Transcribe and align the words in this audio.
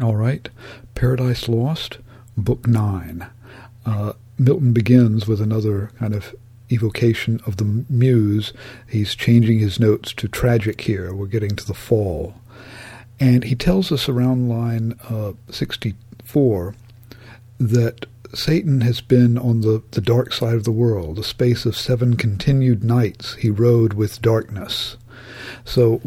All 0.00 0.14
right, 0.14 0.48
Paradise 0.94 1.48
Lost, 1.48 1.98
Book 2.36 2.68
9. 2.68 3.26
Uh, 3.84 4.12
Milton 4.38 4.72
begins 4.72 5.26
with 5.26 5.40
another 5.40 5.90
kind 5.98 6.14
of 6.14 6.36
evocation 6.70 7.40
of 7.44 7.56
the 7.56 7.84
muse. 7.90 8.52
He's 8.88 9.16
changing 9.16 9.58
his 9.58 9.80
notes 9.80 10.12
to 10.12 10.28
tragic 10.28 10.82
here. 10.82 11.12
We're 11.12 11.26
getting 11.26 11.56
to 11.56 11.66
the 11.66 11.74
fall. 11.74 12.34
And 13.18 13.42
he 13.42 13.56
tells 13.56 13.90
us 13.90 14.08
around 14.08 14.48
line 14.48 14.94
uh, 15.10 15.32
64 15.50 16.76
that 17.58 18.06
Satan 18.32 18.82
has 18.82 19.00
been 19.00 19.36
on 19.36 19.62
the, 19.62 19.82
the 19.90 20.00
dark 20.00 20.32
side 20.32 20.54
of 20.54 20.62
the 20.62 20.70
world. 20.70 21.18
A 21.18 21.24
space 21.24 21.66
of 21.66 21.76
seven 21.76 22.16
continued 22.16 22.84
nights 22.84 23.34
he 23.34 23.50
rode 23.50 23.94
with 23.94 24.22
darkness. 24.22 24.96
So 25.64 26.00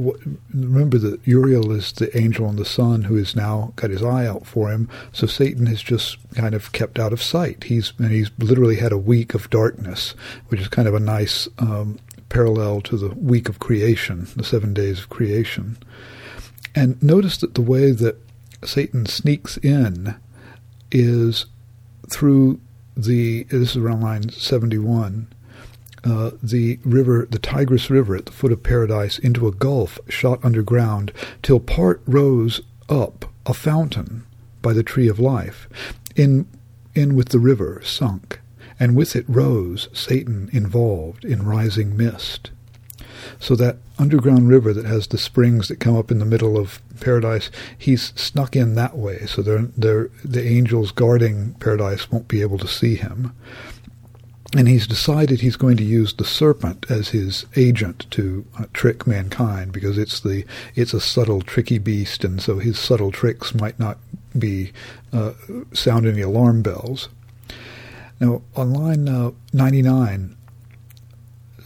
remember 0.54 0.98
that 0.98 1.26
Uriel 1.26 1.72
is 1.72 1.92
the 1.92 2.16
angel 2.18 2.46
on 2.46 2.56
the 2.56 2.66
sun 2.66 3.04
who 3.04 3.16
has 3.16 3.36
now 3.36 3.74
got 3.76 3.92
his 3.92 4.04
eye 4.04 4.26
out 4.26 4.46
for 4.46 4.72
him. 4.72 4.90
So 5.12 5.28
Satan 5.28 5.66
has 5.68 5.82
just 5.82 6.18
kind 6.34 6.56
of 6.56 6.72
kept 6.72 6.98
out 6.98 7.14
of 7.14 7.22
sight. 7.22 7.66
He's 7.66 7.94
and 7.98 8.12
he's 8.12 8.32
literally 8.40 8.78
had 8.78 8.92
a 8.92 8.98
week 8.98 9.34
of 9.34 9.50
darkness, 9.50 10.16
which 10.48 10.62
is 10.62 10.68
kind 10.68 10.88
of 10.88 10.96
a 10.96 11.00
nice 11.00 11.48
um, 11.60 12.00
parallel 12.30 12.82
to 12.82 12.98
the 12.98 13.10
week 13.10 13.50
of 13.50 13.60
creation, 13.60 14.28
the 14.36 14.44
seven 14.44 14.74
days 14.74 15.00
of 15.00 15.10
creation. 15.10 15.78
And 16.74 17.02
notice 17.04 17.38
that 17.38 17.54
the 17.54 17.62
way 17.62 17.92
that 17.92 18.18
Satan 18.64 19.06
sneaks 19.06 19.58
in 19.58 20.16
is 20.92 21.46
through 22.10 22.60
the 22.96 23.44
this 23.44 23.72
is 23.72 23.78
around 23.78 24.02
line 24.02 24.30
seventy 24.30 24.78
one 24.78 25.28
uh, 26.04 26.32
the 26.42 26.80
river, 26.84 27.28
the 27.30 27.40
Tigris 27.40 27.90
River 27.90 28.16
at 28.16 28.26
the 28.26 28.32
foot 28.32 28.52
of 28.52 28.64
Paradise, 28.64 29.20
into 29.20 29.48
a 29.48 29.52
gulf 29.52 30.00
shot 30.10 30.44
underground, 30.44 31.12
till 31.42 31.60
part 31.60 32.02
rose 32.06 32.62
up 32.90 33.26
a 33.46 33.54
fountain 33.54 34.26
by 34.62 34.74
the 34.74 34.84
tree 34.84 35.08
of 35.08 35.20
life, 35.20 35.68
in 36.16 36.48
in 36.94 37.16
with 37.16 37.30
the 37.30 37.40
river 37.40 37.82
sunk, 37.84 38.42
and 38.80 38.96
with 38.96 39.16
it 39.16 39.26
rose 39.28 39.88
Satan 39.94 40.50
involved 40.52 41.24
in 41.24 41.46
rising 41.46 41.96
mist. 41.96 42.52
So 43.40 43.56
that 43.56 43.78
underground 43.98 44.50
river 44.50 44.74
that 44.74 44.86
has 44.86 45.08
the 45.08 45.18
springs 45.18 45.68
that 45.68 45.80
come 45.80 45.96
up 45.96 46.12
in 46.12 46.20
the 46.20 46.26
middle 46.26 46.58
of 46.58 46.82
paradise, 47.00 47.52
he's 47.78 48.14
snuck 48.16 48.56
in 48.56 48.76
that 48.76 48.98
way, 48.98 49.26
so 49.28 49.42
they're, 49.42 49.68
they're, 49.78 50.10
the 50.26 50.46
angels 50.46 50.92
guarding 50.92 51.54
paradise 51.56 52.12
won't 52.12 52.28
be 52.28 52.42
able 52.42 52.58
to 52.58 52.68
see 52.68 52.96
him 52.96 53.34
and 54.56 54.68
he's 54.68 54.86
decided 54.86 55.40
he's 55.40 55.56
going 55.56 55.78
to 55.78 55.84
use 55.84 56.14
the 56.14 56.26
serpent 56.26 56.86
as 56.90 57.10
his 57.10 57.46
agent 57.56 58.06
to 58.12 58.46
uh, 58.60 58.66
trick 58.74 59.08
mankind 59.08 59.72
because 59.72 59.98
it's 59.98 60.20
the 60.20 60.46
it's 60.76 60.94
a 60.94 61.00
subtle, 61.00 61.42
tricky 61.42 61.78
beast, 61.78 62.24
and 62.26 62.42
so 62.42 62.60
his 62.60 62.78
subtle 62.78 63.12
tricks 63.12 63.56
might 63.56 63.80
not 63.80 63.98
be 64.38 64.72
uh, 65.14 65.32
sound 65.74 66.06
any 66.06 66.22
alarm 66.22 66.62
bells. 66.62 67.08
Now, 68.20 68.42
on 68.56 68.74
line 68.74 69.08
uh, 69.08 69.32
99, 69.54 70.36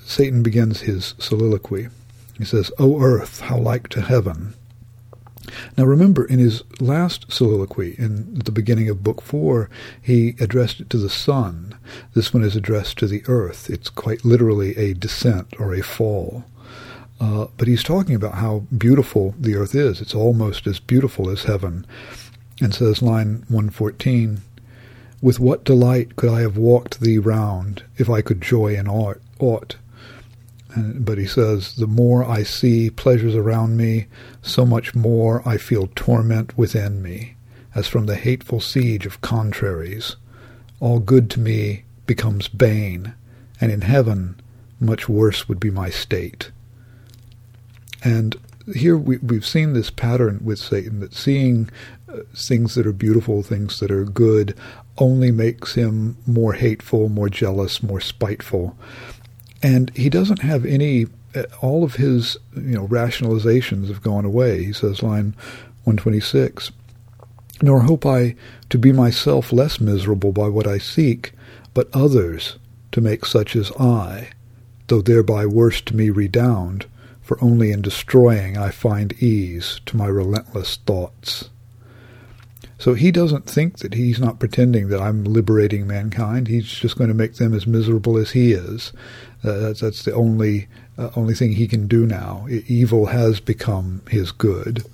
Satan 0.06 0.44
begins 0.44 0.82
his 0.82 1.16
soliloquy. 1.18 1.90
He 2.38 2.46
says, 2.46 2.72
"O 2.78 3.02
earth, 3.02 3.42
how 3.42 3.58
like 3.58 3.88
to 3.90 4.02
heaven! 4.02 4.54
Now 5.78 5.86
remember, 5.86 6.26
in 6.26 6.40
his 6.40 6.64
last 6.80 7.32
soliloquy, 7.32 7.96
in 7.98 8.40
the 8.40 8.52
beginning 8.52 8.90
of 8.90 9.04
Book 9.04 9.22
Four, 9.22 9.70
he 10.02 10.36
addressed 10.40 10.80
it 10.80 10.90
to 10.92 10.98
the 10.98 11.10
sun. 11.10 11.76
This 12.14 12.34
one 12.34 12.44
is 12.44 12.56
addressed 12.56 12.98
to 13.00 13.08
the 13.08 13.24
earth. 13.28 13.70
It's 13.70 13.90
quite 13.90 14.26
literally 14.26 14.76
a 14.78 14.94
descent 14.94 15.54
or 15.60 15.74
a 15.74 15.82
fall. 15.82 16.46
Uh, 17.20 17.48
but 17.58 17.68
he's 17.68 17.84
talking 17.84 18.16
about 18.16 18.36
how 18.36 18.66
beautiful 18.78 19.36
the 19.40 19.56
earth 19.56 19.74
is. 19.74 20.02
It's 20.02 20.16
almost 20.16 20.68
as 20.68 20.80
beautiful 20.80 21.30
as 21.30 21.44
heaven. 21.44 21.86
And 22.62 22.74
says, 22.74 23.02
line 23.02 23.46
114, 23.50 24.42
With 25.22 25.40
what 25.40 25.66
delight 25.66 26.16
could 26.16 26.30
I 26.30 26.42
have 26.42 26.58
walked 26.58 27.02
thee 27.02 27.18
round, 27.18 27.84
if 27.98 28.10
I 28.10 28.22
could 28.22 28.42
joy 28.42 28.76
in 28.76 28.88
aught? 28.88 29.76
But 30.76 31.18
he 31.18 31.26
says, 31.26 31.76
The 31.76 31.88
more 31.88 32.24
I 32.26 32.44
see 32.44 32.90
pleasures 32.90 33.36
around 33.36 33.78
me, 33.78 34.08
so 34.42 34.66
much 34.66 34.94
more 34.94 35.48
I 35.48 35.58
feel 35.58 35.90
torment 35.96 36.58
within 36.58 37.02
me, 37.02 37.36
as 37.74 37.88
from 37.88 38.06
the 38.06 38.16
hateful 38.16 38.60
siege 38.60 39.06
of 39.06 39.22
contraries. 39.22 40.16
All 40.80 41.00
good 41.00 41.30
to 41.32 41.40
me 41.40 41.84
becomes 42.06 42.48
bane, 42.48 43.14
and 43.62 43.72
in 43.72 43.82
heaven 43.82 44.40
much 44.80 45.08
worse 45.08 45.48
would 45.48 45.60
be 45.60 45.72
my 45.72 45.90
state. 45.90 46.52
And 48.04 48.36
here 48.74 48.98
we, 48.98 49.18
have 49.34 49.46
seen 49.46 49.74
this 49.74 49.90
pattern 49.90 50.42
with 50.44 50.60
Satan 50.60 51.00
that 51.00 51.14
seeing 51.14 51.70
uh, 52.10 52.20
things 52.36 52.76
that 52.76 52.86
are 52.86 52.94
beautiful, 52.94 53.42
things 53.42 53.80
that 53.80 53.92
are 53.92 54.06
good, 54.06 54.56
only 54.98 55.32
makes 55.32 55.76
him 55.76 56.18
more 56.28 56.54
hateful, 56.54 57.10
more 57.10 57.30
jealous, 57.30 57.82
more 57.82 58.02
spiteful 58.02 58.78
and 59.62 59.96
he 59.96 60.10
doesn't 60.10 60.42
have 60.42 60.66
any. 60.66 61.08
Uh, 61.36 61.44
all 61.62 61.84
of 61.84 61.96
his 61.96 62.38
you 62.56 62.76
know 62.76 62.88
rationalizations 62.88 63.88
have 63.88 64.02
gone 64.02 64.26
away. 64.26 64.64
He 64.64 64.74
says, 64.74 65.04
line 65.04 65.36
126. 65.84 66.72
Nor 67.62 67.82
hope 67.82 68.06
I 68.06 68.36
to 68.70 68.78
be 68.78 68.92
myself 68.92 69.54
less 69.54 69.80
miserable 69.80 70.32
by 70.32 70.48
what 70.48 70.68
I 70.68 70.78
seek, 70.78 71.32
but 71.74 71.90
others 71.94 72.58
to 72.92 73.02
make 73.02 73.26
such 73.26 73.56
as 73.56 73.72
I, 73.74 74.30
though 74.88 75.02
thereby 75.02 75.46
worse 75.46 75.82
to 75.82 75.96
me 75.96 76.10
redound, 76.10 76.86
for 77.22 77.44
only 77.44 77.72
in 77.72 77.82
destroying 77.82 78.58
I 78.58 78.70
find 78.72 79.14
ease 79.22 79.80
to 79.86 79.98
my 79.98 80.08
relentless 80.08 80.78
thoughts. 80.78 81.50
So 82.78 82.94
he 82.94 83.12
doesn't 83.12 83.46
think 83.46 83.80
that 83.80 83.94
he's 83.94 84.20
not 84.20 84.40
pretending 84.40 84.90
that 84.90 85.02
I'm 85.02 85.24
liberating 85.24 85.88
mankind. 85.88 86.48
He's 86.48 86.68
just 86.68 86.98
going 86.98 87.08
to 87.08 87.14
make 87.14 87.36
them 87.36 87.54
as 87.54 87.66
miserable 87.66 88.18
as 88.18 88.32
he 88.32 88.52
is. 88.52 88.92
Uh, 89.46 89.60
that's, 89.60 89.82
that's 89.82 90.04
the 90.04 90.14
only 90.14 90.68
uh, 90.98 91.10
only 91.16 91.34
thing 91.34 91.54
he 91.54 91.68
can 91.68 91.88
do 91.88 92.06
now. 92.06 92.48
Evil 92.50 93.08
has 93.08 93.40
become 93.40 94.02
his 94.10 94.32
good. 94.32 94.86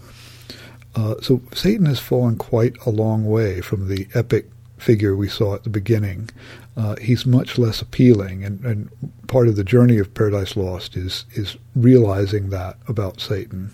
Uh, 0.96 1.16
so 1.22 1.42
Satan 1.54 1.86
has 1.86 2.00
fallen 2.00 2.36
quite 2.36 2.76
a 2.86 2.90
long 2.90 3.26
way 3.26 3.62
from 3.62 3.88
the 3.88 4.08
epic 4.14 4.50
figure 4.78 5.16
we 5.16 5.30
saw 5.30 5.56
at 5.56 5.64
the 5.64 5.70
beginning. 5.70 6.30
Uh, 6.76 6.96
he's 6.98 7.26
much 7.26 7.58
less 7.58 7.82
appealing, 7.82 8.44
and, 8.44 8.64
and, 8.66 8.90
part 9.28 9.48
of 9.48 9.56
the 9.56 9.64
journey 9.64 9.98
of 9.98 10.14
Paradise 10.14 10.58
Lost 10.58 10.98
is 10.98 11.26
is 11.34 11.56
realizing 11.76 12.50
that 12.50 12.76
about 12.88 13.22
Satan. 13.22 13.72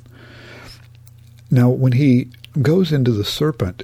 Now, 1.50 1.70
when 1.70 1.94
he 1.94 2.30
goes 2.62 2.92
into 2.92 3.12
the 3.12 3.24
serpent, 3.24 3.84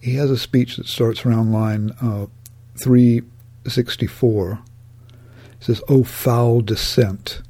he 0.00 0.16
has 0.16 0.30
a 0.30 0.36
speech 0.36 0.76
that 0.76 0.86
starts 0.86 1.24
around 1.24 1.52
line 1.52 1.92
uh, 2.02 2.26
364 2.76 4.58
says, 5.64 5.80
O 5.88 6.04
foul 6.04 6.60
descent, 6.60 7.40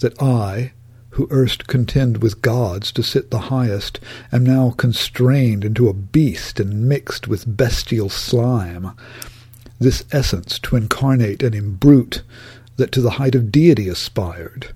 that 0.00 0.20
I, 0.20 0.72
who 1.10 1.26
erst 1.30 1.66
contend 1.66 2.18
with 2.18 2.42
gods 2.42 2.92
to 2.92 3.02
sit 3.02 3.30
the 3.30 3.48
highest, 3.48 4.00
am 4.30 4.44
now 4.44 4.72
constrained 4.72 5.64
into 5.64 5.88
a 5.88 5.94
beast 5.94 6.60
and 6.60 6.86
mixed 6.86 7.26
with 7.26 7.56
bestial 7.56 8.10
slime. 8.10 8.90
This 9.78 10.04
essence 10.12 10.58
to 10.58 10.76
incarnate 10.76 11.42
and 11.42 11.54
imbrute, 11.54 12.20
that 12.76 12.92
to 12.92 13.00
the 13.00 13.12
height 13.12 13.34
of 13.34 13.50
deity 13.50 13.88
aspired. 13.88 14.74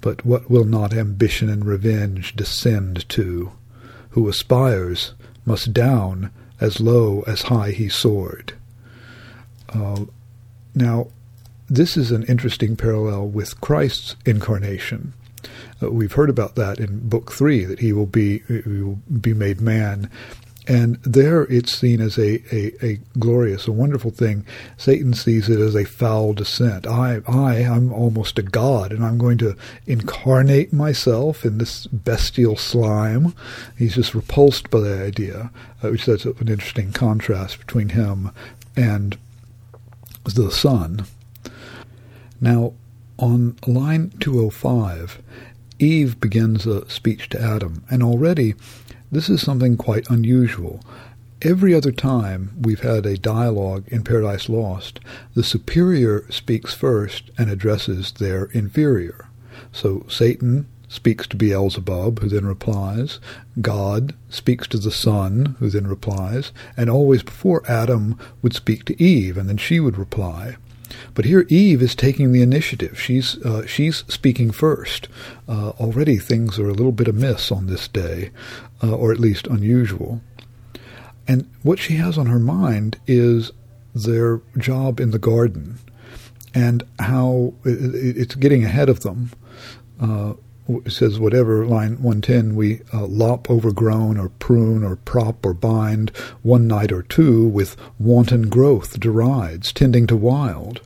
But 0.00 0.24
what 0.24 0.48
will 0.48 0.64
not 0.64 0.94
ambition 0.94 1.50
and 1.50 1.66
revenge 1.66 2.34
descend 2.34 3.06
to? 3.10 3.52
Who 4.10 4.26
aspires 4.26 5.12
must 5.44 5.74
down 5.74 6.30
as 6.60 6.80
low 6.80 7.24
as 7.26 7.42
high 7.42 7.72
he 7.72 7.90
soared. 7.90 8.54
Uh, 9.68 10.06
now, 10.74 11.08
this 11.68 11.96
is 11.96 12.10
an 12.10 12.22
interesting 12.24 12.76
parallel 12.76 13.28
with 13.28 13.60
Christ's 13.60 14.16
incarnation. 14.24 15.12
Uh, 15.82 15.90
we've 15.90 16.12
heard 16.12 16.30
about 16.30 16.54
that 16.54 16.78
in 16.78 17.08
Book 17.08 17.32
Three 17.32 17.64
that 17.64 17.80
he 17.80 17.92
will 17.92 18.06
be 18.06 18.42
he 18.48 18.82
will 18.82 18.98
be 19.20 19.34
made 19.34 19.60
man, 19.60 20.10
and 20.66 20.96
there 21.02 21.42
it's 21.44 21.72
seen 21.72 22.00
as 22.00 22.18
a, 22.18 22.42
a, 22.54 22.84
a, 22.84 23.00
glorious, 23.18 23.68
a 23.68 23.72
wonderful 23.72 24.10
thing. 24.10 24.44
Satan 24.76 25.14
sees 25.14 25.48
it 25.48 25.60
as 25.60 25.76
a 25.76 25.84
foul 25.84 26.32
descent. 26.32 26.86
I, 26.86 27.20
I, 27.28 27.58
I'm 27.58 27.92
almost 27.92 28.38
a 28.38 28.42
god, 28.42 28.92
and 28.92 29.04
I'm 29.04 29.18
going 29.18 29.38
to 29.38 29.56
incarnate 29.86 30.72
myself 30.72 31.44
in 31.44 31.58
this 31.58 31.86
bestial 31.88 32.56
slime. 32.56 33.34
He's 33.76 33.94
just 33.94 34.14
repulsed 34.14 34.70
by 34.70 34.80
the 34.80 35.04
idea, 35.04 35.50
uh, 35.82 35.90
which 35.90 36.04
sets 36.04 36.26
up 36.26 36.40
an 36.40 36.48
interesting 36.48 36.92
contrast 36.92 37.58
between 37.58 37.90
him 37.90 38.32
and 38.76 39.16
the 40.24 40.50
Son. 40.50 41.06
Now, 42.40 42.74
on 43.18 43.56
line 43.66 44.12
205, 44.20 45.22
Eve 45.78 46.20
begins 46.20 46.66
a 46.66 46.88
speech 46.88 47.28
to 47.30 47.40
Adam, 47.40 47.84
and 47.90 48.02
already 48.02 48.54
this 49.10 49.28
is 49.28 49.40
something 49.40 49.76
quite 49.76 50.10
unusual. 50.10 50.80
Every 51.42 51.74
other 51.74 51.92
time 51.92 52.50
we've 52.60 52.80
had 52.80 53.06
a 53.06 53.18
dialogue 53.18 53.84
in 53.88 54.02
Paradise 54.02 54.48
Lost, 54.48 55.00
the 55.34 55.44
superior 55.44 56.24
speaks 56.30 56.74
first 56.74 57.30
and 57.36 57.50
addresses 57.50 58.12
their 58.12 58.46
inferior. 58.46 59.28
So 59.70 60.04
Satan 60.08 60.66
speaks 60.88 61.26
to 61.26 61.36
Beelzebub, 61.36 62.20
who 62.20 62.28
then 62.28 62.46
replies. 62.46 63.20
God 63.60 64.14
speaks 64.30 64.66
to 64.68 64.78
the 64.78 64.90
Son, 64.90 65.56
who 65.58 65.68
then 65.68 65.86
replies. 65.86 66.52
And 66.76 66.88
always 66.88 67.22
before 67.22 67.62
Adam 67.70 68.18
would 68.40 68.54
speak 68.54 68.84
to 68.86 69.02
Eve, 69.02 69.36
and 69.36 69.48
then 69.48 69.58
she 69.58 69.78
would 69.78 69.98
reply. 69.98 70.56
But 71.14 71.24
here 71.24 71.46
Eve 71.48 71.82
is 71.82 71.94
taking 71.94 72.32
the 72.32 72.42
initiative. 72.42 73.00
She's 73.00 73.42
uh, 73.44 73.66
she's 73.66 74.04
speaking 74.08 74.50
first. 74.50 75.08
Uh, 75.48 75.70
already 75.70 76.18
things 76.18 76.58
are 76.58 76.68
a 76.68 76.74
little 76.74 76.92
bit 76.92 77.08
amiss 77.08 77.50
on 77.50 77.66
this 77.66 77.88
day, 77.88 78.30
uh, 78.82 78.94
or 78.94 79.12
at 79.12 79.20
least 79.20 79.46
unusual. 79.46 80.20
And 81.28 81.50
what 81.62 81.78
she 81.78 81.94
has 81.94 82.16
on 82.18 82.26
her 82.26 82.38
mind 82.38 82.98
is 83.06 83.52
their 83.94 84.40
job 84.58 85.00
in 85.00 85.10
the 85.10 85.18
garden 85.18 85.78
and 86.54 86.82
how 86.98 87.54
it's 87.64 88.34
getting 88.34 88.64
ahead 88.64 88.88
of 88.88 89.00
them. 89.00 89.30
Says 90.88 91.20
whatever 91.20 91.64
line 91.64 92.02
110 92.02 92.56
we 92.56 92.80
uh, 92.92 93.06
lop 93.06 93.48
overgrown 93.48 94.18
or 94.18 94.30
prune 94.30 94.82
or 94.82 94.96
prop 94.96 95.46
or 95.46 95.54
bind 95.54 96.10
one 96.42 96.66
night 96.66 96.90
or 96.90 97.02
two 97.02 97.46
with 97.46 97.76
wanton 98.00 98.48
growth 98.48 98.98
derides 98.98 99.72
tending 99.72 100.06
to 100.08 100.16
wild. 100.16 100.80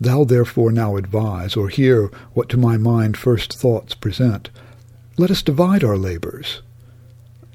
Thou 0.00 0.24
therefore 0.24 0.72
now 0.72 0.96
advise 0.96 1.54
or 1.54 1.68
hear 1.68 2.10
what 2.32 2.48
to 2.48 2.56
my 2.56 2.76
mind 2.76 3.16
first 3.16 3.54
thoughts 3.56 3.94
present. 3.94 4.50
Let 5.16 5.30
us 5.30 5.42
divide 5.42 5.84
our 5.84 5.96
labors. 5.96 6.62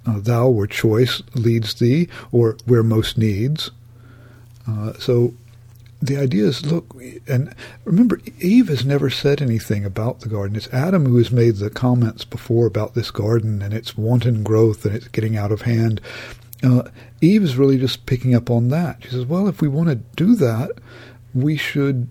Uh, 0.05 0.19
thou 0.19 0.49
where 0.49 0.67
choice 0.67 1.21
leads 1.35 1.73
thee 1.75 2.07
or 2.31 2.57
where 2.65 2.83
most 2.83 3.17
needs. 3.17 3.71
Uh, 4.67 4.93
so 4.93 5.33
the 6.01 6.17
idea 6.17 6.45
is 6.45 6.65
look, 6.65 6.95
and 7.27 7.53
remember, 7.83 8.19
Eve 8.39 8.69
has 8.69 8.85
never 8.85 9.09
said 9.09 9.41
anything 9.41 9.83
about 9.83 10.21
the 10.21 10.29
garden. 10.29 10.55
It's 10.55 10.69
Adam 10.69 11.05
who 11.05 11.17
has 11.17 11.31
made 11.31 11.57
the 11.57 11.69
comments 11.69 12.23
before 12.23 12.65
about 12.65 12.93
this 12.93 13.11
garden 13.11 13.61
and 13.61 13.73
its 13.73 13.97
wanton 13.97 14.43
growth 14.43 14.85
and 14.85 14.95
it's 14.95 15.09
getting 15.09 15.35
out 15.35 15.51
of 15.51 15.63
hand. 15.63 15.99
Uh, 16.63 16.83
Eve 17.21 17.43
is 17.43 17.57
really 17.57 17.77
just 17.77 18.05
picking 18.05 18.33
up 18.33 18.49
on 18.49 18.69
that. 18.69 19.03
She 19.03 19.09
says, 19.09 19.25
"Well, 19.25 19.47
if 19.47 19.61
we 19.61 19.67
want 19.67 19.89
to 19.89 19.95
do 19.95 20.35
that, 20.35 20.71
we 21.33 21.57
should 21.57 22.07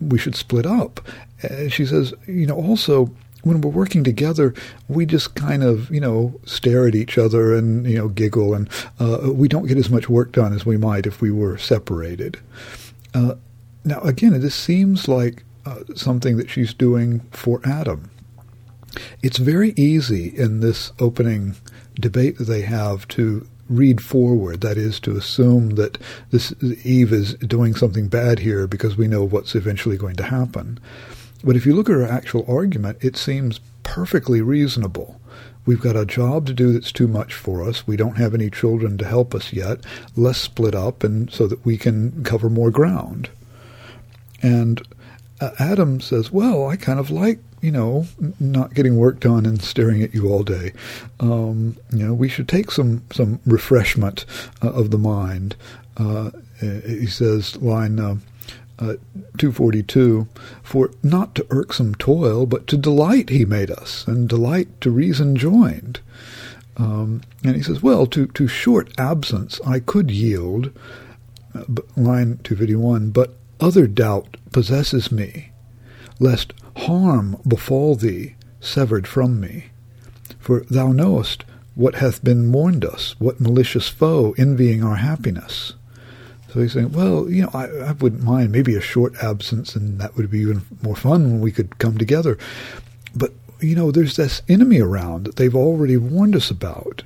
we 0.00 0.18
should 0.18 0.36
split 0.36 0.66
up." 0.66 1.00
Uh, 1.42 1.68
she 1.68 1.86
says, 1.86 2.12
"You 2.26 2.46
know, 2.46 2.56
also." 2.56 3.10
When 3.42 3.62
we're 3.62 3.70
working 3.70 4.04
together, 4.04 4.52
we 4.86 5.06
just 5.06 5.34
kind 5.34 5.62
of, 5.62 5.90
you 5.90 5.98
know, 5.98 6.38
stare 6.44 6.86
at 6.86 6.94
each 6.94 7.16
other 7.16 7.54
and, 7.54 7.86
you 7.86 7.96
know, 7.96 8.08
giggle, 8.08 8.52
and 8.52 8.68
uh, 8.98 9.32
we 9.32 9.48
don't 9.48 9.66
get 9.66 9.78
as 9.78 9.88
much 9.88 10.10
work 10.10 10.32
done 10.32 10.52
as 10.52 10.66
we 10.66 10.76
might 10.76 11.06
if 11.06 11.22
we 11.22 11.30
were 11.30 11.56
separated. 11.56 12.36
Uh, 13.14 13.34
now, 13.84 14.00
again, 14.00 14.38
this 14.40 14.54
seems 14.54 15.08
like 15.08 15.44
uh, 15.66 15.80
something 15.94 16.36
that 16.36 16.50
she's 16.50 16.74
doing 16.74 17.20
for 17.30 17.60
Adam. 17.64 18.10
It's 19.22 19.38
very 19.38 19.72
easy 19.76 20.26
in 20.36 20.60
this 20.60 20.92
opening 20.98 21.56
debate 21.94 22.38
that 22.38 22.44
they 22.44 22.62
have 22.62 23.06
to 23.08 23.46
read 23.68 24.02
forward, 24.02 24.60
that 24.62 24.76
is, 24.76 24.98
to 25.00 25.16
assume 25.16 25.70
that 25.70 25.96
this 26.30 26.52
Eve 26.84 27.12
is 27.12 27.34
doing 27.34 27.74
something 27.74 28.08
bad 28.08 28.40
here 28.40 28.66
because 28.66 28.96
we 28.96 29.06
know 29.06 29.22
what's 29.22 29.54
eventually 29.54 29.96
going 29.96 30.16
to 30.16 30.24
happen. 30.24 30.78
But 31.44 31.56
if 31.56 31.64
you 31.64 31.74
look 31.74 31.88
at 31.88 31.94
her 31.94 32.06
actual 32.06 32.44
argument, 32.48 32.98
it 33.00 33.16
seems 33.16 33.60
perfectly 33.84 34.42
reasonable. 34.42 35.19
We've 35.66 35.80
got 35.80 35.96
a 35.96 36.06
job 36.06 36.46
to 36.46 36.52
do 36.52 36.72
that's 36.72 36.92
too 36.92 37.06
much 37.06 37.34
for 37.34 37.62
us. 37.62 37.86
We 37.86 37.96
don't 37.96 38.16
have 38.16 38.34
any 38.34 38.50
children 38.50 38.98
to 38.98 39.06
help 39.06 39.34
us 39.34 39.52
yet. 39.52 39.80
Let's 40.16 40.38
split 40.38 40.74
up 40.74 41.04
and 41.04 41.30
so 41.30 41.46
that 41.46 41.64
we 41.64 41.76
can 41.76 42.24
cover 42.24 42.48
more 42.48 42.70
ground. 42.70 43.30
And 44.42 44.82
uh, 45.40 45.50
Adam 45.58 46.00
says, 46.00 46.30
"Well, 46.32 46.68
I 46.68 46.76
kind 46.76 46.98
of 46.98 47.10
like 47.10 47.40
you 47.60 47.70
know 47.70 48.06
not 48.38 48.74
getting 48.74 48.96
work 48.96 49.20
done 49.20 49.44
and 49.44 49.60
staring 49.62 50.02
at 50.02 50.14
you 50.14 50.30
all 50.30 50.42
day. 50.42 50.72
Um, 51.18 51.76
you 51.92 52.06
know, 52.06 52.14
we 52.14 52.28
should 52.28 52.48
take 52.48 52.70
some 52.70 53.02
some 53.12 53.40
refreshment 53.46 54.24
uh, 54.62 54.70
of 54.70 54.90
the 54.90 54.98
mind." 54.98 55.56
Uh, 55.96 56.30
he 56.60 57.06
says, 57.06 57.56
line 57.56 57.96
uh, 58.80 58.84
uh, 58.84 58.96
242, 59.38 60.26
for 60.62 60.90
not 61.02 61.34
to 61.34 61.46
irksome 61.50 61.94
toil, 61.94 62.46
but 62.46 62.66
to 62.66 62.76
delight 62.76 63.28
he 63.28 63.44
made 63.44 63.70
us, 63.70 64.06
and 64.06 64.28
delight 64.28 64.80
to 64.80 64.90
reason 64.90 65.36
joined. 65.36 66.00
Um, 66.76 67.22
and 67.44 67.56
he 67.56 67.62
says, 67.62 67.82
well, 67.82 68.06
to, 68.06 68.26
to 68.28 68.48
short 68.48 68.90
absence 68.98 69.60
I 69.66 69.80
could 69.80 70.10
yield, 70.10 70.72
uh, 71.54 71.64
line 71.96 72.38
251, 72.42 73.10
but 73.10 73.36
other 73.60 73.86
doubt 73.86 74.36
possesses 74.52 75.12
me, 75.12 75.52
lest 76.18 76.52
harm 76.76 77.40
befall 77.46 77.94
thee, 77.94 78.36
severed 78.60 79.06
from 79.06 79.40
me. 79.40 79.66
For 80.38 80.60
thou 80.70 80.92
knowest 80.92 81.44
what 81.74 81.96
hath 81.96 82.24
been 82.24 82.46
mourned 82.46 82.84
us, 82.84 83.14
what 83.18 83.40
malicious 83.40 83.88
foe 83.88 84.34
envying 84.38 84.82
our 84.82 84.96
happiness. 84.96 85.74
So 86.52 86.60
he's 86.60 86.72
saying, 86.72 86.92
well, 86.92 87.30
you 87.30 87.42
know, 87.42 87.50
I, 87.54 87.66
I 87.66 87.92
wouldn't 87.92 88.24
mind 88.24 88.50
maybe 88.50 88.74
a 88.74 88.80
short 88.80 89.14
absence, 89.22 89.76
and 89.76 90.00
that 90.00 90.16
would 90.16 90.30
be 90.30 90.40
even 90.40 90.62
more 90.82 90.96
fun 90.96 91.30
when 91.30 91.40
we 91.40 91.52
could 91.52 91.78
come 91.78 91.96
together. 91.96 92.38
But 93.14 93.32
you 93.60 93.76
know, 93.76 93.90
there's 93.90 94.16
this 94.16 94.42
enemy 94.48 94.80
around 94.80 95.24
that 95.24 95.36
they've 95.36 95.54
already 95.54 95.96
warned 95.96 96.34
us 96.34 96.50
about. 96.50 97.02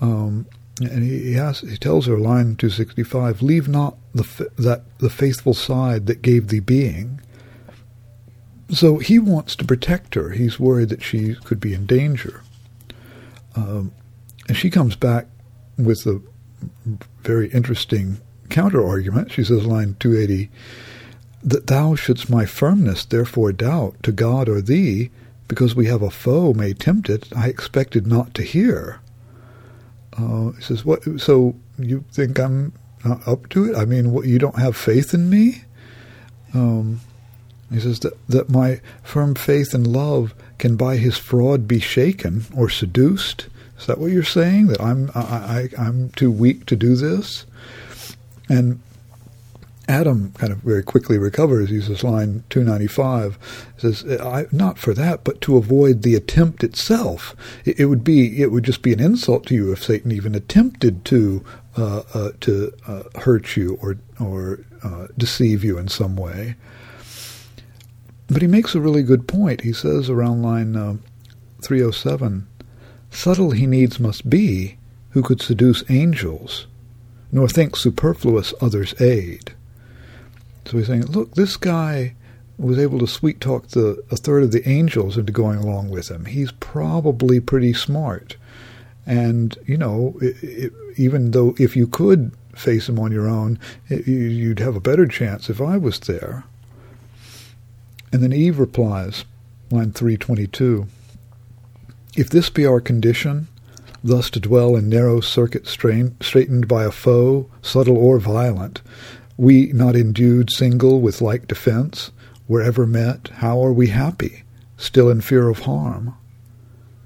Um, 0.00 0.46
and 0.80 1.02
he, 1.02 1.22
he, 1.22 1.32
has, 1.34 1.60
he 1.60 1.76
tells 1.76 2.06
her, 2.06 2.18
line 2.18 2.56
265, 2.56 3.40
leave 3.40 3.66
not 3.66 3.96
the 4.14 4.50
that 4.58 4.98
the 4.98 5.08
faithful 5.08 5.54
side 5.54 6.06
that 6.06 6.22
gave 6.22 6.48
thee 6.48 6.60
being. 6.60 7.20
So 8.70 8.98
he 8.98 9.18
wants 9.18 9.56
to 9.56 9.64
protect 9.64 10.14
her. 10.16 10.30
He's 10.30 10.60
worried 10.60 10.88
that 10.88 11.02
she 11.02 11.34
could 11.36 11.60
be 11.60 11.72
in 11.72 11.86
danger. 11.86 12.42
Um, 13.54 13.92
and 14.48 14.56
she 14.56 14.70
comes 14.70 14.96
back 14.96 15.28
with 15.78 16.04
a 16.06 16.20
very 17.22 17.48
interesting 17.50 18.20
counter 18.46 18.86
argument. 18.86 19.32
She 19.32 19.44
says, 19.44 19.66
line 19.66 19.96
280, 20.00 20.50
that 21.42 21.66
thou 21.66 21.94
shouldst 21.94 22.30
my 22.30 22.44
firmness 22.46 23.04
therefore 23.04 23.52
doubt 23.52 24.02
to 24.02 24.12
God 24.12 24.48
or 24.48 24.60
thee, 24.60 25.10
because 25.48 25.74
we 25.74 25.86
have 25.86 26.02
a 26.02 26.10
foe 26.10 26.52
may 26.52 26.72
tempt 26.72 27.08
it, 27.08 27.28
I 27.36 27.48
expected 27.48 28.06
not 28.06 28.34
to 28.34 28.42
hear. 28.42 29.00
Uh, 30.18 30.50
he 30.52 30.62
says, 30.62 30.84
what? 30.84 31.02
So 31.20 31.54
you 31.78 32.04
think 32.10 32.38
I'm 32.38 32.72
not 33.04 33.26
up 33.28 33.48
to 33.50 33.70
it? 33.70 33.76
I 33.76 33.84
mean, 33.84 34.12
what, 34.12 34.26
you 34.26 34.38
don't 34.38 34.58
have 34.58 34.76
faith 34.76 35.14
in 35.14 35.30
me? 35.30 35.62
Um, 36.54 37.00
he 37.70 37.80
says 37.80 38.00
that, 38.00 38.14
that 38.28 38.48
my 38.48 38.80
firm 39.02 39.34
faith 39.34 39.74
and 39.74 39.86
love 39.86 40.34
can 40.58 40.76
by 40.76 40.96
his 40.96 41.18
fraud 41.18 41.66
be 41.68 41.80
shaken 41.80 42.44
or 42.56 42.68
seduced. 42.68 43.48
Is 43.78 43.86
that 43.86 43.98
what 43.98 44.10
you're 44.10 44.22
saying? 44.22 44.68
That 44.68 44.80
I'm 44.80 45.10
I, 45.14 45.20
I, 45.20 45.68
I'm 45.78 46.10
too 46.10 46.30
weak 46.30 46.66
to 46.66 46.76
do 46.76 46.96
this? 46.96 47.44
And 48.48 48.80
Adam 49.88 50.32
kind 50.32 50.52
of 50.52 50.58
very 50.58 50.82
quickly 50.82 51.16
recovers. 51.18 51.70
He 51.70 51.80
says, 51.80 52.02
line 52.02 52.42
295, 52.50 53.38
says, 53.76 54.04
not 54.52 54.78
for 54.78 54.94
that, 54.94 55.22
but 55.22 55.40
to 55.42 55.56
avoid 55.56 56.02
the 56.02 56.14
attempt 56.14 56.64
itself. 56.64 57.36
It, 57.64 57.80
it, 57.80 57.84
would 57.86 58.02
be, 58.02 58.42
it 58.42 58.50
would 58.50 58.64
just 58.64 58.82
be 58.82 58.92
an 58.92 59.00
insult 59.00 59.46
to 59.46 59.54
you 59.54 59.72
if 59.72 59.84
Satan 59.84 60.10
even 60.10 60.34
attempted 60.34 61.04
to, 61.06 61.44
uh, 61.76 62.02
uh, 62.14 62.30
to 62.40 62.72
uh, 62.86 63.02
hurt 63.20 63.56
you 63.56 63.78
or, 63.80 63.98
or 64.18 64.60
uh, 64.82 65.06
deceive 65.16 65.62
you 65.62 65.78
in 65.78 65.88
some 65.88 66.16
way. 66.16 66.56
But 68.28 68.42
he 68.42 68.48
makes 68.48 68.74
a 68.74 68.80
really 68.80 69.04
good 69.04 69.28
point. 69.28 69.60
He 69.60 69.72
says 69.72 70.10
around 70.10 70.42
line 70.42 70.74
uh, 70.74 70.96
307, 71.62 72.48
subtle 73.10 73.52
he 73.52 73.66
needs 73.66 74.00
must 74.00 74.28
be 74.28 74.78
who 75.10 75.22
could 75.22 75.40
seduce 75.40 75.88
angels 75.88 76.66
nor 77.36 77.46
think 77.46 77.76
superfluous 77.76 78.54
others' 78.62 78.98
aid. 78.98 79.52
So 80.64 80.78
he's 80.78 80.86
saying, 80.86 81.04
look, 81.04 81.34
this 81.34 81.58
guy 81.58 82.14
was 82.56 82.78
able 82.78 82.98
to 82.98 83.06
sweet 83.06 83.42
talk 83.42 83.68
the 83.68 84.02
a 84.10 84.16
third 84.16 84.42
of 84.42 84.52
the 84.52 84.66
angels 84.66 85.18
into 85.18 85.32
going 85.32 85.58
along 85.58 85.90
with 85.90 86.10
him. 86.10 86.24
He's 86.24 86.50
probably 86.52 87.38
pretty 87.38 87.74
smart, 87.74 88.36
and 89.04 89.56
you 89.66 89.76
know, 89.76 90.16
it, 90.22 90.42
it, 90.42 90.72
even 90.96 91.32
though 91.32 91.54
if 91.58 91.76
you 91.76 91.86
could 91.86 92.32
face 92.54 92.88
him 92.88 92.98
on 92.98 93.12
your 93.12 93.28
own, 93.28 93.58
it, 93.90 94.06
you'd 94.06 94.60
have 94.60 94.74
a 94.74 94.80
better 94.80 95.06
chance 95.06 95.50
if 95.50 95.60
I 95.60 95.76
was 95.76 96.00
there. 96.00 96.44
And 98.10 98.22
then 98.22 98.32
Eve 98.32 98.58
replies, 98.58 99.26
line 99.70 99.92
three 99.92 100.16
twenty 100.16 100.46
two. 100.46 100.86
If 102.16 102.30
this 102.30 102.48
be 102.48 102.64
our 102.64 102.80
condition, 102.80 103.48
thus 104.02 104.30
to 104.30 104.40
dwell 104.40 104.76
in 104.76 104.88
narrow 104.88 105.20
circuit 105.20 105.66
strain, 105.66 106.16
straitened 106.20 106.68
by 106.68 106.84
a 106.84 106.90
foe, 106.90 107.50
subtle 107.62 107.96
or 107.96 108.18
violent, 108.18 108.82
we 109.36 109.72
not 109.72 109.96
endued 109.96 110.50
single 110.50 111.00
with 111.00 111.20
like 111.20 111.46
defence, 111.46 112.10
wherever 112.46 112.86
met, 112.86 113.28
how 113.36 113.62
are 113.62 113.72
we 113.72 113.88
happy, 113.88 114.42
still 114.76 115.10
in 115.10 115.20
fear 115.20 115.48
of 115.48 115.60
harm? 115.60 116.14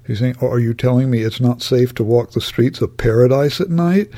He's 0.05 0.19
saying, 0.19 0.37
are 0.41 0.59
you 0.59 0.73
telling 0.73 1.09
me 1.09 1.21
it's 1.21 1.39
not 1.39 1.61
safe 1.61 1.93
to 1.95 2.03
walk 2.03 2.31
the 2.31 2.41
streets 2.41 2.81
of 2.81 2.97
paradise 2.97 3.61
at 3.61 3.69
night? 3.69 4.09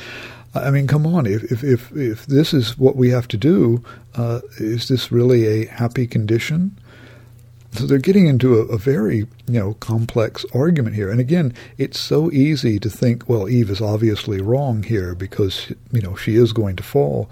I 0.56 0.70
mean, 0.70 0.88
come 0.88 1.08
on, 1.08 1.25
if, 1.25 1.44
if, 1.51 1.63
if, 1.63 1.92
if 1.96 2.25
this 2.27 2.53
is 2.53 2.77
what 2.77 2.96
we 2.96 3.10
have 3.10 3.27
to 3.30 3.38
do, 3.38 3.84
uh, 4.15 4.42
is 4.58 4.88
this 4.88 5.12
really 5.12 5.48
a 5.48 5.65
happy 5.68 6.06
condition? 6.06 6.77
So 7.74 7.88
they're 7.88 7.98
getting 7.98 8.27
into 8.27 8.60
a, 8.60 8.65
a, 8.65 8.77
very 8.77 9.18
you 9.18 9.60
know 9.60 9.74
complex 9.75 10.46
argument 10.53 10.96
here. 10.96 11.10
And 11.10 11.20
again, 11.20 11.53
it's 11.77 12.00
so 12.00 12.32
easy 12.32 12.80
to 12.80 12.89
think, 12.89 13.27
well, 13.27 13.50
Eve 13.50 13.70
is 13.70 13.82
obviously 13.82 14.42
wrong 14.42 14.84
here 14.84 15.15
because 15.15 15.72
you 15.92 16.01
know 16.01 16.15
she 16.15 16.36
is 16.36 16.53
going 16.53 16.75
to 16.75 16.84
fall. 16.84 17.30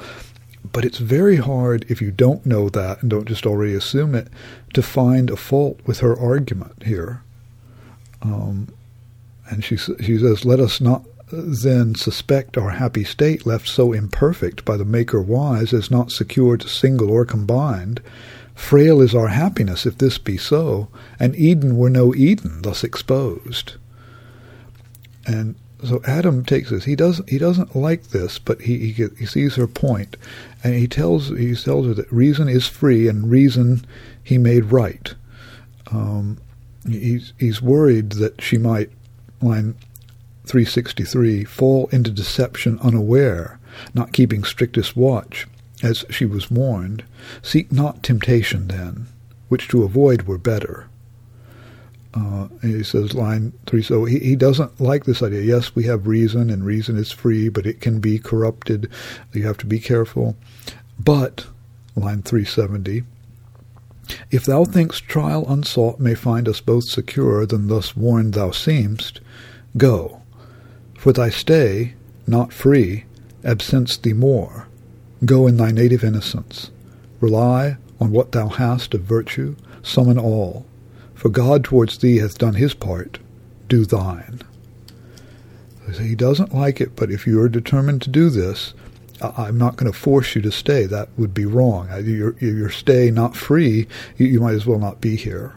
But 0.72 0.86
it's 0.86 1.00
very 1.00 1.38
hard 1.38 1.86
if 1.90 2.02
you 2.02 2.12
don't 2.12 2.46
know 2.46 2.70
that 2.70 3.02
and 3.02 3.10
don't 3.10 3.28
just 3.28 3.46
already 3.46 3.74
assume 3.74 4.16
it 4.16 4.28
to 4.74 4.82
find 4.82 5.30
a 5.30 5.36
fault 5.36 5.80
with 5.86 6.00
her 6.00 6.18
argument 6.18 6.84
here. 6.84 7.24
Um, 8.22 8.68
and 9.50 9.64
she 9.64 9.78
she 9.78 10.18
says, 10.18 10.46
"Let 10.46 10.60
us 10.60 10.82
not 10.82 11.06
then 11.32 11.96
suspect 11.96 12.58
our 12.58 12.72
happy 12.72 13.04
state 13.04 13.46
left 13.46 13.68
so 13.68 13.94
imperfect 13.94 14.66
by 14.66 14.76
the 14.76 14.86
Maker 14.86 15.22
wise 15.22 15.72
as 15.72 15.92
not 15.92 16.12
secured 16.12 16.64
single 16.64 17.12
or 17.12 17.26
combined." 17.26 18.02
Frail 18.62 19.02
is 19.02 19.14
our 19.14 19.28
happiness 19.28 19.86
if 19.86 19.98
this 19.98 20.18
be 20.18 20.38
so, 20.38 20.88
and 21.20 21.36
Eden 21.36 21.76
were 21.76 21.90
no 21.90 22.16
Eden 22.16 22.62
thus 22.62 22.86
exposed. 22.86 23.74
And 25.26 25.56
so 25.84 26.00
Adam 26.06 26.46
takes 26.46 26.70
this. 26.70 26.86
He 26.86 26.96
doesn't. 26.96 27.30
He 27.30 27.38
doesn't 27.38 27.76
like 27.76 28.10
this, 28.10 28.40
but 28.40 28.62
he, 28.62 28.92
he 28.92 29.08
he, 29.18 29.26
sees 29.26 29.56
her 29.56 29.68
point, 29.68 30.16
and 30.64 30.76
he 30.76 30.88
tells 30.88 31.30
he 31.30 31.54
tells 31.54 31.88
her 31.88 31.94
that 31.96 32.10
reason 32.14 32.48
is 32.48 32.66
free, 32.66 33.10
and 33.10 33.30
reason 33.30 33.84
he 34.24 34.38
made 34.38 34.66
right. 34.66 35.16
Um, 35.92 36.38
he's 36.88 37.34
he's 37.38 37.62
worried 37.62 38.12
that 38.14 38.42
she 38.42 38.58
might, 38.58 38.92
line 39.42 39.76
three 40.46 40.66
sixty 40.66 41.04
three, 41.04 41.44
fall 41.44 41.88
into 41.92 42.12
deception 42.12 42.80
unaware, 42.82 43.60
not 43.94 44.14
keeping 44.14 44.46
strictest 44.46 44.96
watch, 44.96 45.46
as 45.84 46.06
she 46.10 46.26
was 46.26 46.50
warned, 46.50 47.04
Seek 47.42 47.72
not 47.72 48.04
temptation 48.04 48.68
then, 48.68 49.08
which 49.50 49.68
to 49.70 49.84
avoid 49.84 50.24
were 50.24 50.38
better. 50.38 50.88
Uh, 52.14 52.50
he 52.62 52.84
says, 52.84 53.14
line 53.14 53.54
three. 53.66 53.82
So 53.82 54.06
he, 54.06 54.20
he 54.20 54.36
doesn't 54.36 54.82
like 54.82 55.06
this 55.06 55.24
idea. 55.24 55.42
Yes, 55.42 55.76
we 55.76 55.84
have 55.86 56.08
reason, 56.08 56.50
and 56.50 56.66
reason 56.66 56.98
is 56.98 57.12
free, 57.12 57.48
but 57.48 57.66
it 57.66 57.80
can 57.80 58.00
be 58.00 58.20
corrupted. 58.20 58.90
You 59.32 59.44
have 59.44 59.58
to 59.60 59.66
be 59.66 59.80
careful. 59.80 60.36
But, 61.00 61.48
line 61.96 62.22
370, 62.22 63.04
if 64.30 64.46
thou 64.46 64.66
thinkst 64.66 65.06
trial 65.06 65.46
unsought 65.48 66.00
may 66.00 66.16
find 66.16 66.48
us 66.50 66.60
both 66.60 66.84
secure, 66.84 67.46
then 67.46 67.68
thus 67.68 67.96
warned 67.96 68.34
thou 68.34 68.50
seemst, 68.50 69.20
go. 69.78 70.22
For 70.98 71.14
thy 71.14 71.30
stay, 71.30 71.94
not 72.28 72.54
free, 72.54 73.06
absents 73.44 73.98
thee 73.98 74.14
more. 74.14 74.68
Go 75.24 75.48
in 75.48 75.58
thy 75.58 75.72
native 75.72 76.04
innocence. 76.04 76.72
Rely 77.22 77.78
on 78.00 78.12
what 78.12 78.34
thou 78.34 78.50
hast 78.50 78.94
of 78.94 79.02
virtue. 79.02 79.56
Summon 79.84 80.18
all. 80.18 80.66
For 81.14 81.30
God 81.30 81.64
towards 81.64 82.00
thee 82.00 82.18
hath 82.18 82.38
done 82.38 82.56
his 82.56 82.74
part. 82.74 83.20
Do 83.68 83.86
thine. 83.86 84.42
He 86.00 86.16
doesn't 86.16 86.54
like 86.54 86.82
it, 86.82 86.96
but 86.96 87.12
if 87.12 87.28
you 87.28 87.40
are 87.42 87.50
determined 87.50 88.02
to 88.04 88.10
do 88.10 88.30
this, 88.30 88.74
I'm 89.22 89.58
not 89.58 89.78
going 89.78 89.92
to 89.92 89.98
force 89.98 90.36
you 90.36 90.42
to 90.42 90.52
stay. 90.52 90.86
That 90.86 91.10
would 91.18 91.34
be 91.34 91.46
wrong. 91.46 91.90
Your, 92.04 92.36
your 92.40 92.70
stay 92.70 93.12
not 93.12 93.36
free, 93.36 93.88
you, 94.18 94.26
you 94.26 94.40
might 94.40 94.56
as 94.56 94.66
well 94.66 94.80
not 94.80 95.02
be 95.02 95.16
here. 95.16 95.56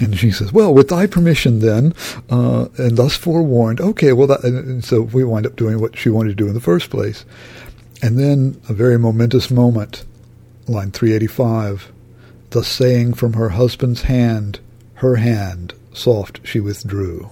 And 0.00 0.18
she 0.18 0.30
says, 0.30 0.52
"Well, 0.52 0.74
with 0.74 0.88
thy 0.88 1.06
permission, 1.06 1.60
then, 1.60 1.94
uh, 2.28 2.66
and 2.78 2.96
thus 2.96 3.16
forewarned, 3.16 3.80
okay. 3.80 4.12
Well, 4.12 4.26
that, 4.26 4.42
and 4.42 4.84
so 4.84 5.02
we 5.02 5.22
wind 5.22 5.46
up 5.46 5.54
doing 5.54 5.80
what 5.80 5.96
she 5.96 6.08
wanted 6.08 6.30
to 6.30 6.34
do 6.34 6.48
in 6.48 6.54
the 6.54 6.60
first 6.60 6.90
place. 6.90 7.24
And 8.02 8.18
then 8.18 8.60
a 8.68 8.72
very 8.72 8.98
momentous 8.98 9.50
moment, 9.50 10.04
line 10.66 10.90
385, 10.90 11.92
thus 12.50 12.68
saying 12.68 13.14
from 13.14 13.34
her 13.34 13.50
husband's 13.50 14.02
hand, 14.02 14.60
her 14.94 15.16
hand, 15.16 15.74
soft 15.92 16.40
she 16.44 16.60
withdrew. 16.60 17.30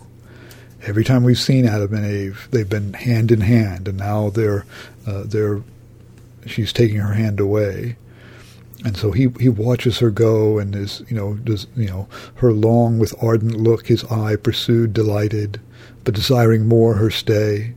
Every 0.84 1.04
time 1.04 1.22
we've 1.22 1.38
seen 1.38 1.64
Adam 1.64 1.94
and 1.94 2.06
Eve, 2.06 2.48
they've 2.50 2.68
been 2.68 2.92
hand 2.94 3.30
in 3.30 3.40
hand, 3.40 3.88
and 3.88 3.98
now 3.98 4.30
they're, 4.30 4.66
uh, 5.06 5.22
they're, 5.24 5.62
she's 6.46 6.72
taking 6.72 6.98
her 6.98 7.14
hand 7.14 7.38
away. 7.38 7.96
And 8.84 8.96
so 8.96 9.12
he, 9.12 9.28
he 9.38 9.48
watches 9.48 9.98
her 10.00 10.10
go 10.10 10.58
and 10.58 10.74
is, 10.74 11.04
you 11.08 11.16
know, 11.16 11.34
does, 11.34 11.68
you 11.76 11.86
know, 11.86 12.08
her 12.36 12.52
long 12.52 12.98
with 12.98 13.14
ardent 13.22 13.54
look, 13.54 13.86
his 13.86 14.04
eye 14.04 14.34
pursued, 14.34 14.92
delighted, 14.92 15.60
but 16.02 16.14
desiring 16.14 16.66
more 16.66 16.94
her 16.94 17.10
stay. 17.10 17.74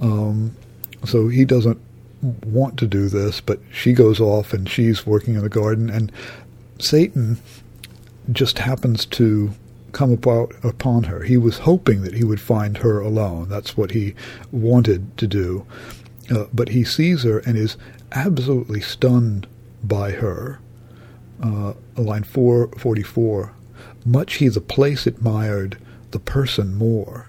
Um, 0.00 0.56
so 1.04 1.28
he 1.28 1.44
doesn't 1.44 1.78
want 2.44 2.78
to 2.78 2.86
do 2.86 3.08
this, 3.08 3.40
but 3.40 3.60
she 3.72 3.92
goes 3.92 4.20
off 4.20 4.52
and 4.52 4.68
she's 4.68 5.06
working 5.06 5.34
in 5.34 5.42
the 5.42 5.48
garden, 5.48 5.90
and 5.90 6.10
Satan 6.78 7.38
just 8.32 8.58
happens 8.58 9.04
to 9.06 9.52
come 9.92 10.12
about 10.12 10.52
upon 10.64 11.04
her. 11.04 11.22
He 11.22 11.36
was 11.36 11.58
hoping 11.58 12.02
that 12.02 12.14
he 12.14 12.24
would 12.24 12.40
find 12.40 12.78
her 12.78 13.00
alone. 13.00 13.48
That's 13.48 13.76
what 13.76 13.92
he 13.92 14.14
wanted 14.50 15.16
to 15.18 15.26
do. 15.26 15.66
Uh, 16.34 16.46
but 16.52 16.70
he 16.70 16.84
sees 16.84 17.22
her 17.22 17.38
and 17.40 17.56
is 17.56 17.76
absolutely 18.12 18.80
stunned 18.80 19.46
by 19.82 20.12
her. 20.12 20.58
Uh, 21.42 21.74
line 21.96 22.24
444 22.24 23.52
Much 24.04 24.34
he 24.34 24.48
the 24.48 24.60
place 24.60 25.06
admired, 25.06 25.78
the 26.10 26.18
person 26.18 26.74
more. 26.74 27.28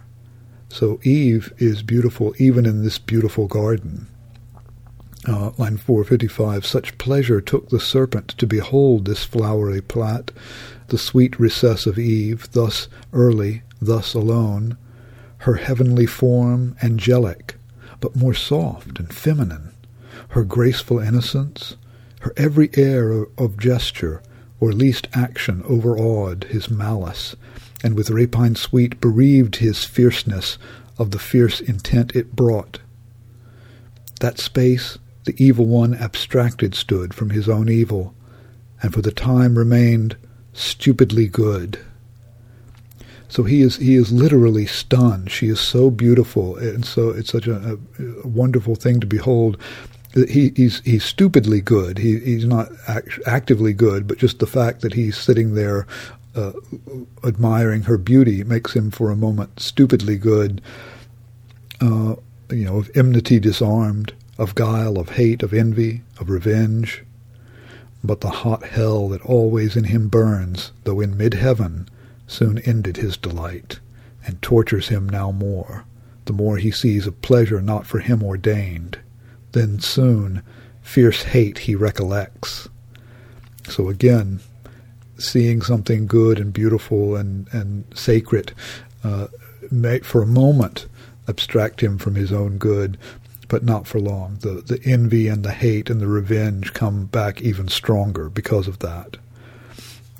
So 0.69 0.99
Eve 1.03 1.53
is 1.57 1.81
beautiful 1.83 2.33
even 2.37 2.65
in 2.65 2.83
this 2.83 2.97
beautiful 2.97 3.47
garden. 3.47 4.07
Uh, 5.27 5.51
line 5.57 5.77
455, 5.77 6.65
such 6.65 6.97
pleasure 6.99 7.41
took 7.41 7.69
the 7.69 7.79
serpent 7.79 8.27
to 8.29 8.45
behold 8.45 9.05
this 9.05 9.23
flowery 9.23 9.81
plat, 9.81 10.29
the 10.89 10.99
sweet 10.99 11.39
recess 11.39 11.87
of 11.87 11.97
Eve, 11.97 12.47
thus 12.51 12.87
early, 13.11 13.63
thus 13.81 14.13
alone, 14.13 14.77
her 15.39 15.55
heavenly 15.55 16.05
form 16.05 16.75
angelic, 16.83 17.55
but 17.99 18.15
more 18.15 18.35
soft 18.35 18.99
and 18.99 19.11
feminine, 19.11 19.71
her 20.29 20.43
graceful 20.43 20.99
innocence, 20.99 21.75
her 22.19 22.33
every 22.37 22.69
air 22.75 23.25
of 23.37 23.57
gesture, 23.57 24.21
or 24.59 24.71
least 24.71 25.07
action 25.13 25.63
overawed 25.65 26.43
his 26.45 26.69
malice, 26.69 27.35
and 27.83 27.95
with 27.95 28.11
rapine 28.11 28.55
sweet 28.55 29.01
bereaved 29.01 29.55
his 29.55 29.83
fierceness 29.83 30.59
of 30.99 31.09
the 31.09 31.19
fierce 31.19 31.61
intent 31.61 32.15
it 32.15 32.35
brought. 32.35 32.79
That 34.19 34.37
space 34.39 34.99
the 35.25 35.35
evil 35.43 35.65
one 35.65 35.93
abstracted 35.95 36.75
stood 36.75 37.13
from 37.13 37.31
his 37.31 37.49
own 37.49 37.69
evil, 37.69 38.13
and 38.81 38.93
for 38.93 39.01
the 39.01 39.11
time 39.11 39.57
remained 39.57 40.15
stupidly 40.53 41.27
good. 41.27 41.79
So 43.27 43.43
he 43.43 43.61
is 43.61 43.77
he 43.77 43.95
is 43.95 44.11
literally 44.11 44.65
stunned. 44.65 45.31
She 45.31 45.47
is 45.47 45.59
so 45.59 45.89
beautiful, 45.89 46.57
and 46.57 46.85
so 46.85 47.09
it's 47.09 47.31
such 47.31 47.47
a, 47.47 47.77
a 48.23 48.27
wonderful 48.27 48.75
thing 48.75 48.99
to 48.99 49.07
behold. 49.07 49.57
He, 50.13 50.53
he's 50.55 50.79
he's 50.85 51.03
stupidly 51.03 51.59
good. 51.59 51.97
He, 51.97 52.19
he's 52.19 52.45
not 52.45 52.69
act, 52.87 53.19
actively 53.25 53.73
good, 53.73 54.07
but 54.07 54.17
just 54.17 54.39
the 54.39 54.47
fact 54.47 54.81
that 54.81 54.93
he's 54.93 55.17
sitting 55.17 55.55
there 55.55 55.87
uh, 56.35 56.53
admiring 57.23 57.83
her 57.83 57.97
beauty 57.97 58.43
makes 58.43 58.73
him 58.73 58.91
for 58.91 59.11
a 59.11 59.15
moment 59.15 59.59
stupidly 59.59 60.17
good. 60.17 60.61
Uh, 61.81 62.15
you 62.51 62.63
know, 62.63 62.77
of 62.77 62.91
enmity 62.95 63.39
disarmed, 63.39 64.13
of 64.37 64.55
guile, 64.55 64.97
of 64.97 65.09
hate, 65.09 65.43
of 65.43 65.53
envy, 65.53 66.01
of 66.19 66.29
revenge. 66.29 67.03
But 68.03 68.21
the 68.21 68.29
hot 68.29 68.63
hell 68.63 69.09
that 69.09 69.21
always 69.21 69.75
in 69.75 69.85
him 69.85 70.09
burns, 70.09 70.71
though 70.83 70.99
in 71.01 71.17
mid-heaven, 71.17 71.89
soon 72.27 72.59
ended 72.59 72.97
his 72.97 73.17
delight, 73.17 73.79
and 74.25 74.41
tortures 74.41 74.89
him 74.89 75.07
now 75.07 75.31
more, 75.31 75.85
the 76.25 76.33
more 76.33 76.57
he 76.57 76.71
sees 76.71 77.07
of 77.07 77.21
pleasure 77.21 77.61
not 77.61 77.85
for 77.85 77.99
him 77.99 78.23
ordained. 78.23 78.99
Then 79.53 79.79
soon 79.79 80.41
fierce 80.81 81.23
hate 81.23 81.59
he 81.59 81.75
recollects. 81.75 82.67
So 83.69 83.89
again, 83.89 84.41
seeing 85.17 85.61
something 85.61 86.07
good 86.07 86.39
and 86.39 86.51
beautiful 86.51 87.15
and, 87.15 87.47
and 87.51 87.85
sacred 87.93 88.53
uh, 89.03 89.27
may 89.71 89.99
for 89.99 90.21
a 90.21 90.27
moment 90.27 90.87
abstract 91.27 91.81
him 91.81 91.97
from 91.97 92.15
his 92.15 92.31
own 92.31 92.57
good, 92.57 92.97
but 93.47 93.63
not 93.63 93.87
for 93.87 93.99
long. 93.99 94.37
The 94.41 94.61
the 94.61 94.79
envy 94.85 95.27
and 95.27 95.43
the 95.43 95.51
hate 95.51 95.89
and 95.89 96.01
the 96.01 96.07
revenge 96.07 96.73
come 96.73 97.05
back 97.05 97.41
even 97.41 97.67
stronger 97.67 98.29
because 98.29 98.67
of 98.67 98.79
that. 98.79 99.17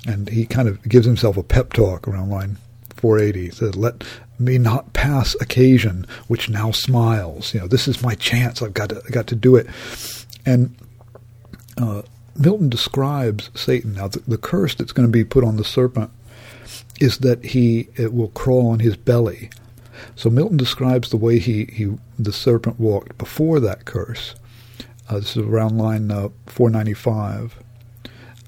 And 0.06 0.28
he 0.28 0.46
kind 0.46 0.68
of 0.68 0.82
gives 0.84 1.06
himself 1.06 1.36
a 1.36 1.42
pep 1.42 1.72
talk 1.72 2.06
around 2.06 2.30
line 2.30 2.58
480. 2.94 3.44
He 3.44 3.50
says, 3.50 3.76
"Let 3.76 4.04
me 4.38 4.58
not 4.58 4.92
pass 4.92 5.34
occasion 5.40 6.06
which 6.28 6.48
now 6.48 6.70
smiles. 6.70 7.54
You 7.54 7.60
know, 7.60 7.68
this 7.68 7.88
is 7.88 8.02
my 8.02 8.14
chance. 8.14 8.62
I've 8.62 8.74
got 8.74 8.90
to 8.90 9.02
I 9.06 9.10
got 9.10 9.26
to 9.28 9.36
do 9.36 9.56
it." 9.56 9.66
And 10.44 10.76
uh, 11.76 12.02
Milton 12.36 12.68
describes 12.68 13.50
Satan. 13.54 13.94
Now, 13.94 14.08
the, 14.08 14.20
the 14.20 14.38
curse 14.38 14.74
that's 14.74 14.92
going 14.92 15.08
to 15.08 15.12
be 15.12 15.24
put 15.24 15.44
on 15.44 15.56
the 15.56 15.64
serpent 15.64 16.10
is 17.00 17.18
that 17.18 17.44
he 17.44 17.88
it 17.96 18.12
will 18.12 18.28
crawl 18.28 18.68
on 18.68 18.80
his 18.80 18.96
belly 18.96 19.50
so 20.14 20.30
Milton 20.30 20.56
describes 20.56 21.10
the 21.10 21.16
way 21.16 21.38
he, 21.38 21.64
he 21.72 21.94
the 22.18 22.32
serpent 22.32 22.78
walked 22.78 23.18
before 23.18 23.60
that 23.60 23.84
curse. 23.84 24.34
Uh, 25.08 25.20
this 25.20 25.36
is 25.36 25.44
around 25.44 25.78
line 25.78 26.10
uh, 26.10 26.28
495. 26.46 27.56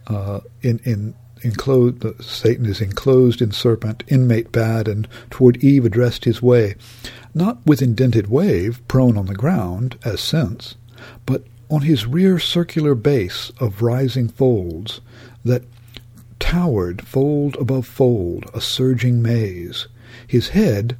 Uh, 0.07 0.41
in 0.63 0.81
in 0.85 1.15
enclosed, 1.43 2.05
Satan 2.23 2.67
is 2.67 2.81
enclosed 2.81 3.41
in 3.41 3.53
serpent, 3.53 4.03
inmate 4.09 4.51
bad, 4.51 4.89
and 4.89 5.07
toward 5.31 5.63
Eve 5.63 5.85
addressed 5.85 6.25
his 6.25 6.43
way, 6.43 6.75
not 7.35 7.65
with 7.65 7.83
indented 7.83 8.29
wave, 8.29 8.87
prone 8.89 9.17
on 9.17 9.27
the 9.27 9.35
ground, 9.35 9.99
as 10.05 10.21
since, 10.21 10.75
but 11.27 11.45
on 11.71 11.83
his 11.83 12.07
rear 12.07 12.39
circular 12.39 12.95
base 12.95 13.53
of 13.61 13.83
rising 13.83 14.29
folds, 14.29 15.01
that 15.45 15.63
towered 16.39 17.07
fold 17.07 17.57
above 17.57 17.87
fold, 17.87 18.47
a 18.55 18.61
surging 18.61 19.23
maze, 19.23 19.87
his 20.27 20.49
head 20.49 20.97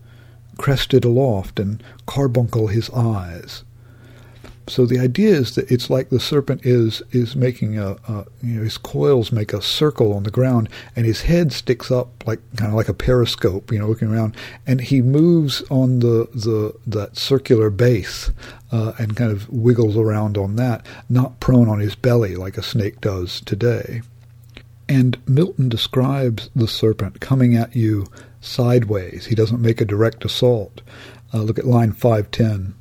crested 0.59 1.05
aloft 1.05 1.59
and 1.59 1.83
carbuncle 2.07 2.67
his 2.67 2.91
eyes, 2.91 3.65
so 4.69 4.85
the 4.87 4.99
idea 4.99 5.35
is 5.35 5.55
that 5.55 5.71
it's 5.71 5.91
like 5.91 6.11
the 6.11 6.21
serpent 6.21 6.65
is 6.65 7.03
is 7.11 7.35
making 7.35 7.79
a, 7.79 7.93
a, 8.07 8.27
you 8.43 8.57
know 8.57 8.63
his 8.63 8.79
coils 8.79 9.33
make 9.33 9.53
a 9.53 9.63
circle 9.63 10.13
on 10.13 10.25
the 10.25 10.31
ground 10.31 10.69
and 10.95 11.07
his 11.07 11.23
head 11.23 11.53
sticks 11.53 11.91
up 11.91 12.27
like 12.27 12.41
kind 12.57 12.71
of 12.71 12.77
like 12.77 12.89
a 12.89 12.95
periscope 12.95 13.73
you 13.73 13.79
know 13.79 13.89
looking 13.89 14.13
around. 14.13 14.37
And 14.67 14.81
he 14.81 15.03
moves 15.03 15.63
on 15.71 16.01
the 16.01 16.29
the 16.35 16.75
that 16.87 17.17
circular 17.17 17.71
base 17.71 18.31
uh, 18.71 18.93
and 18.99 19.17
kind 19.17 19.33
of 19.33 19.49
wiggles 19.49 19.97
around 19.97 20.37
on 20.37 20.57
that 20.57 20.85
not 21.09 21.41
prone 21.41 21.69
on 21.69 21.81
his 21.81 21.95
belly 21.95 22.37
like 22.37 22.59
a 22.59 22.63
snake 22.63 23.01
does 23.01 23.41
today. 23.41 24.03
And 24.89 25.19
Milton 25.27 25.69
describes 25.69 26.49
the 26.57 26.69
serpent 26.69 27.21
coming 27.21 27.55
at 27.55 27.77
you 27.77 28.07
sideways. 28.41 29.27
He 29.27 29.35
doesn't 29.35 29.61
make 29.61 29.81
a 29.81 29.85
direct 29.85 30.25
assault. 30.25 30.81
Uh, 31.33 31.39
look 31.43 31.59
at 31.59 31.67
line 31.67 31.93
510 31.93 32.75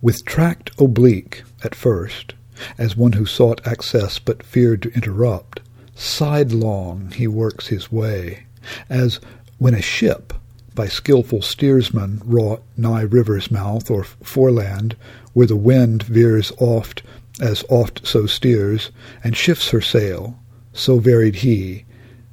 with 0.00 0.24
tract 0.24 0.70
oblique 0.78 1.42
at 1.64 1.74
first, 1.74 2.34
as 2.76 2.96
one 2.96 3.12
who 3.12 3.26
sought 3.26 3.66
access 3.66 4.18
but 4.18 4.42
feared 4.42 4.82
to 4.82 4.92
interrupt, 4.92 5.60
sidelong 5.94 7.10
he 7.10 7.26
works 7.26 7.66
his 7.66 7.90
way, 7.90 8.44
as 8.88 9.20
when 9.58 9.74
a 9.74 9.82
ship, 9.82 10.32
by 10.74 10.86
skilful 10.86 11.42
steersman 11.42 12.22
wrought 12.24 12.62
nigh 12.76 13.02
river's 13.02 13.50
mouth 13.50 13.90
or 13.90 14.04
foreland, 14.04 14.94
where 15.32 15.46
the 15.46 15.56
wind 15.56 16.04
veers 16.04 16.52
oft 16.58 17.02
as 17.40 17.64
oft 17.68 18.06
so 18.06 18.26
steers, 18.26 18.90
and 19.24 19.36
shifts 19.36 19.70
her 19.70 19.80
sail, 19.80 20.38
so 20.72 20.98
varied 20.98 21.36
he, 21.36 21.84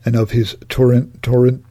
and 0.03 0.15
of 0.15 0.31
his 0.31 0.55
torrent, 0.69 1.23
torrent, 1.23 1.63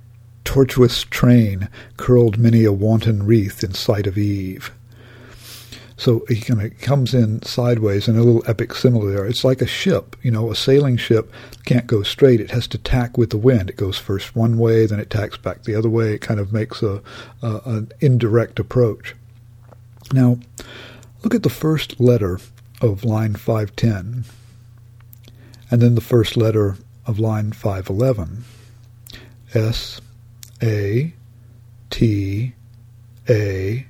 tortuous 0.45 1.05
train 1.05 1.69
curled 1.97 2.39
many 2.39 2.65
a 2.65 2.73
wanton 2.73 3.25
wreath 3.27 3.65
in 3.65 3.75
sight 3.75 4.07
of 4.07 4.19
Eve. 4.19 4.71
So 5.97 6.25
he 6.29 6.41
kind 6.41 6.61
of 6.61 6.77
comes 6.81 7.15
in 7.15 7.43
sideways 7.43 8.09
and 8.09 8.19
a 8.19 8.23
little 8.23 8.43
epic 8.49 8.75
simile 8.75 9.07
there. 9.07 9.25
It's 9.27 9.45
like 9.45 9.63
a 9.63 9.67
ship, 9.67 10.17
you 10.23 10.31
know, 10.31 10.51
a 10.51 10.57
sailing 10.57 10.97
ship 10.97 11.33
can't 11.65 11.87
go 11.87 12.03
straight. 12.03 12.41
It 12.41 12.51
has 12.51 12.67
to 12.69 12.79
tack 12.79 13.17
with 13.17 13.31
the 13.31 13.37
wind. 13.37 13.71
It 13.71 13.77
goes 13.77 13.97
first 13.97 14.35
one 14.35 14.59
way, 14.59 14.87
then 14.87 14.99
it 14.99 15.09
tacks 15.09 15.37
back 15.37 15.63
the 15.63 15.77
other 15.77 15.89
way. 15.89 16.15
It 16.15 16.21
kind 16.21 16.41
of 16.41 16.53
makes 16.53 16.83
a, 16.83 17.01
a 17.43 17.61
an 17.65 17.93
indirect 18.01 18.59
approach. 18.59 19.15
Now, 20.13 20.39
look 21.23 21.35
at 21.35 21.45
the 21.45 21.49
first 21.49 22.01
letter 22.01 22.41
of 22.81 23.05
line 23.05 23.35
510 23.35 24.25
and 25.71 25.81
then 25.81 25.95
the 25.95 26.01
first 26.01 26.37
letter 26.37 26.77
of 27.07 27.19
line 27.19 27.53
511. 27.53 28.45
S 29.55 30.01
A 30.65 31.13
T 31.91 32.55
A 33.29 33.87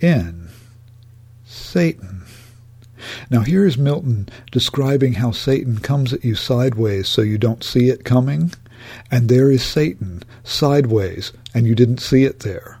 N. 0.00 0.48
Satan. 1.44 2.22
Now, 3.28 3.40
here 3.40 3.66
is 3.66 3.76
Milton 3.76 4.28
describing 4.50 5.14
how 5.14 5.30
Satan 5.30 5.78
comes 5.78 6.12
at 6.12 6.24
you 6.24 6.34
sideways 6.34 7.06
so 7.08 7.22
you 7.22 7.38
don't 7.38 7.62
see 7.62 7.88
it 7.90 8.04
coming, 8.04 8.52
and 9.10 9.28
there 9.28 9.50
is 9.50 9.62
Satan 9.62 10.22
sideways, 10.42 11.32
and 11.54 11.66
you 11.66 11.74
didn't 11.74 12.00
see 12.00 12.24
it 12.24 12.40
there. 12.40 12.78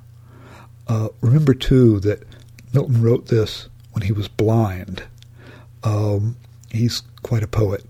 Uh, 0.88 1.08
remember, 1.20 1.54
too, 1.54 2.00
that 2.00 2.26
Milton 2.72 3.02
wrote 3.02 3.26
this 3.26 3.68
when 3.92 4.02
he 4.02 4.12
was 4.12 4.28
blind. 4.28 5.04
Um, 5.84 6.36
he's 6.70 7.02
quite 7.22 7.42
a 7.42 7.48
poet. 7.48 7.84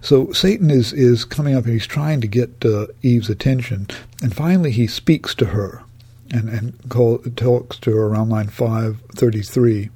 So 0.00 0.32
Satan 0.32 0.70
is, 0.70 0.92
is 0.92 1.24
coming 1.24 1.54
up 1.54 1.64
and 1.64 1.72
he's 1.72 1.86
trying 1.86 2.20
to 2.20 2.26
get 2.26 2.64
uh, 2.64 2.86
Eve's 3.02 3.30
attention, 3.30 3.86
and 4.22 4.34
finally 4.34 4.70
he 4.70 4.86
speaks 4.86 5.34
to 5.36 5.46
her 5.46 5.82
and, 6.30 6.48
and 6.48 6.88
call, 6.88 7.18
talks 7.36 7.78
to 7.80 7.92
her 7.96 8.06
around 8.06 8.28
line 8.30 8.48
533. 8.48 9.90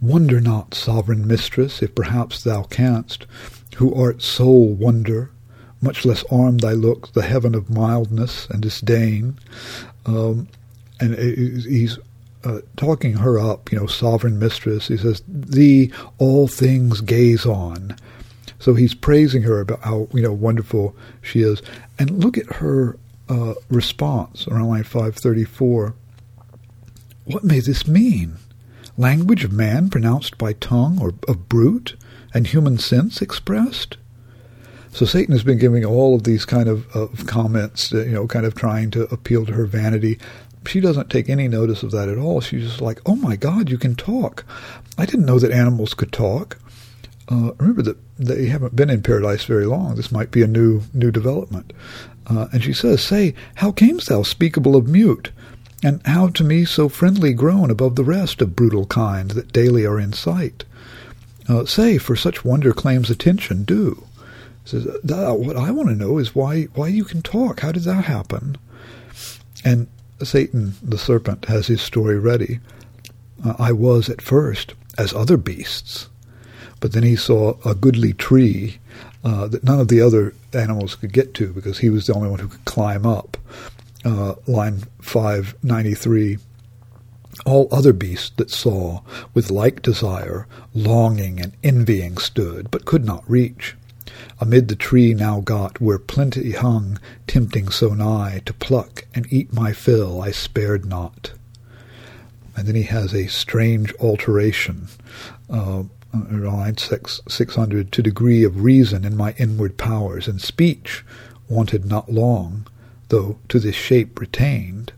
Wonder 0.00 0.40
not, 0.40 0.74
sovereign 0.74 1.26
mistress, 1.26 1.82
if 1.82 1.94
perhaps 1.94 2.42
thou 2.42 2.64
canst, 2.64 3.26
who 3.76 3.94
art 3.94 4.20
sole 4.20 4.72
wonder, 4.72 5.30
much 5.80 6.04
less 6.04 6.24
arm 6.30 6.58
thy 6.58 6.72
look, 6.72 7.12
the 7.12 7.22
heaven 7.22 7.54
of 7.54 7.70
mildness 7.70 8.46
and 8.50 8.62
disdain. 8.62 9.38
Um, 10.06 10.48
and 11.00 11.14
he's 11.16 11.98
uh, 12.44 12.60
talking 12.76 13.14
her 13.14 13.38
up, 13.38 13.70
you 13.70 13.78
know, 13.78 13.86
sovereign 13.86 14.38
mistress. 14.38 14.88
He 14.88 14.96
says, 14.96 15.22
"Thee 15.28 15.92
all 16.18 16.48
things 16.48 17.00
gaze 17.00 17.46
on." 17.46 17.96
So 18.62 18.74
he's 18.74 18.94
praising 18.94 19.42
her 19.42 19.60
about 19.60 19.80
how 19.80 20.06
you 20.14 20.22
know 20.22 20.32
wonderful 20.32 20.94
she 21.20 21.40
is, 21.40 21.60
and 21.98 22.22
look 22.22 22.38
at 22.38 22.46
her 22.46 22.96
uh, 23.28 23.54
response 23.68 24.46
around 24.46 24.68
line 24.68 24.84
534. 24.84 25.94
What 27.24 27.42
may 27.42 27.58
this 27.58 27.88
mean? 27.88 28.36
Language 28.96 29.42
of 29.42 29.50
man 29.50 29.90
pronounced 29.90 30.38
by 30.38 30.52
tongue 30.52 31.00
or 31.02 31.12
of 31.26 31.48
brute, 31.48 31.96
and 32.32 32.46
human 32.46 32.78
sense 32.78 33.20
expressed? 33.20 33.96
So 34.92 35.06
Satan 35.06 35.32
has 35.32 35.42
been 35.42 35.58
giving 35.58 35.84
all 35.84 36.14
of 36.14 36.22
these 36.22 36.44
kind 36.44 36.68
of, 36.68 36.86
of 36.94 37.26
comments, 37.26 37.92
uh, 37.92 38.04
you 38.04 38.12
know, 38.12 38.28
kind 38.28 38.46
of 38.46 38.54
trying 38.54 38.92
to 38.92 39.12
appeal 39.12 39.44
to 39.44 39.54
her 39.54 39.66
vanity. 39.66 40.20
She 40.66 40.78
doesn't 40.78 41.10
take 41.10 41.28
any 41.28 41.48
notice 41.48 41.82
of 41.82 41.90
that 41.90 42.08
at 42.08 42.18
all. 42.18 42.40
She's 42.40 42.68
just 42.68 42.80
like, 42.80 43.00
"Oh 43.06 43.16
my 43.16 43.34
God, 43.34 43.70
you 43.70 43.78
can 43.78 43.96
talk! 43.96 44.44
I 44.96 45.04
didn't 45.04 45.26
know 45.26 45.40
that 45.40 45.50
animals 45.50 45.94
could 45.94 46.12
talk." 46.12 46.58
Uh, 47.32 47.52
remember 47.58 47.80
that 47.80 47.96
they 48.18 48.46
haven't 48.46 48.76
been 48.76 48.90
in 48.90 49.02
paradise 49.02 49.44
very 49.44 49.64
long. 49.64 49.94
This 49.94 50.12
might 50.12 50.30
be 50.30 50.42
a 50.42 50.46
new 50.46 50.82
new 50.92 51.10
development. 51.10 51.72
Uh, 52.26 52.48
and 52.52 52.62
she 52.62 52.74
says, 52.74 53.02
Say, 53.02 53.34
how 53.56 53.72
camest 53.72 54.08
thou 54.08 54.22
speakable 54.22 54.76
of 54.76 54.86
mute? 54.86 55.32
And 55.82 56.06
how 56.06 56.28
to 56.28 56.44
me 56.44 56.64
so 56.66 56.88
friendly 56.88 57.32
grown 57.32 57.70
above 57.70 57.96
the 57.96 58.04
rest 58.04 58.42
of 58.42 58.54
brutal 58.54 58.86
kind 58.86 59.30
that 59.30 59.52
daily 59.52 59.86
are 59.86 59.98
in 59.98 60.12
sight? 60.12 60.64
Uh, 61.48 61.64
say, 61.64 61.98
for 61.98 62.14
such 62.14 62.44
wonder 62.44 62.72
claims 62.72 63.10
attention, 63.10 63.64
do. 63.64 64.04
Says, 64.64 64.86
what 65.02 65.56
I 65.56 65.70
want 65.70 65.88
to 65.88 65.94
know 65.94 66.18
is 66.18 66.34
why 66.34 66.64
why 66.74 66.88
you 66.88 67.04
can 67.04 67.22
talk. 67.22 67.60
How 67.60 67.72
did 67.72 67.84
that 67.84 68.04
happen? 68.04 68.58
And 69.64 69.88
Satan, 70.22 70.74
the 70.82 70.98
serpent, 70.98 71.46
has 71.46 71.66
his 71.66 71.80
story 71.80 72.18
ready. 72.18 72.60
Uh, 73.44 73.54
I 73.58 73.72
was 73.72 74.10
at 74.10 74.20
first 74.20 74.74
as 74.98 75.14
other 75.14 75.36
beasts, 75.36 76.08
but 76.82 76.90
then 76.90 77.04
he 77.04 77.14
saw 77.14 77.54
a 77.64 77.76
goodly 77.76 78.12
tree 78.12 78.78
uh, 79.22 79.46
that 79.46 79.62
none 79.62 79.78
of 79.78 79.86
the 79.86 80.00
other 80.00 80.34
animals 80.52 80.96
could 80.96 81.12
get 81.12 81.32
to 81.32 81.52
because 81.52 81.78
he 81.78 81.88
was 81.88 82.08
the 82.08 82.12
only 82.12 82.28
one 82.28 82.40
who 82.40 82.48
could 82.48 82.64
climb 82.64 83.06
up. 83.06 83.36
Uh, 84.04 84.34
line 84.48 84.82
593 85.00 86.38
all 87.46 87.68
other 87.70 87.92
beasts 87.92 88.30
that 88.36 88.50
saw, 88.50 89.00
with 89.32 89.48
like 89.48 89.80
desire, 89.80 90.48
longing 90.74 91.40
and 91.40 91.52
envying 91.62 92.18
stood, 92.18 92.68
but 92.72 92.84
could 92.84 93.04
not 93.04 93.22
reach. 93.30 93.76
Amid 94.40 94.66
the 94.66 94.76
tree 94.76 95.14
now 95.14 95.40
got, 95.40 95.80
where 95.80 96.00
plenty 96.00 96.50
hung, 96.50 96.98
tempting 97.28 97.68
so 97.68 97.94
nigh, 97.94 98.42
to 98.44 98.52
pluck 98.52 99.06
and 99.14 99.32
eat 99.32 99.52
my 99.52 99.72
fill, 99.72 100.20
I 100.20 100.32
spared 100.32 100.84
not. 100.84 101.32
And 102.56 102.66
then 102.66 102.74
he 102.74 102.82
has 102.82 103.14
a 103.14 103.28
strange 103.28 103.94
alteration. 104.00 104.88
Uh, 105.48 105.84
line 106.12 106.76
six, 106.76 107.20
600, 107.28 107.92
to 107.92 108.02
degree 108.02 108.44
of 108.44 108.62
reason 108.62 109.04
in 109.04 109.16
my 109.16 109.34
inward 109.38 109.76
powers, 109.76 110.28
and 110.28 110.40
speech 110.40 111.04
wanted 111.48 111.84
not 111.84 112.12
long, 112.12 112.66
though 113.08 113.38
to 113.48 113.58
this 113.58 113.74
shape 113.74 114.18
retained. 114.20 114.92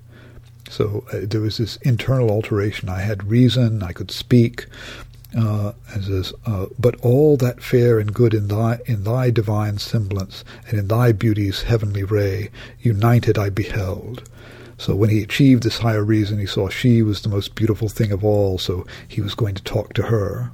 So 0.68 1.04
uh, 1.12 1.20
there 1.22 1.40
was 1.40 1.58
this 1.58 1.76
internal 1.82 2.30
alteration. 2.30 2.88
I 2.88 3.00
had 3.00 3.30
reason, 3.30 3.82
I 3.82 3.92
could 3.92 4.10
speak, 4.10 4.66
uh, 5.36 5.72
as 5.94 6.08
is, 6.08 6.32
uh, 6.46 6.66
but 6.78 6.98
all 7.00 7.36
that 7.36 7.62
fair 7.62 7.98
and 7.98 8.14
good 8.14 8.34
in 8.34 8.48
thy 8.48 8.78
in 8.86 9.04
thy 9.04 9.30
divine 9.30 9.78
semblance 9.78 10.44
and 10.68 10.78
in 10.78 10.88
thy 10.88 11.12
beauty's 11.12 11.62
heavenly 11.62 12.04
ray, 12.04 12.50
united 12.80 13.38
I 13.38 13.50
beheld. 13.50 14.28
So 14.78 14.94
when 14.94 15.10
he 15.10 15.22
achieved 15.22 15.62
this 15.62 15.78
higher 15.78 16.04
reason, 16.04 16.38
he 16.38 16.46
saw 16.46 16.68
she 16.68 17.02
was 17.02 17.22
the 17.22 17.28
most 17.28 17.54
beautiful 17.54 17.88
thing 17.88 18.10
of 18.10 18.24
all, 18.24 18.58
so 18.58 18.86
he 19.06 19.20
was 19.20 19.34
going 19.34 19.54
to 19.54 19.62
talk 19.62 19.92
to 19.94 20.02
her. 20.02 20.50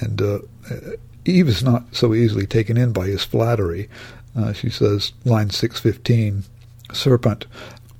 And 0.00 0.20
uh, 0.20 0.38
Eve 1.24 1.48
is 1.48 1.62
not 1.62 1.94
so 1.94 2.14
easily 2.14 2.46
taken 2.46 2.76
in 2.76 2.92
by 2.92 3.06
his 3.06 3.24
flattery. 3.24 3.88
Uh, 4.36 4.52
she 4.52 4.70
says, 4.70 5.12
line 5.24 5.50
615, 5.50 6.44
Serpent, 6.92 7.46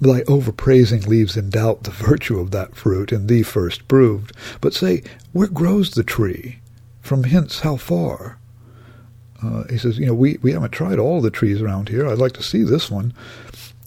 thy 0.01 0.21
overpraising 0.23 1.07
leaves 1.07 1.37
in 1.37 1.51
doubt 1.51 1.83
the 1.83 1.91
virtue 1.91 2.39
of 2.39 2.53
that 2.53 2.77
fruit 2.77 3.13
in 3.13 3.27
thee 3.27 3.43
first 3.43 3.89
proved. 3.89 4.33
But 4.61 4.75
say, 4.75 5.03
where 5.33 5.49
grows 5.49 5.91
the 5.91 6.05
tree? 6.05 6.61
From 7.03 7.25
hence 7.25 7.61
how 7.61 7.77
far? 7.77 8.39
Uh, 9.43 9.65
he 9.69 9.79
says, 9.79 9.99
you 9.99 10.07
know, 10.07 10.15
we, 10.15 10.39
we 10.43 10.53
haven't 10.53 10.73
tried 10.73 10.99
all 10.99 11.21
the 11.21 11.31
trees 11.31 11.61
around 11.61 11.89
here. 11.89 12.09
I'd 12.09 12.19
like 12.19 12.33
to 12.33 12.43
see 12.43 12.63
this 12.63 12.91
one. 12.91 13.15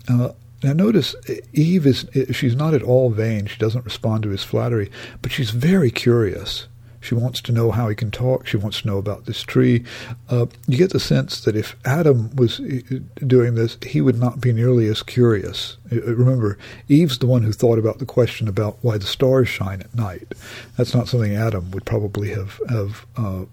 Uh, 0.08 0.30
now 0.64 0.74
notice 0.74 1.16
Eve 1.54 1.88
is 1.88 2.06
she's 2.32 2.56
not 2.56 2.74
at 2.74 2.84
all 2.84 3.10
vain. 3.10 3.48
She 3.48 3.58
doesn't 3.58 3.86
respond 3.86 4.24
to 4.24 4.30
his 4.30 4.44
flattery, 4.44 4.92
but 5.22 5.32
she's 5.32 5.50
very 5.50 5.90
curious. 5.90 6.68
She 7.02 7.16
wants 7.16 7.42
to 7.42 7.52
know 7.52 7.72
how 7.72 7.90
he 7.90 7.96
can 7.96 8.12
talk. 8.12 8.46
She 8.46 8.58
wants 8.58 8.82
to 8.82 8.88
know 8.88 9.00
about 9.00 9.26
this 9.26 9.42
tree. 9.42 9.84
Uh, 10.30 10.46
you 10.68 10.78
get 10.78 10.94
the 10.94 11.00
sense 11.00 11.42
that 11.42 11.56
if 11.56 11.76
Adam 11.84 12.36
was 12.36 12.60
uh, 12.60 13.00
doing 13.26 13.56
this, 13.56 13.78
he 13.86 14.02
would 14.02 14.20
not 14.20 14.40
be 14.40 14.54
nearly 14.54 14.88
as 14.88 15.02
curious. 15.02 15.78
Uh, 15.92 15.96
uh, 15.96 16.14
remember, 16.14 16.60
Eve's 16.88 17.18
the 17.18 17.28
one 17.28 17.42
who 17.42 17.52
thought 17.52 17.80
about 17.80 17.98
the 17.98 18.06
question 18.06 18.48
about 18.48 18.78
why 18.82 18.98
the 19.00 19.08
stars 19.08 19.50
shine 19.50 19.82
at 19.82 19.96
night. 19.96 20.34
That's 20.78 20.94
not 20.94 21.08
something 21.08 21.36
Adam 21.36 21.72
would 21.72 21.86
probably 21.86 22.30
have 22.30 22.62
have 22.70 23.06
uh, 23.18 23.46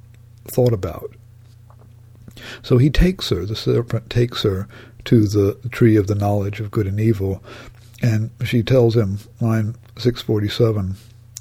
thought 0.44 0.74
about. 0.74 1.14
So 2.62 2.76
he 2.76 2.90
takes 2.90 3.30
her. 3.30 3.46
The 3.46 3.56
serpent 3.56 4.10
takes 4.10 4.42
her 4.42 4.68
to 5.06 5.26
the 5.26 5.58
tree 5.70 5.96
of 5.96 6.06
the 6.06 6.14
knowledge 6.14 6.60
of 6.60 6.70
good 6.70 6.86
and 6.86 7.00
evil, 7.00 7.42
and 8.02 8.30
she 8.44 8.62
tells 8.62 8.94
him, 8.94 9.18
line 9.40 9.74
six 9.96 10.20
forty 10.20 10.48
seven, 10.48 10.96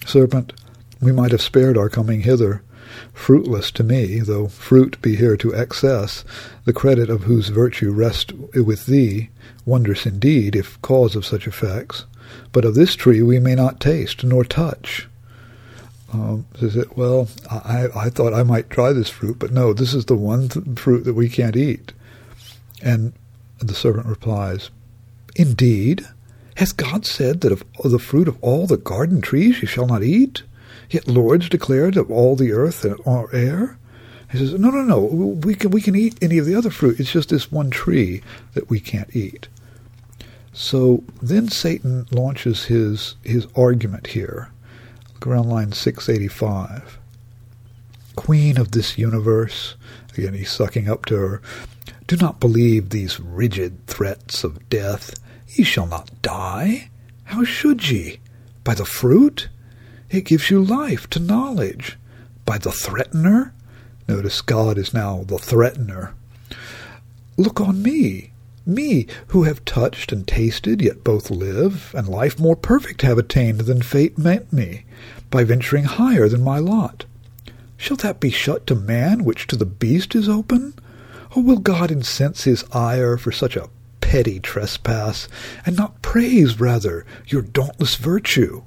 Serpent 0.06 0.54
we 1.02 1.12
might 1.12 1.32
have 1.32 1.42
spared 1.42 1.78
our 1.78 1.90
coming 1.90 2.22
hither. 2.22 2.62
Fruitless 3.14 3.72
to 3.72 3.84
me, 3.84 4.20
though 4.20 4.48
fruit 4.48 5.02
be 5.02 5.16
here 5.16 5.38
to 5.38 5.54
excess, 5.54 6.24
the 6.66 6.74
credit 6.74 7.10
of 7.10 7.24
whose 7.24 7.50
virtue 7.50 7.92
rest 7.92 8.32
with 8.54 8.86
thee, 8.86 9.30
wondrous 9.66 10.06
indeed, 10.06 10.56
if 10.56 10.82
cause 10.82 11.16
of 11.16 11.26
such 11.26 11.48
effects. 11.48 12.06
But 12.52 12.66
of 12.66 12.76
this 12.76 12.96
tree 12.96 13.22
we 13.22 13.40
may 13.40 13.56
not 13.56 13.80
taste, 13.80 14.24
nor 14.24 14.44
touch. 14.44 15.08
Um, 16.14 16.46
says 16.58 16.76
it, 16.78 16.96
well, 16.98 17.28
I, 17.52 17.88
I 17.96 18.10
thought 18.10 18.34
I 18.34 18.44
might 18.44 18.70
try 18.70 18.94
this 18.94 19.10
fruit, 19.10 19.38
but 19.40 19.52
no, 19.52 19.74
this 19.74 19.94
is 19.94 20.06
the 20.06 20.16
one 20.16 20.48
th- 20.48 20.80
fruit 20.80 21.04
that 21.04 21.14
we 21.14 21.28
can't 21.28 21.58
eat. 21.58 21.92
And 22.82 23.14
the 23.60 23.74
servant 23.74 24.08
replies, 24.08 24.70
Indeed? 25.36 26.08
Has 26.56 26.72
God 26.72 27.06
said 27.06 27.42
that 27.42 27.52
of 27.52 27.64
the 27.84 28.00
fruit 28.00 28.28
of 28.28 28.38
all 28.42 28.66
the 28.66 28.78
garden 28.78 29.22
trees 29.22 29.62
you 29.62 29.68
shall 29.68 29.86
not 29.86 30.02
eat? 30.02 30.44
Yet 30.90 31.08
lords 31.08 31.50
declared 31.50 31.98
of 31.98 32.10
all 32.10 32.36
the 32.36 32.52
earth 32.52 32.86
and 32.86 33.00
all 33.02 33.28
air. 33.34 33.78
He 34.32 34.38
says, 34.38 34.54
no, 34.54 34.70
no, 34.70 34.82
no. 34.82 35.00
We 35.00 35.56
can 35.56 35.72
we 35.72 35.82
can 35.82 35.96
eat 35.96 36.22
any 36.22 36.38
of 36.38 36.46
the 36.46 36.56
other 36.56 36.70
fruit. 36.70 37.00
It's 37.00 37.12
just 37.12 37.30
this 37.30 37.52
one 37.52 37.70
tree 37.70 38.22
that 38.54 38.70
we 38.70 38.80
can't 38.80 39.16
eat. 39.16 39.48
So 40.54 41.04
then 41.22 41.50
Satan 41.50 42.08
launches 42.12 42.66
his 42.66 43.16
his 43.24 43.48
argument 43.56 44.08
here. 44.08 44.50
Look 45.14 45.28
around 45.28 45.50
line 45.50 45.72
six 45.72 46.10
eighty 46.10 46.28
five. 46.28 47.00
Queen 48.16 48.58
of 48.58 48.72
this 48.72 48.98
universe. 48.98 49.76
Again, 50.18 50.34
he's 50.34 50.52
sucking 50.52 50.90
up 50.90 51.06
to 51.06 51.16
her. 51.16 51.42
Do 52.08 52.18
not 52.18 52.40
believe 52.40 52.90
these 52.90 53.20
rigid 53.20 53.86
threats 53.88 54.44
of 54.44 54.68
death. 54.70 55.20
Ye 55.50 55.64
shall 55.64 55.88
not 55.88 56.10
die. 56.22 56.90
How 57.26 57.44
should 57.44 57.90
ye? 57.90 58.20
By 58.64 58.74
the 58.74 58.86
fruit? 58.86 59.50
It 60.10 60.26
gives 60.26 60.50
you 60.50 60.64
life 60.64 61.10
to 61.12 61.20
knowledge. 61.20 61.98
By 62.46 62.58
the 62.58 62.72
threatener? 62.72 63.54
Notice 64.08 64.42
God 64.42 64.78
is 64.78 64.94
now 64.94 65.24
the 65.26 65.38
threatener. 65.38 66.14
Look 67.36 67.60
on 67.60 67.84
me, 67.84 68.32
me 68.66 69.08
who 69.28 69.44
have 69.44 69.66
touched 69.66 70.12
and 70.12 70.26
tasted, 70.26 70.82
yet 70.82 71.04
both 71.04 71.30
live, 71.30 71.94
and 71.94 72.08
life 72.08 72.40
more 72.40 72.56
perfect 72.56 73.02
have 73.02 73.18
attained 73.18 73.62
than 73.62 73.82
fate 73.82 74.18
meant 74.18 74.52
me, 74.54 74.86
by 75.30 75.44
venturing 75.44 75.84
higher 75.84 76.30
than 76.30 76.44
my 76.44 76.58
lot. 76.58 77.06
Shall 77.76 77.98
that 77.98 78.20
be 78.20 78.30
shut 78.30 78.66
to 78.68 78.76
man 78.76 79.24
which 79.26 79.46
to 79.48 79.56
the 79.56 79.66
beast 79.66 80.16
is 80.16 80.30
open? 80.30 80.74
Or 81.36 81.44
will 81.44 81.60
God 81.60 81.92
incense 81.92 82.46
his 82.46 82.64
ire 82.72 83.18
for 83.18 83.32
such 83.32 83.56
a 83.56 83.70
petty 84.00 84.40
trespass, 84.40 85.28
and 85.66 85.76
not 85.76 86.02
praise 86.02 86.60
rather 86.60 87.06
your 87.28 87.42
dauntless 87.42 87.96
virtue? 87.96 88.64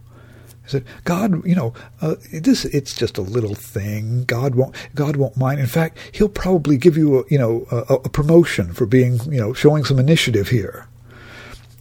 Said, 0.71 0.85
God, 1.05 1.45
you 1.47 1.55
know, 1.55 1.75
uh, 2.01 2.17
this 2.33 2.65
it's 2.67 2.95
just 2.95 3.19
a 3.19 3.23
little 3.23 3.55
thing. 3.55 4.25
God 4.25 4.55
won't 4.55 4.75
God 4.95 5.17
won't 5.17 5.37
mind. 5.37 5.61
In 5.61 5.67
fact, 5.67 5.99
He'll 6.13 6.29
probably 6.29 6.77
give 6.77 6.97
you 6.97 7.21
a, 7.21 7.25
you 7.29 7.39
know 7.39 7.67
a, 7.71 7.95
a 7.95 8.09
promotion 8.09 8.73
for 8.73 8.87
being 8.87 9.21
you 9.33 9.41
know 9.41 9.53
showing 9.53 9.85
some 9.85 9.99
initiative 9.99 10.49
here. 10.49 10.87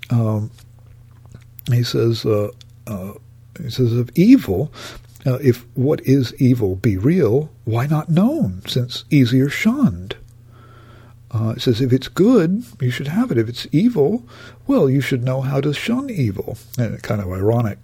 Um, 0.09 0.51
he 1.71 1.83
says 1.83 2.25
uh, 2.25 2.49
uh, 2.87 3.13
he 3.61 3.69
says 3.69 3.93
of 3.93 4.09
evil. 4.15 4.71
Uh, 5.25 5.35
if 5.35 5.65
what 5.75 5.99
is 6.07 6.33
evil 6.35 6.77
be 6.77 6.97
real, 6.97 7.51
why 7.65 7.85
not 7.85 8.07
known, 8.07 8.61
since 8.65 9.03
easier 9.09 9.49
shunned? 9.49 10.15
Uh, 11.31 11.53
it 11.55 11.61
says 11.61 11.81
if 11.81 11.93
it's 11.93 12.07
good, 12.07 12.63
you 12.79 12.89
should 12.89 13.07
have 13.07 13.29
it. 13.31 13.37
If 13.37 13.49
it's 13.49 13.67
evil, 13.71 14.25
well, 14.65 14.89
you 14.89 15.01
should 15.01 15.23
know 15.23 15.41
how 15.41 15.61
to 15.61 15.73
shun 15.73 16.09
evil. 16.09 16.57
And 16.77 17.01
kind 17.03 17.21
of 17.21 17.31
ironic 17.31 17.77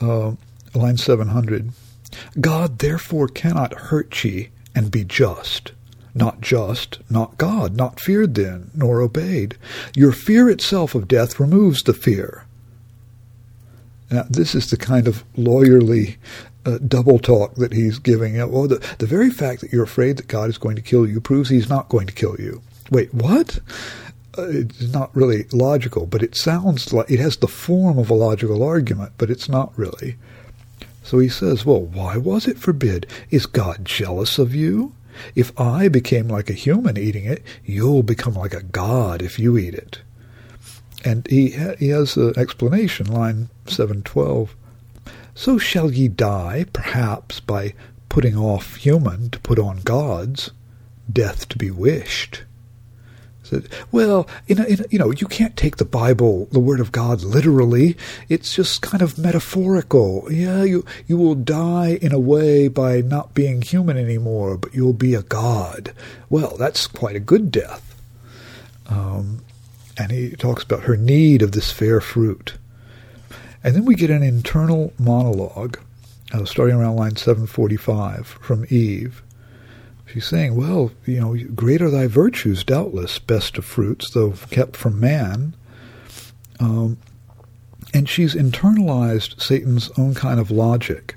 uh, 0.00 0.32
line 0.74 0.96
700. 0.96 1.72
God 2.40 2.78
therefore 2.78 3.28
cannot 3.28 3.74
hurt 3.74 4.24
ye 4.24 4.48
and 4.74 4.90
be 4.90 5.04
just. 5.04 5.72
Not 6.14 6.40
just, 6.40 6.98
not 7.10 7.38
God, 7.38 7.76
not 7.76 8.00
feared 8.00 8.34
then, 8.34 8.70
nor 8.74 9.00
obeyed. 9.00 9.56
Your 9.94 10.12
fear 10.12 10.48
itself 10.48 10.94
of 10.94 11.06
death 11.06 11.38
removes 11.38 11.82
the 11.82 11.94
fear. 11.94 12.44
Now, 14.10 14.24
this 14.28 14.54
is 14.54 14.70
the 14.70 14.76
kind 14.76 15.06
of 15.06 15.22
lawyerly 15.34 16.16
uh, 16.64 16.78
double 16.78 17.18
talk 17.18 17.54
that 17.56 17.72
he's 17.72 17.98
giving. 17.98 18.36
Well, 18.36 18.66
the, 18.66 18.84
the 18.98 19.06
very 19.06 19.30
fact 19.30 19.60
that 19.60 19.72
you're 19.72 19.84
afraid 19.84 20.16
that 20.16 20.28
God 20.28 20.48
is 20.48 20.58
going 20.58 20.76
to 20.76 20.82
kill 20.82 21.06
you 21.06 21.20
proves 21.20 21.50
he's 21.50 21.68
not 21.68 21.88
going 21.88 22.06
to 22.06 22.12
kill 22.12 22.36
you. 22.38 22.62
Wait, 22.90 23.12
what? 23.12 23.60
It's 24.36 24.92
not 24.92 25.14
really 25.16 25.46
logical, 25.52 26.06
but 26.06 26.22
it 26.22 26.36
sounds 26.36 26.92
like 26.92 27.10
it 27.10 27.18
has 27.18 27.38
the 27.38 27.48
form 27.48 27.98
of 27.98 28.10
a 28.10 28.14
logical 28.14 28.62
argument, 28.62 29.12
but 29.16 29.30
it's 29.30 29.48
not 29.48 29.72
really. 29.76 30.16
So 31.02 31.18
he 31.18 31.28
says, 31.28 31.64
Well, 31.64 31.80
why 31.80 32.18
was 32.18 32.46
it 32.46 32.58
forbid? 32.58 33.06
Is 33.30 33.46
God 33.46 33.84
jealous 33.84 34.38
of 34.38 34.54
you? 34.54 34.92
If 35.34 35.58
I 35.58 35.88
became 35.88 36.28
like 36.28 36.50
a 36.50 36.54
human 36.54 36.96
eating 36.96 37.24
it, 37.24 37.42
you'll 37.64 38.02
become 38.02 38.34
like 38.34 38.54
a 38.54 38.62
god 38.62 39.22
if 39.22 39.38
you 39.38 39.56
eat 39.56 39.74
it. 39.74 40.02
And 41.04 41.26
he, 41.28 41.52
ha- 41.52 41.76
he 41.78 41.88
has 41.88 42.16
an 42.16 42.34
explanation, 42.36 43.06
line 43.06 43.48
712. 43.66 44.54
So 45.34 45.56
shall 45.58 45.90
ye 45.90 46.08
die, 46.08 46.66
perhaps, 46.72 47.40
by 47.40 47.74
putting 48.08 48.36
off 48.36 48.76
human 48.76 49.30
to 49.30 49.38
put 49.40 49.58
on 49.58 49.78
gods, 49.78 50.50
death 51.10 51.48
to 51.48 51.58
be 51.58 51.70
wished. 51.70 52.42
Said, 53.48 53.68
well, 53.90 54.28
in 54.46 54.58
a, 54.58 54.64
in 54.64 54.80
a, 54.80 54.84
you 54.90 54.98
know, 54.98 55.10
you 55.10 55.26
can't 55.26 55.56
take 55.56 55.78
the 55.78 55.86
Bible, 55.86 56.48
the 56.52 56.60
Word 56.60 56.80
of 56.80 56.92
God, 56.92 57.22
literally. 57.22 57.96
It's 58.28 58.54
just 58.54 58.82
kind 58.82 59.02
of 59.02 59.16
metaphorical. 59.16 60.30
Yeah, 60.30 60.64
you 60.64 60.84
you 61.06 61.16
will 61.16 61.34
die 61.34 61.98
in 62.02 62.12
a 62.12 62.18
way 62.18 62.68
by 62.68 63.00
not 63.00 63.32
being 63.32 63.62
human 63.62 63.96
anymore, 63.96 64.58
but 64.58 64.74
you'll 64.74 64.92
be 64.92 65.14
a 65.14 65.22
god. 65.22 65.94
Well, 66.28 66.58
that's 66.58 66.86
quite 66.86 67.16
a 67.16 67.20
good 67.20 67.50
death. 67.50 67.96
Um, 68.86 69.42
and 69.96 70.12
he 70.12 70.30
talks 70.32 70.62
about 70.62 70.82
her 70.82 70.96
need 70.98 71.40
of 71.40 71.52
this 71.52 71.72
fair 71.72 72.02
fruit. 72.02 72.54
And 73.64 73.74
then 73.74 73.86
we 73.86 73.94
get 73.94 74.10
an 74.10 74.22
internal 74.22 74.92
monologue, 74.98 75.78
uh, 76.32 76.44
starting 76.44 76.76
around 76.76 76.96
line 76.96 77.16
745 77.16 78.26
from 78.26 78.66
Eve. 78.68 79.22
She's 80.12 80.26
saying, 80.26 80.56
well, 80.56 80.90
you 81.04 81.20
know, 81.20 81.36
great 81.54 81.82
are 81.82 81.90
thy 81.90 82.06
virtues, 82.06 82.64
doubtless, 82.64 83.18
best 83.18 83.58
of 83.58 83.64
fruits, 83.66 84.10
though 84.10 84.32
kept 84.50 84.74
from 84.74 84.98
man. 84.98 85.54
Um, 86.58 86.96
and 87.92 88.08
she's 88.08 88.34
internalized 88.34 89.40
Satan's 89.40 89.90
own 89.98 90.14
kind 90.14 90.40
of 90.40 90.50
logic. 90.50 91.14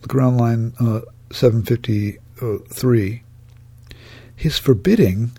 Look 0.00 0.14
around 0.14 0.38
line 0.38 0.72
uh, 0.80 1.00
753. 1.30 3.22
His 4.34 4.58
forbidding 4.58 5.32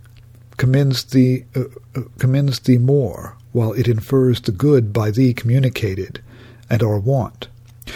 commends 0.58 1.04
thee, 1.06 1.46
uh, 1.56 1.64
uh, 1.96 2.02
commends 2.20 2.60
thee 2.60 2.78
more, 2.78 3.36
while 3.52 3.74
it 3.74 3.88
infers 3.88 4.40
the 4.42 4.52
good 4.52 4.94
by 4.94 5.10
thee 5.10 5.34
communicated, 5.34 6.22
and 6.70 6.84
our 6.84 7.00
want. 7.00 7.48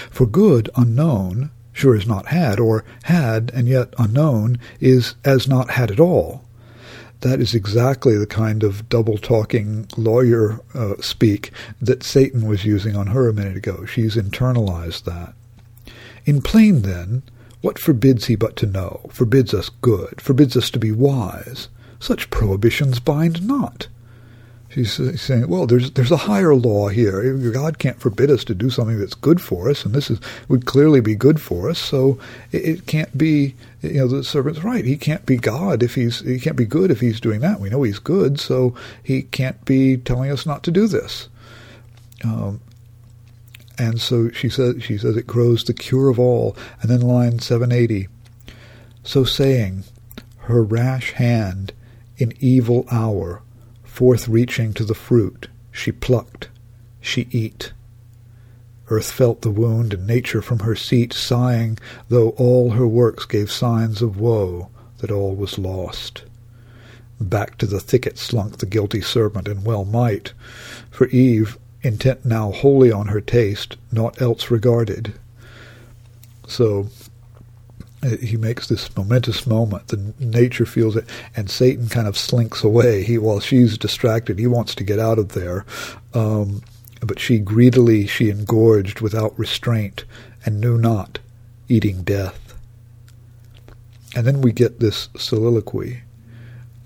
For 0.10 0.26
good 0.26 0.70
unknown 0.76 1.52
sure 1.76 1.94
is 1.94 2.08
not 2.08 2.28
had, 2.28 2.60
or 2.60 2.84
had 3.04 3.52
and 3.54 3.68
yet 3.68 3.94
unknown 4.00 4.58
is 4.80 5.14
as 5.24 5.48
not 5.48 5.72
had 5.72 5.92
at 5.92 6.00
all. 6.00 6.42
That 7.20 7.42
is 7.42 7.54
exactly 7.54 8.18
the 8.18 8.26
kind 8.26 8.64
of 8.64 8.88
double 8.88 9.18
talking 9.18 9.88
lawyer 9.98 10.62
uh, 10.74 10.96
speak 11.02 11.52
that 11.82 12.02
Satan 12.02 12.48
was 12.48 12.66
using 12.66 12.96
on 12.96 13.08
her 13.08 13.28
a 13.28 13.34
minute 13.34 13.58
ago. 13.58 13.86
She's 13.86 14.16
internalized 14.16 15.04
that. 15.04 15.34
In 16.26 16.42
plain, 16.42 16.84
then, 16.84 17.24
what 17.62 17.78
forbids 17.78 18.26
he 18.26 18.36
but 18.36 18.56
to 18.58 18.66
know, 18.66 19.10
forbids 19.12 19.54
us 19.54 19.70
good, 19.82 20.22
forbids 20.22 20.56
us 20.56 20.70
to 20.72 20.80
be 20.80 20.92
wise? 20.92 21.68
Such 22.00 22.30
prohibitions 22.30 23.00
bind 23.00 23.46
not. 23.46 23.88
She's 24.76 25.22
saying, 25.22 25.48
well, 25.48 25.66
there's 25.66 25.92
there's 25.92 26.12
a 26.12 26.18
higher 26.18 26.54
law 26.54 26.90
here. 26.90 27.34
God 27.52 27.80
can't 27.80 27.98
forbid 27.98 28.30
us 28.30 28.44
to 28.44 28.54
do 28.54 28.70
something 28.70 29.00
that's 29.00 29.14
good 29.14 29.40
for 29.40 29.70
us, 29.70 29.86
and 29.86 29.96
this 29.96 30.12
is 30.12 30.20
would 30.50 30.66
clearly 30.66 31.00
be 31.00 31.16
good 31.16 31.40
for 31.40 31.70
us. 31.70 31.80
So 31.80 32.20
it, 32.52 32.66
it 32.66 32.86
can't 32.86 33.18
be. 33.18 33.56
You 33.82 34.00
know, 34.00 34.08
the 34.10 34.24
servant's 34.26 34.66
right. 34.66 34.84
He 34.84 34.98
can't 34.98 35.26
be 35.26 35.38
God 35.38 35.82
if 35.82 35.96
he's 35.96 36.20
he 36.20 36.42
can't 36.42 36.58
be 36.58 36.66
good 36.66 36.92
if 36.92 37.00
he's 37.00 37.22
doing 37.22 37.40
that. 37.40 37.62
We 37.62 37.70
know 37.70 37.84
he's 37.84 38.00
good, 38.00 38.38
so 38.38 38.76
he 39.02 39.22
can't 39.22 39.64
be 39.64 39.96
telling 39.96 40.30
us 40.30 40.46
not 40.46 40.62
to 40.64 40.72
do 40.72 40.88
this. 40.88 41.30
Um, 42.26 42.60
and 43.78 44.02
so 44.02 44.30
she 44.32 44.50
says 44.50 44.84
she 44.84 44.98
says 44.98 45.16
it 45.16 45.26
grows 45.26 45.64
the 45.64 45.74
cure 45.74 46.10
of 46.10 46.20
all. 46.20 46.58
And 46.82 46.92
then 46.92 47.00
line 47.00 47.40
seven 47.40 47.72
eighty. 47.72 48.10
So 49.04 49.24
saying, 49.24 49.86
her 50.40 50.62
rash 50.62 51.14
hand 51.14 51.72
in 52.18 52.34
evil 52.42 52.86
hour 52.92 53.42
Forth 53.96 54.28
reaching 54.28 54.74
to 54.74 54.84
the 54.84 54.94
fruit, 54.94 55.48
she 55.72 55.94
plucked, 55.94 56.50
she 57.00 57.30
eat. 57.32 57.72
Earth 58.90 59.10
felt 59.10 59.42
the 59.42 59.50
wound, 59.50 59.94
and 59.94 60.06
nature 60.06 60.42
from 60.42 60.60
her 60.60 60.76
seat 60.76 61.14
sighing, 61.14 61.80
though 62.10 62.32
all 62.32 62.72
her 62.72 62.86
works 62.86 63.24
gave 63.24 63.50
signs 63.50 64.02
of 64.02 64.20
woe, 64.20 64.68
that 64.98 65.12
all 65.12 65.34
was 65.34 65.58
lost. 65.58 66.26
Back 67.22 67.58
to 67.60 67.66
the 67.66 67.80
thicket 67.80 68.18
slunk 68.18 68.58
the 68.58 68.66
guilty 68.66 69.00
serpent, 69.00 69.48
and 69.48 69.64
well 69.64 69.86
might, 69.86 70.34
for 70.92 71.08
Eve, 71.08 71.58
intent 71.82 72.26
now 72.26 72.52
wholly 72.52 72.92
on 72.92 73.08
her 73.08 73.22
taste, 73.22 73.78
naught 73.94 74.22
else 74.22 74.52
regarded. 74.52 75.14
So 76.50 76.90
he 78.06 78.38
makes 78.38 78.68
this 78.68 78.96
momentous 78.96 79.48
moment. 79.48 79.88
The 79.88 80.14
nature 80.20 80.66
feels 80.66 80.96
it, 80.96 81.06
and 81.36 81.50
Satan 81.50 81.88
kind 81.90 82.08
of 82.08 82.18
slinks 82.18 82.64
away. 82.64 83.04
He, 83.04 83.18
while 83.18 83.40
she's 83.40 83.78
distracted, 83.78 84.40
he 84.40 84.48
wants 84.48 84.76
to 84.76 84.84
get 84.84 85.00
out 85.00 85.20
of 85.20 85.30
there. 85.30 85.66
Um, 86.14 86.62
but 87.02 87.20
she 87.20 87.40
greedily 87.40 88.08
she 88.08 88.30
engorged 88.30 89.02
without 89.02 89.38
restraint, 89.38 90.06
and 90.46 90.60
knew 90.60 90.78
not, 90.78 91.20
eating 91.68 92.04
death. 92.04 92.54
And 94.16 94.26
then 94.26 94.42
we 94.42 94.52
get 94.52 94.80
this 94.80 95.10
soliloquy. 95.18 96.02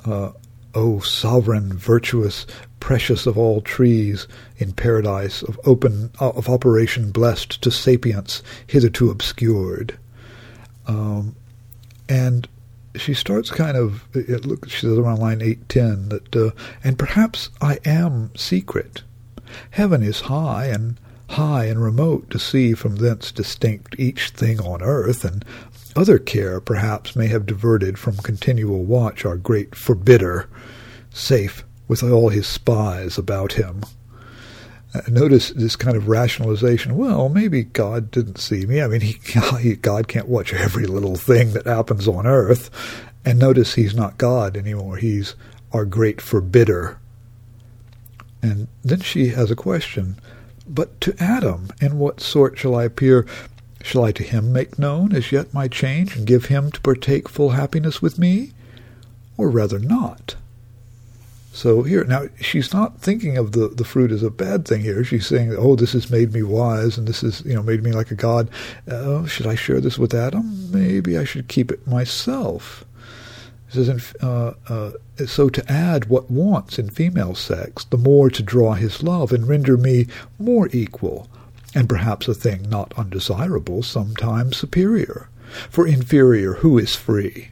Uh, 0.03 0.31
O 0.75 0.99
sovereign, 0.99 1.73
virtuous, 1.73 2.45
precious 2.79 3.25
of 3.25 3.37
all 3.37 3.59
trees 3.61 4.27
in 4.57 4.71
paradise, 4.71 5.41
of 5.41 5.59
open 5.65 6.11
of 6.19 6.47
operation 6.47 7.11
blessed 7.11 7.61
to 7.63 7.71
sapience 7.71 8.43
hitherto 8.67 9.09
obscured. 9.09 9.97
Um, 10.89 11.35
and 12.09 12.47
she 12.95 13.13
starts 13.13 13.51
kind 13.51 13.77
of 13.77 14.03
it, 14.15 14.45
look 14.45 14.67
she 14.67 14.79
says 14.79 14.97
around 14.97 15.19
line 15.19 15.41
810 15.41 16.09
that 16.09 16.35
uh, 16.35 16.51
and 16.83 16.97
perhaps 16.97 17.51
I 17.61 17.77
am 17.85 18.31
secret. 18.35 19.03
Heaven 19.69 20.01
is 20.01 20.21
high 20.21 20.65
and 20.65 20.99
high 21.29 21.65
and 21.65 21.81
remote 21.81 22.31
to 22.31 22.39
see 22.39 22.73
from 22.73 22.95
thence 22.95 23.31
distinct 23.31 23.95
each 23.99 24.29
thing 24.29 24.59
on 24.59 24.81
earth 24.81 25.23
and 25.23 25.45
other 25.95 26.17
care 26.17 26.59
perhaps 26.59 27.15
may 27.15 27.27
have 27.27 27.45
diverted 27.45 27.99
from 27.99 28.17
continual 28.17 28.83
watch 28.83 29.25
our 29.25 29.37
great 29.37 29.75
forbidder 29.75 30.49
safe 31.11 31.63
with 31.87 32.01
all 32.01 32.29
his 32.29 32.47
spies 32.47 33.19
about 33.19 33.53
him 33.53 33.83
notice 35.07 35.51
this 35.51 35.75
kind 35.75 35.95
of 35.95 36.07
rationalization. 36.07 36.97
Well, 36.97 37.29
maybe 37.29 37.63
God 37.63 38.11
didn't 38.11 38.37
see 38.37 38.65
me. 38.65 38.81
I 38.81 38.87
mean, 38.87 39.01
he, 39.59 39.75
God 39.75 40.07
can't 40.07 40.27
watch 40.27 40.53
every 40.53 40.85
little 40.85 41.15
thing 41.15 41.53
that 41.53 41.67
happens 41.67 42.07
on 42.07 42.25
earth. 42.25 42.69
And 43.25 43.37
notice 43.37 43.75
he's 43.75 43.95
not 43.95 44.17
God 44.17 44.57
anymore. 44.57 44.97
He's 44.97 45.35
our 45.71 45.85
great 45.85 46.21
forbidder. 46.21 46.99
And 48.41 48.67
then 48.83 49.01
she 49.01 49.27
has 49.29 49.51
a 49.51 49.55
question. 49.55 50.15
But 50.67 50.99
to 51.01 51.15
Adam, 51.19 51.69
in 51.81 51.99
what 51.99 52.21
sort 52.21 52.57
shall 52.57 52.75
I 52.75 52.85
appear? 52.85 53.27
Shall 53.81 54.03
I 54.03 54.11
to 54.13 54.23
him 54.23 54.53
make 54.53 54.79
known 54.79 55.15
as 55.15 55.31
yet 55.31 55.53
my 55.53 55.67
change, 55.67 56.15
and 56.15 56.27
give 56.27 56.45
him 56.45 56.71
to 56.71 56.81
partake 56.81 57.27
full 57.29 57.51
happiness 57.51 58.01
with 58.01 58.19
me? 58.19 58.51
Or 59.37 59.49
rather 59.49 59.79
not? 59.79 60.35
So 61.59 61.83
here, 61.83 62.05
now 62.05 62.29
she's 62.39 62.71
not 62.71 63.01
thinking 63.01 63.37
of 63.37 63.51
the, 63.51 63.67
the 63.67 63.83
fruit 63.83 64.13
as 64.13 64.23
a 64.23 64.29
bad 64.29 64.65
thing 64.65 64.79
here. 64.79 65.03
She's 65.03 65.27
saying, 65.27 65.53
oh, 65.57 65.75
this 65.75 65.91
has 65.91 66.09
made 66.09 66.31
me 66.31 66.41
wise 66.41 66.97
and 66.97 67.05
this 67.05 67.19
has, 67.19 67.43
you 67.43 67.53
know, 67.53 67.61
made 67.61 67.83
me 67.83 67.91
like 67.91 68.11
a 68.11 68.15
god. 68.15 68.49
Uh, 68.89 69.25
should 69.25 69.45
I 69.45 69.55
share 69.55 69.81
this 69.81 69.99
with 69.99 70.13
Adam? 70.13 70.71
Maybe 70.71 71.17
I 71.17 71.25
should 71.25 71.49
keep 71.49 71.69
it 71.69 71.85
myself. 71.85 72.85
Says, 73.67 74.13
uh, 74.21 74.53
uh, 74.69 74.91
so 75.27 75.49
to 75.49 75.69
add 75.69 76.05
what 76.05 76.31
wants 76.31 76.79
in 76.79 76.91
female 76.91 77.35
sex, 77.35 77.83
the 77.83 77.97
more 77.97 78.29
to 78.29 78.41
draw 78.41 78.71
his 78.75 79.03
love 79.03 79.33
and 79.33 79.45
render 79.45 79.75
me 79.75 80.07
more 80.39 80.69
equal, 80.71 81.27
and 81.75 81.89
perhaps 81.89 82.29
a 82.29 82.33
thing 82.33 82.69
not 82.69 82.93
undesirable, 82.97 83.83
sometimes 83.83 84.55
superior. 84.55 85.27
For 85.69 85.85
inferior, 85.85 86.53
who 86.53 86.77
is 86.77 86.95
free? 86.95 87.49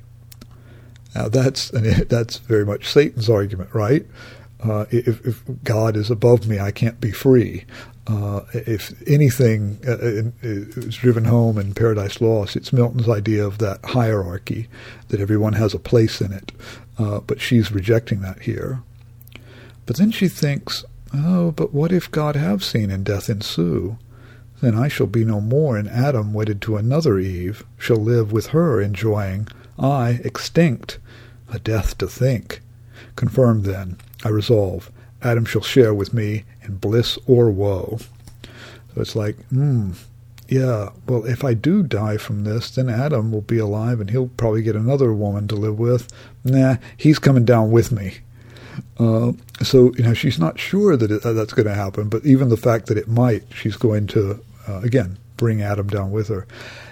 Now 1.17 1.29
that's 1.29 1.69
that's 2.09 2.37
very 2.37 2.65
much 2.65 2.87
Satan's 2.87 3.29
argument, 3.29 3.73
right? 3.73 4.05
Uh, 4.63 4.85
if, 4.89 5.23
if, 5.25 5.43
God 5.63 5.95
is 5.95 6.09
above 6.09 6.47
me, 6.47 6.59
I 6.59 6.71
can't 6.71 6.99
be 6.99 7.11
free. 7.11 7.65
Uh, 8.07 8.41
if 8.53 8.91
anything 9.07 9.79
uh, 9.87 9.97
is 10.41 10.95
driven 10.95 11.25
home 11.25 11.59
in 11.59 11.75
Paradise 11.75 12.21
Lost, 12.21 12.55
it's 12.55 12.73
Milton's 12.73 13.07
idea 13.07 13.45
of 13.45 13.59
that 13.59 13.85
hierarchy, 13.85 14.67
that 15.09 15.19
everyone 15.19 15.53
has 15.53 15.75
a 15.75 15.79
place 15.79 16.21
in 16.21 16.33
it. 16.33 16.51
Uh, 16.97 17.19
but 17.19 17.39
she's 17.39 17.71
rejecting 17.71 18.21
that 18.21 18.41
here. 18.41 18.81
But 19.85 19.97
then 19.97 20.09
she 20.09 20.27
thinks, 20.27 20.83
oh, 21.13 21.51
but 21.51 21.71
what 21.71 21.91
if 21.91 22.09
God 22.09 22.35
have 22.35 22.63
seen 22.63 22.89
and 22.89 23.05
death 23.05 23.29
ensue? 23.29 23.99
Then 24.59 24.73
I 24.73 24.87
shall 24.87 25.07
be 25.07 25.23
no 25.23 25.39
more, 25.39 25.77
and 25.77 25.87
Adam, 25.87 26.33
wedded 26.33 26.63
to 26.63 26.77
another 26.77 27.19
Eve, 27.19 27.63
shall 27.77 27.97
live 27.97 28.31
with 28.31 28.47
her, 28.47 28.81
enjoying, 28.81 29.47
I, 29.77 30.19
extinct, 30.23 30.97
a 31.51 31.59
death 31.59 31.97
to 31.99 32.07
think. 32.07 32.61
Confirmed 33.15 33.65
then, 33.65 33.97
I 34.23 34.29
resolve, 34.29 34.91
Adam 35.21 35.45
shall 35.45 35.61
share 35.61 35.93
with 35.93 36.13
me 36.13 36.43
in 36.63 36.77
bliss 36.77 37.17
or 37.27 37.49
woe. 37.49 37.99
So 38.93 39.01
it's 39.01 39.15
like, 39.15 39.37
hmm, 39.47 39.91
yeah, 40.47 40.89
well, 41.07 41.25
if 41.25 41.43
I 41.43 41.53
do 41.53 41.83
die 41.83 42.17
from 42.17 42.43
this, 42.43 42.71
then 42.71 42.89
Adam 42.89 43.31
will 43.31 43.41
be 43.41 43.57
alive 43.57 43.99
and 43.99 44.09
he'll 44.09 44.29
probably 44.29 44.61
get 44.61 44.75
another 44.75 45.13
woman 45.13 45.47
to 45.49 45.55
live 45.55 45.77
with. 45.77 46.07
Nah, 46.43 46.77
he's 46.95 47.19
coming 47.19 47.45
down 47.45 47.71
with 47.71 47.91
me. 47.91 48.19
Uh, 48.99 49.33
so, 49.61 49.91
you 49.95 50.03
know, 50.03 50.13
she's 50.13 50.39
not 50.39 50.59
sure 50.59 50.95
that 50.95 51.11
it, 51.11 51.25
uh, 51.25 51.33
that's 51.33 51.53
going 51.53 51.67
to 51.67 51.73
happen, 51.73 52.09
but 52.09 52.25
even 52.25 52.49
the 52.49 52.57
fact 52.57 52.87
that 52.87 52.97
it 52.97 53.07
might, 53.07 53.43
she's 53.53 53.75
going 53.75 54.07
to, 54.07 54.39
uh, 54.67 54.79
again, 54.81 55.17
bring 55.35 55.61
Adam 55.61 55.87
down 55.87 56.11
with 56.11 56.27
her. 56.29 56.47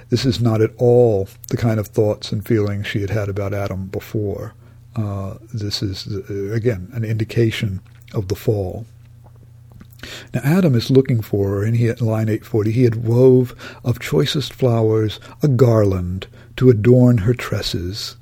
This 0.09 0.25
is 0.25 0.39
not 0.39 0.61
at 0.61 0.71
all 0.77 1.27
the 1.49 1.57
kind 1.57 1.79
of 1.79 1.87
thoughts 1.87 2.31
and 2.31 2.45
feelings 2.45 2.87
she 2.87 3.01
had 3.01 3.09
had 3.09 3.29
about 3.29 3.53
Adam 3.53 3.87
before. 3.87 4.53
Uh, 4.95 5.35
this 5.53 5.81
is, 5.81 6.07
uh, 6.07 6.53
again, 6.53 6.89
an 6.93 7.03
indication 7.03 7.81
of 8.13 8.27
the 8.27 8.35
fall. 8.35 8.85
Now 10.33 10.41
Adam 10.43 10.75
is 10.75 10.91
looking 10.91 11.21
for 11.21 11.49
her, 11.49 11.63
and 11.63 11.75
he 11.75 11.87
at 11.89 12.01
line 12.01 12.29
840, 12.29 12.71
he 12.71 12.83
had 12.83 13.03
wove 13.03 13.55
of 13.83 13.99
choicest 13.99 14.53
flowers 14.53 15.19
a 15.41 15.47
garland 15.47 16.27
to 16.57 16.69
adorn 16.69 17.19
her 17.19 17.33
tresses. 17.33 18.15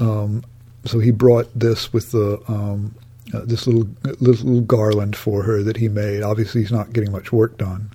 Um, 0.00 0.42
so 0.84 0.98
he 0.98 1.10
brought 1.10 1.48
this 1.54 1.92
with 1.92 2.12
the 2.12 2.42
um, 2.48 2.94
uh, 3.32 3.42
this 3.44 3.66
little 3.66 3.88
little 4.20 4.60
garland 4.62 5.16
for 5.16 5.42
her 5.44 5.62
that 5.62 5.76
he 5.76 5.88
made. 5.88 6.22
Obviously, 6.22 6.60
he's 6.60 6.72
not 6.72 6.92
getting 6.92 7.12
much 7.12 7.32
work 7.32 7.56
done. 7.56 7.90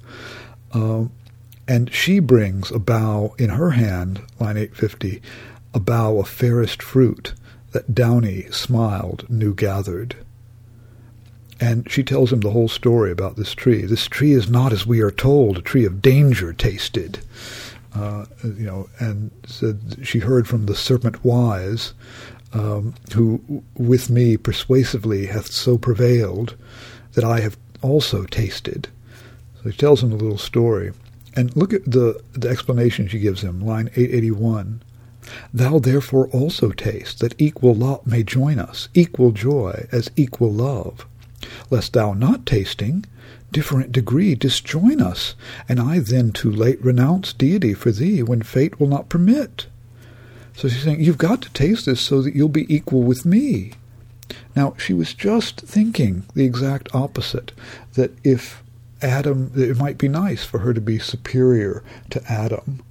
Um, 0.73 1.12
and 1.67 1.93
she 1.93 2.19
brings 2.19 2.71
a 2.71 2.80
bough 2.80 3.36
in 3.38 3.49
her 3.49 3.71
hand, 3.71 4.21
line 4.39 4.58
850, 4.58 5.21
a 5.73 5.80
bough 5.80 6.19
of 6.19 6.30
fairest 6.30 6.82
fruit 6.82 7.34
that 7.71 7.93
Downy 7.93 8.43
smiled 8.51 9.30
new 9.30 9.53
gathered. 9.53 10.15
And 11.60 11.89
she 11.91 12.03
tells 12.03 12.32
him 12.32 12.41
the 12.41 12.51
whole 12.51 12.69
story 12.69 13.12
about 13.12 13.36
this 13.36 13.53
tree. 13.53 13.84
This 13.84 14.08
tree 14.08 14.34
is 14.34 14.49
not, 14.49 14.71
as 14.71 14.86
we 14.86 15.01
are 15.01 15.12
told, 15.12 15.58
a 15.58 15.62
tree 15.62 15.86
of 15.86 16.01
danger 16.01 16.53
tasted. 16.53 17.19
Uh, 17.95 18.25
you 18.43 18.65
know, 18.65 18.88
and 18.99 19.32
said 19.45 19.97
she 20.03 20.19
heard 20.19 20.47
from 20.47 20.67
the 20.67 20.75
serpent 20.75 21.25
wise, 21.25 21.93
um, 22.53 22.93
who 23.13 23.63
with 23.75 24.10
me 24.10 24.38
persuasively 24.38 25.25
hath 25.25 25.47
so 25.47 25.77
prevailed 25.77 26.56
that 27.13 27.23
I 27.23 27.39
have 27.39 27.58
also 27.82 28.25
tasted. 28.25 28.88
So 29.63 29.71
she 29.71 29.77
tells 29.77 30.03
him 30.03 30.12
a 30.12 30.15
little 30.15 30.38
story. 30.38 30.91
And 31.38 31.56
look 31.56 31.71
at 31.71 31.86
the, 31.86 32.19
the 32.34 32.50
explanation 32.50 33.08
she 33.08 33.19
gives 33.19 33.41
him, 33.41 33.62
line 33.62 33.89
881. 33.95 34.82
Thou 35.54 35.78
therefore 35.78 36.30
also 36.30 36.71
taste, 36.71 37.19
that 37.19 37.39
equal 37.39 37.76
lot 37.76 38.08
may 38.08 38.23
join 38.23 38.58
us, 38.58 38.89
equal 38.95 39.32
joy 39.32 39.88
as 39.91 40.10
equal 40.15 40.52
love. 40.52 41.06
Lest 41.69 41.93
thou 41.93 42.13
not 42.13 42.47
tasting, 42.47 43.06
different 43.52 43.91
degree 43.91 44.36
disjoin 44.36 45.00
us, 45.00 45.36
and 45.69 45.80
I 45.80 46.00
then 46.00 46.32
too 46.32 46.50
late 46.52 46.84
renounce 46.84 47.34
deity 47.34 47.76
for 47.76 47.91
thee 47.91 48.23
when 48.23 48.41
fate 48.41 48.80
will 48.80 48.88
not 48.88 49.10
permit. 49.10 49.67
So 50.56 50.67
she's 50.67 50.82
saying, 50.82 51.02
you've 51.02 51.19
got 51.19 51.43
to 51.43 51.54
taste 51.54 51.86
this 51.86 52.02
so 52.02 52.23
that 52.23 52.36
you'll 52.36 52.50
be 52.50 52.73
equal 52.73 53.04
with 53.04 53.28
me. 53.28 53.73
Now, 54.56 54.73
she 54.80 54.91
was 54.91 55.13
just 55.13 55.62
thinking 55.62 56.23
the 56.34 56.45
exact 56.45 56.95
opposite, 56.95 57.52
that 57.93 58.12
if 58.23 58.63
Adam, 59.02 59.52
it 59.56 59.78
might 59.78 59.98
be 59.98 60.08
nice 60.08 60.44
for 60.44 60.60
her 60.60 60.74
to 60.74 60.82
be 60.82 61.00
superior 61.00 61.84
to 62.10 62.22
Adam. 62.32 62.84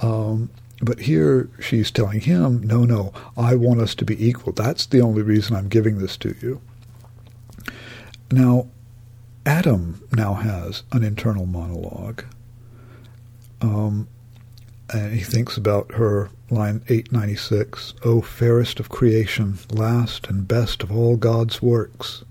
Um, 0.00 0.50
but 0.80 1.00
here 1.00 1.48
she's 1.60 1.90
telling 1.90 2.20
him, 2.20 2.62
no, 2.62 2.84
no, 2.84 3.12
I 3.36 3.54
want 3.54 3.80
us 3.80 3.94
to 3.96 4.04
be 4.04 4.26
equal. 4.26 4.52
That's 4.52 4.86
the 4.86 5.00
only 5.00 5.22
reason 5.22 5.54
I'm 5.54 5.68
giving 5.68 5.98
this 5.98 6.16
to 6.18 6.34
you. 6.40 6.60
Now, 8.30 8.68
Adam 9.46 10.02
now 10.12 10.34
has 10.34 10.82
an 10.92 11.04
internal 11.04 11.46
monologue. 11.46 12.24
Um, 13.60 14.08
and 14.92 15.12
he 15.12 15.20
thinks 15.20 15.56
about 15.56 15.92
her 15.92 16.30
line 16.50 16.82
896 16.88 17.94
O 18.04 18.20
fairest 18.20 18.80
of 18.80 18.88
creation, 18.88 19.58
last 19.70 20.28
and 20.28 20.46
best 20.46 20.82
of 20.82 20.92
all 20.92 21.16
God's 21.16 21.62
works. 21.62 22.24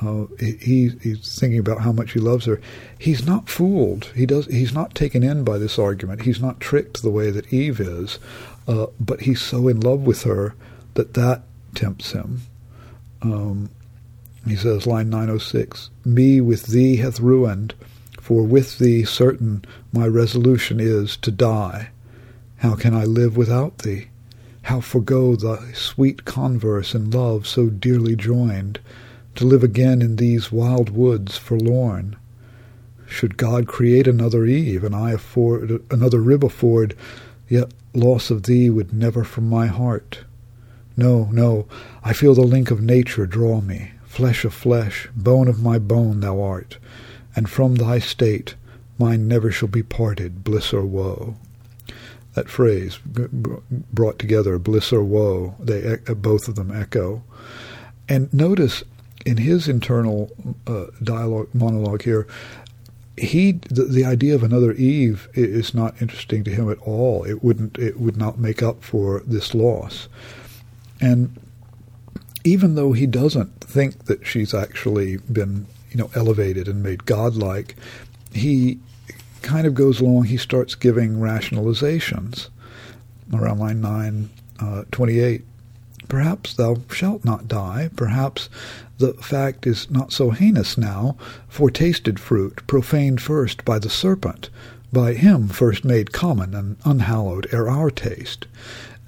Uh, 0.00 0.26
he, 0.38 0.90
he's 1.02 1.38
thinking 1.38 1.58
about 1.58 1.80
how 1.80 1.90
much 1.90 2.12
he 2.12 2.20
loves 2.20 2.44
her. 2.44 2.60
He's 2.98 3.26
not 3.26 3.48
fooled. 3.48 4.12
He 4.14 4.26
does. 4.26 4.46
He's 4.46 4.72
not 4.72 4.94
taken 4.94 5.22
in 5.22 5.42
by 5.42 5.58
this 5.58 5.78
argument. 5.78 6.22
He's 6.22 6.40
not 6.40 6.60
tricked 6.60 7.02
the 7.02 7.10
way 7.10 7.30
that 7.30 7.52
Eve 7.52 7.80
is. 7.80 8.18
Uh, 8.68 8.86
but 9.00 9.22
he's 9.22 9.40
so 9.40 9.66
in 9.66 9.80
love 9.80 10.00
with 10.00 10.22
her 10.24 10.54
that 10.94 11.14
that 11.14 11.42
tempts 11.74 12.12
him. 12.12 12.42
Um, 13.22 13.70
he 14.46 14.56
says, 14.56 14.86
line 14.86 15.10
906, 15.10 15.90
Me 16.04 16.40
with 16.40 16.66
thee 16.66 16.96
hath 16.96 17.18
ruined, 17.18 17.74
for 18.20 18.42
with 18.42 18.78
thee 18.78 19.04
certain 19.04 19.64
my 19.92 20.06
resolution 20.06 20.80
is 20.80 21.16
to 21.18 21.30
die. 21.30 21.90
How 22.58 22.74
can 22.74 22.94
I 22.94 23.04
live 23.04 23.36
without 23.36 23.78
thee? 23.78 24.08
How 24.62 24.80
forego 24.80 25.34
thy 25.34 25.72
sweet 25.72 26.24
converse 26.24 26.94
and 26.94 27.12
love 27.12 27.46
so 27.46 27.68
dearly 27.68 28.16
joined, 28.16 28.80
to 29.38 29.46
live 29.46 29.62
again 29.62 30.02
in 30.02 30.16
these 30.16 30.50
wild 30.50 30.90
woods 30.90 31.36
forlorn? 31.36 32.16
Should 33.06 33.36
God 33.36 33.68
create 33.68 34.08
another 34.08 34.44
Eve, 34.44 34.82
and 34.82 34.94
I 34.94 35.12
afford 35.12 35.80
another 35.90 36.20
rib 36.20 36.44
afford, 36.44 36.96
yet 37.48 37.72
loss 37.94 38.30
of 38.30 38.42
thee 38.42 38.68
would 38.68 38.92
never 38.92 39.22
from 39.22 39.48
my 39.48 39.66
heart. 39.66 40.24
No, 40.96 41.28
no, 41.32 41.66
I 42.02 42.12
feel 42.12 42.34
the 42.34 42.42
link 42.42 42.72
of 42.72 42.82
nature 42.82 43.26
draw 43.26 43.60
me, 43.60 43.92
flesh 44.04 44.44
of 44.44 44.52
flesh, 44.52 45.08
bone 45.14 45.46
of 45.46 45.62
my 45.62 45.78
bone 45.78 46.18
thou 46.18 46.42
art, 46.42 46.78
and 47.36 47.48
from 47.48 47.76
thy 47.76 48.00
state 48.00 48.56
mine 48.98 49.28
never 49.28 49.52
shall 49.52 49.68
be 49.68 49.84
parted, 49.84 50.42
bliss 50.42 50.72
or 50.72 50.84
woe. 50.84 51.36
That 52.34 52.48
phrase 52.48 52.98
brought 53.04 54.18
together, 54.18 54.58
bliss 54.58 54.92
or 54.92 55.04
woe, 55.04 55.54
they 55.60 55.98
both 56.14 56.48
of 56.48 56.56
them 56.56 56.72
echo. 56.72 57.22
And 58.08 58.32
notice 58.34 58.82
in 59.28 59.36
his 59.36 59.68
internal 59.68 60.30
uh, 60.66 60.86
dialogue 61.02 61.50
monologue 61.52 62.02
here, 62.02 62.26
he 63.18 63.52
the, 63.52 63.84
the, 63.84 64.04
idea 64.06 64.34
of 64.34 64.42
another 64.42 64.72
Eve 64.72 65.28
is 65.34 65.74
not 65.74 66.00
interesting 66.00 66.44
to 66.44 66.50
him 66.50 66.70
at 66.70 66.78
all. 66.78 67.24
It 67.24 67.44
wouldn't 67.44 67.76
it 67.78 68.00
would 68.00 68.16
not 68.16 68.38
make 68.38 68.62
up 68.62 68.82
for 68.82 69.22
this 69.26 69.54
loss. 69.54 70.08
And 70.98 71.38
even 72.42 72.74
though 72.74 72.92
he 72.92 73.06
doesn't 73.06 73.60
think 73.60 74.06
that 74.06 74.26
she's 74.26 74.54
actually 74.54 75.18
been, 75.30 75.66
you 75.90 75.98
know, 75.98 76.10
elevated 76.14 76.66
and 76.66 76.82
made 76.82 77.04
godlike, 77.04 77.76
he 78.32 78.78
kind 79.42 79.66
of 79.66 79.74
goes 79.74 80.00
along. 80.00 80.24
He 80.24 80.38
starts 80.38 80.74
giving 80.74 81.16
rationalizations 81.16 82.48
around 83.34 83.58
line 83.58 83.82
nine 83.82 84.30
uh, 84.58 84.84
twenty-eight. 84.90 85.44
Perhaps 86.08 86.54
thou 86.54 86.76
shalt 86.90 87.24
not 87.24 87.48
die. 87.48 87.90
Perhaps 87.94 88.48
the 88.98 89.14
fact 89.14 89.66
is 89.66 89.90
not 89.90 90.12
so 90.12 90.30
heinous 90.30 90.76
now, 90.76 91.16
for 91.48 91.70
tasted 91.70 92.18
fruit, 92.18 92.66
profaned 92.66 93.20
first 93.20 93.64
by 93.64 93.78
the 93.78 93.90
serpent, 93.90 94.50
by 94.92 95.14
him 95.14 95.48
first 95.48 95.84
made 95.84 96.12
common 96.12 96.54
and 96.54 96.76
unhallowed 96.84 97.46
ere 97.52 97.68
our 97.68 97.90
taste 97.90 98.46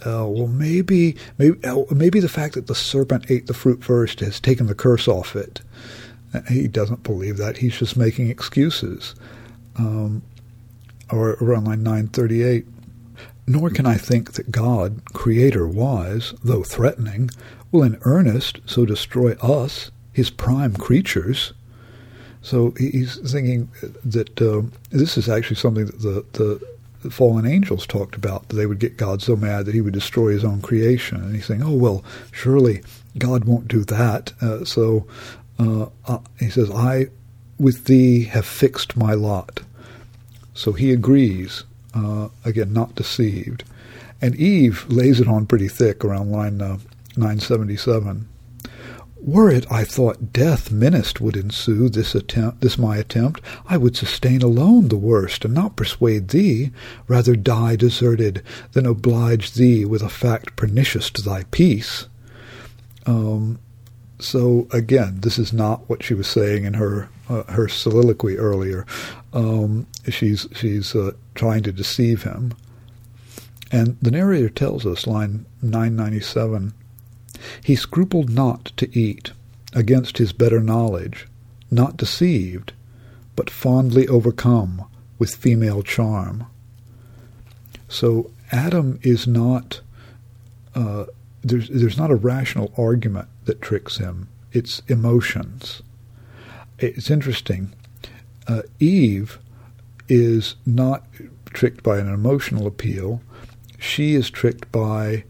uh, 0.06 0.24
well, 0.26 0.46
maybe, 0.46 1.16
maybe, 1.36 1.62
uh, 1.64 1.84
maybe 1.90 2.20
the 2.20 2.28
fact 2.28 2.54
that 2.54 2.66
the 2.66 2.74
serpent 2.74 3.30
ate 3.30 3.46
the 3.46 3.54
fruit 3.54 3.84
first 3.84 4.20
has 4.20 4.40
taken 4.40 4.66
the 4.66 4.74
curse 4.74 5.06
off 5.06 5.36
it. 5.36 5.60
Uh, 6.32 6.40
he 6.48 6.68
doesn't 6.68 7.02
believe 7.02 7.36
that. 7.36 7.58
He's 7.58 7.78
just 7.78 7.96
making 7.96 8.30
excuses. 8.30 9.14
Um, 9.76 10.22
or 11.10 11.32
around 11.40 11.64
line 11.64 11.82
938, 11.82 12.66
nor 13.50 13.68
can 13.68 13.84
I 13.84 13.96
think 13.96 14.34
that 14.34 14.52
God, 14.52 15.02
creator 15.12 15.66
wise, 15.66 16.34
though 16.44 16.62
threatening, 16.62 17.30
will 17.72 17.82
in 17.82 17.98
earnest 18.02 18.60
so 18.64 18.84
destroy 18.84 19.32
us, 19.42 19.90
his 20.12 20.30
prime 20.30 20.74
creatures. 20.76 21.52
So 22.42 22.70
he's 22.78 23.16
thinking 23.28 23.68
that 24.04 24.40
uh, 24.40 24.62
this 24.90 25.18
is 25.18 25.28
actually 25.28 25.56
something 25.56 25.86
that 25.86 26.32
the, 26.34 26.64
the 27.02 27.10
fallen 27.10 27.44
angels 27.44 27.88
talked 27.88 28.14
about 28.14 28.48
that 28.48 28.54
they 28.54 28.66
would 28.66 28.78
get 28.78 28.96
God 28.96 29.20
so 29.20 29.34
mad 29.34 29.66
that 29.66 29.74
he 29.74 29.80
would 29.80 29.94
destroy 29.94 30.30
his 30.30 30.44
own 30.44 30.62
creation. 30.62 31.16
And 31.16 31.34
he's 31.34 31.46
saying, 31.46 31.64
oh, 31.64 31.74
well, 31.74 32.04
surely 32.30 32.82
God 33.18 33.46
won't 33.46 33.66
do 33.66 33.82
that. 33.82 34.32
Uh, 34.40 34.64
so 34.64 35.08
uh, 35.58 35.86
uh, 36.06 36.18
he 36.38 36.50
says, 36.50 36.70
I 36.70 37.08
with 37.58 37.86
thee 37.86 38.26
have 38.26 38.46
fixed 38.46 38.96
my 38.96 39.14
lot. 39.14 39.62
So 40.54 40.72
he 40.72 40.92
agrees, 40.92 41.64
uh, 41.94 42.28
again, 42.44 42.72
not 42.72 42.94
deceived. 42.94 43.64
And 44.20 44.36
Eve 44.36 44.84
lays 44.88 45.20
it 45.20 45.28
on 45.28 45.46
pretty 45.46 45.68
thick 45.68 46.04
around 46.04 46.30
line 46.30 46.60
uh, 46.60 46.78
977. 47.16 48.28
Were 49.22 49.50
it, 49.50 49.70
I 49.70 49.84
thought, 49.84 50.32
death 50.32 50.70
menaced 50.70 51.20
would 51.20 51.36
ensue 51.36 51.90
this 51.90 52.14
attempt, 52.14 52.62
this 52.62 52.78
my 52.78 52.96
attempt, 52.96 53.42
I 53.68 53.76
would 53.76 53.94
sustain 53.94 54.40
alone 54.40 54.88
the 54.88 54.96
worst, 54.96 55.44
and 55.44 55.52
not 55.52 55.76
persuade 55.76 56.28
thee, 56.28 56.70
rather 57.06 57.36
die 57.36 57.76
deserted, 57.76 58.42
than 58.72 58.86
oblige 58.86 59.52
thee 59.52 59.84
with 59.84 60.02
a 60.02 60.08
fact 60.08 60.56
pernicious 60.56 61.10
to 61.10 61.22
thy 61.22 61.44
peace. 61.50 62.06
Um, 63.04 63.58
so 64.18 64.66
again, 64.70 65.20
this 65.20 65.38
is 65.38 65.52
not 65.52 65.88
what 65.88 66.02
she 66.02 66.14
was 66.14 66.26
saying 66.26 66.64
in 66.64 66.74
her 66.74 67.08
uh, 67.28 67.44
her 67.44 67.68
soliloquy 67.68 68.36
earlier. 68.36 68.86
Um, 69.32 69.86
she's 70.08 70.46
she's 70.52 70.94
uh, 70.94 71.12
trying 71.40 71.62
to 71.62 71.72
deceive 71.72 72.22
him, 72.24 72.52
and 73.72 73.96
the 74.02 74.10
narrator 74.10 74.50
tells 74.50 74.84
us, 74.84 75.06
line 75.06 75.46
nine 75.62 75.96
ninety 75.96 76.20
seven. 76.20 76.74
He 77.64 77.76
scrupled 77.76 78.28
not 78.28 78.66
to 78.76 78.86
eat, 79.06 79.32
against 79.72 80.18
his 80.18 80.34
better 80.34 80.60
knowledge, 80.60 81.26
not 81.70 81.96
deceived, 81.96 82.72
but 83.36 83.48
fondly 83.48 84.06
overcome 84.08 84.84
with 85.18 85.34
female 85.34 85.82
charm. 85.82 86.44
So 87.88 88.30
Adam 88.52 88.98
is 89.02 89.26
not, 89.26 89.80
uh, 90.74 91.06
there's, 91.42 91.68
there's 91.70 91.96
not 91.96 92.10
a 92.10 92.16
rational 92.16 92.74
argument 92.76 93.28
that 93.46 93.62
tricks 93.62 93.96
him, 93.96 94.28
it's 94.52 94.82
emotions. 94.88 95.80
It's 96.78 97.10
interesting. 97.10 97.72
Uh, 98.46 98.62
Eve 98.78 99.38
is 100.10 100.56
not 100.66 101.04
tricked 101.46 101.82
by 101.82 101.98
an 101.98 102.12
emotional 102.12 102.66
appeal, 102.66 103.22
she 103.78 104.14
is 104.14 104.28
tricked 104.28 104.70
by 104.70 105.24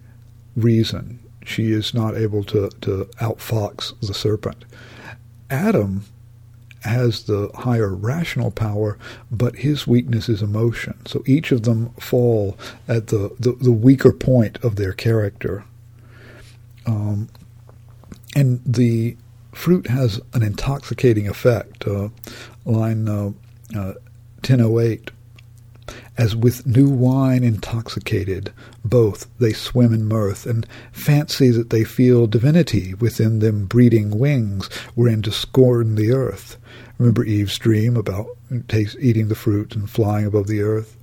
reason 0.57 1.21
she 1.45 1.73
is 1.73 1.95
not 1.95 2.17
able 2.17 2.45
to, 2.45 2.69
to 2.81 3.09
outfox 3.21 3.99
the 4.01 4.15
serpent. 4.15 4.65
Adam 5.51 6.05
has 6.83 7.25
the 7.25 7.51
higher 7.55 7.93
rational 7.95 8.51
power, 8.51 8.97
but 9.31 9.57
his 9.57 9.87
weakness 9.87 10.29
is 10.29 10.43
emotion. 10.43 10.95
So 11.07 11.23
each 11.27 11.53
of 11.53 11.65
them 11.65 11.91
fall 12.01 12.57
at 12.89 13.09
the, 13.09 13.35
the, 13.39 13.53
the 13.53 13.73
weaker 13.73 14.13
point 14.13 14.63
of 14.65 14.77
their 14.77 14.93
character. 14.93 15.65
Um, 16.87 17.29
and 18.35 18.63
the 18.65 19.17
fruit 19.53 19.89
has 19.89 20.21
an 20.33 20.43
intoxicating 20.43 21.29
effect. 21.29 21.87
Uh, 21.87 22.09
line 22.65 23.09
uh, 23.09 23.33
uh, 23.77 23.95
1008 24.43 25.11
as 26.21 26.37
with 26.37 26.67
new 26.67 26.89
wine 26.89 27.43
intoxicated, 27.43 28.53
both 28.85 29.27
they 29.39 29.55
swim 29.55 29.95
in 29.95 30.07
mirth, 30.07 30.45
and 30.45 30.67
fancy 30.93 31.49
that 31.49 31.71
they 31.71 31.83
feel 31.83 32.27
divinity 32.27 32.93
within 32.95 33.39
them 33.39 33.65
breeding 33.65 34.19
wings 34.19 34.67
wherein 34.95 35.23
to 35.23 35.33
scorn 35.33 35.95
the 35.95 36.13
earth. 36.13 36.59
Remember 36.99 37.25
Eve's 37.25 37.57
dream 37.59 37.97
about 37.97 38.27
eating 39.01 39.29
the 39.29 39.35
fruit 39.35 39.75
and 39.75 39.89
flying 39.89 40.27
above 40.27 40.47
the 40.47 40.61
earth? 40.61 40.97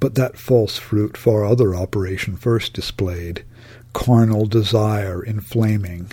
But 0.00 0.16
that 0.16 0.36
false 0.36 0.76
fruit 0.76 1.16
far 1.16 1.44
other 1.44 1.74
operation 1.74 2.36
first 2.36 2.72
displayed, 2.72 3.44
carnal 3.92 4.46
desire 4.46 5.22
inflaming. 5.22 6.10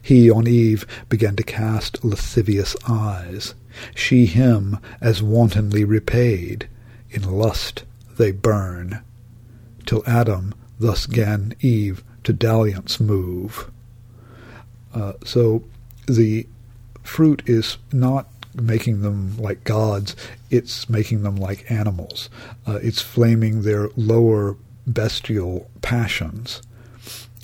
He 0.00 0.30
on 0.30 0.46
Eve 0.46 0.86
began 1.08 1.36
to 1.36 1.42
cast 1.42 2.04
lascivious 2.04 2.76
eyes. 2.88 3.54
She 3.94 4.26
him 4.26 4.78
as 5.00 5.22
wantonly 5.22 5.84
repaid 5.84 6.68
in 7.10 7.22
lust 7.22 7.84
they 8.16 8.30
burn, 8.30 9.02
till 9.86 10.02
Adam 10.06 10.54
thus 10.78 11.06
gan 11.06 11.54
Eve 11.60 12.02
to 12.24 12.32
dalliance 12.32 13.00
move. 13.00 13.70
Uh, 14.94 15.14
so 15.24 15.64
the 16.06 16.46
fruit 17.02 17.42
is 17.46 17.78
not 17.92 18.28
making 18.54 19.00
them 19.00 19.36
like 19.38 19.64
gods, 19.64 20.14
it's 20.50 20.88
making 20.88 21.22
them 21.22 21.36
like 21.36 21.70
animals. 21.70 22.28
Uh, 22.66 22.78
it's 22.82 23.00
flaming 23.00 23.62
their 23.62 23.88
lower 23.96 24.56
bestial 24.86 25.70
passions. 25.80 26.60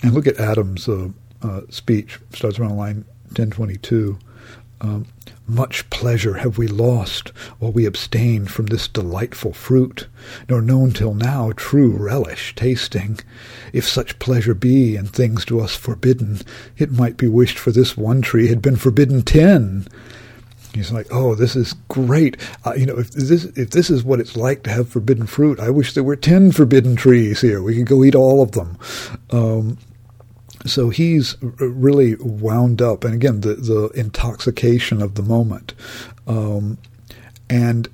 And 0.02 0.12
look 0.12 0.26
at 0.26 0.38
Adam's 0.38 0.88
uh, 0.88 1.08
uh, 1.42 1.62
speech, 1.70 2.18
starts 2.32 2.58
around 2.58 2.76
line 2.76 3.04
1022. 3.28 4.18
Um, 4.80 5.06
much 5.46 5.88
pleasure 5.90 6.34
have 6.34 6.56
we 6.56 6.68
lost 6.68 7.30
while 7.58 7.72
we 7.72 7.86
abstained 7.86 8.50
from 8.50 8.66
this 8.66 8.86
delightful 8.86 9.52
fruit, 9.52 10.06
nor 10.48 10.60
known 10.60 10.92
till 10.92 11.14
now 11.14 11.52
true 11.56 11.90
relish 11.90 12.54
tasting. 12.54 13.18
If 13.72 13.88
such 13.88 14.18
pleasure 14.18 14.54
be 14.54 14.94
in 14.94 15.06
things 15.06 15.44
to 15.46 15.60
us 15.60 15.74
forbidden, 15.74 16.42
it 16.76 16.92
might 16.92 17.16
be 17.16 17.28
wished 17.28 17.58
for 17.58 17.72
this 17.72 17.96
one 17.96 18.22
tree 18.22 18.48
had 18.48 18.62
been 18.62 18.76
forbidden 18.76 19.22
ten. 19.22 19.86
He's 20.74 20.92
like, 20.92 21.08
oh, 21.10 21.34
this 21.34 21.56
is 21.56 21.72
great. 21.88 22.36
Uh, 22.64 22.74
you 22.74 22.86
know, 22.86 22.98
if 22.98 23.10
this 23.10 23.46
if 23.56 23.70
this 23.70 23.90
is 23.90 24.04
what 24.04 24.20
it's 24.20 24.36
like 24.36 24.62
to 24.64 24.70
have 24.70 24.88
forbidden 24.88 25.26
fruit, 25.26 25.58
I 25.58 25.70
wish 25.70 25.94
there 25.94 26.04
were 26.04 26.14
ten 26.14 26.52
forbidden 26.52 26.94
trees 26.94 27.40
here. 27.40 27.62
We 27.62 27.76
could 27.76 27.86
go 27.86 28.04
eat 28.04 28.14
all 28.14 28.42
of 28.42 28.52
them. 28.52 28.78
Um, 29.30 29.78
so 30.70 30.90
he's 30.90 31.36
really 31.42 32.16
wound 32.16 32.80
up, 32.82 33.04
and 33.04 33.14
again, 33.14 33.40
the 33.40 33.54
the 33.54 33.88
intoxication 33.94 35.02
of 35.02 35.14
the 35.14 35.22
moment, 35.22 35.74
um, 36.26 36.78
and 37.48 37.88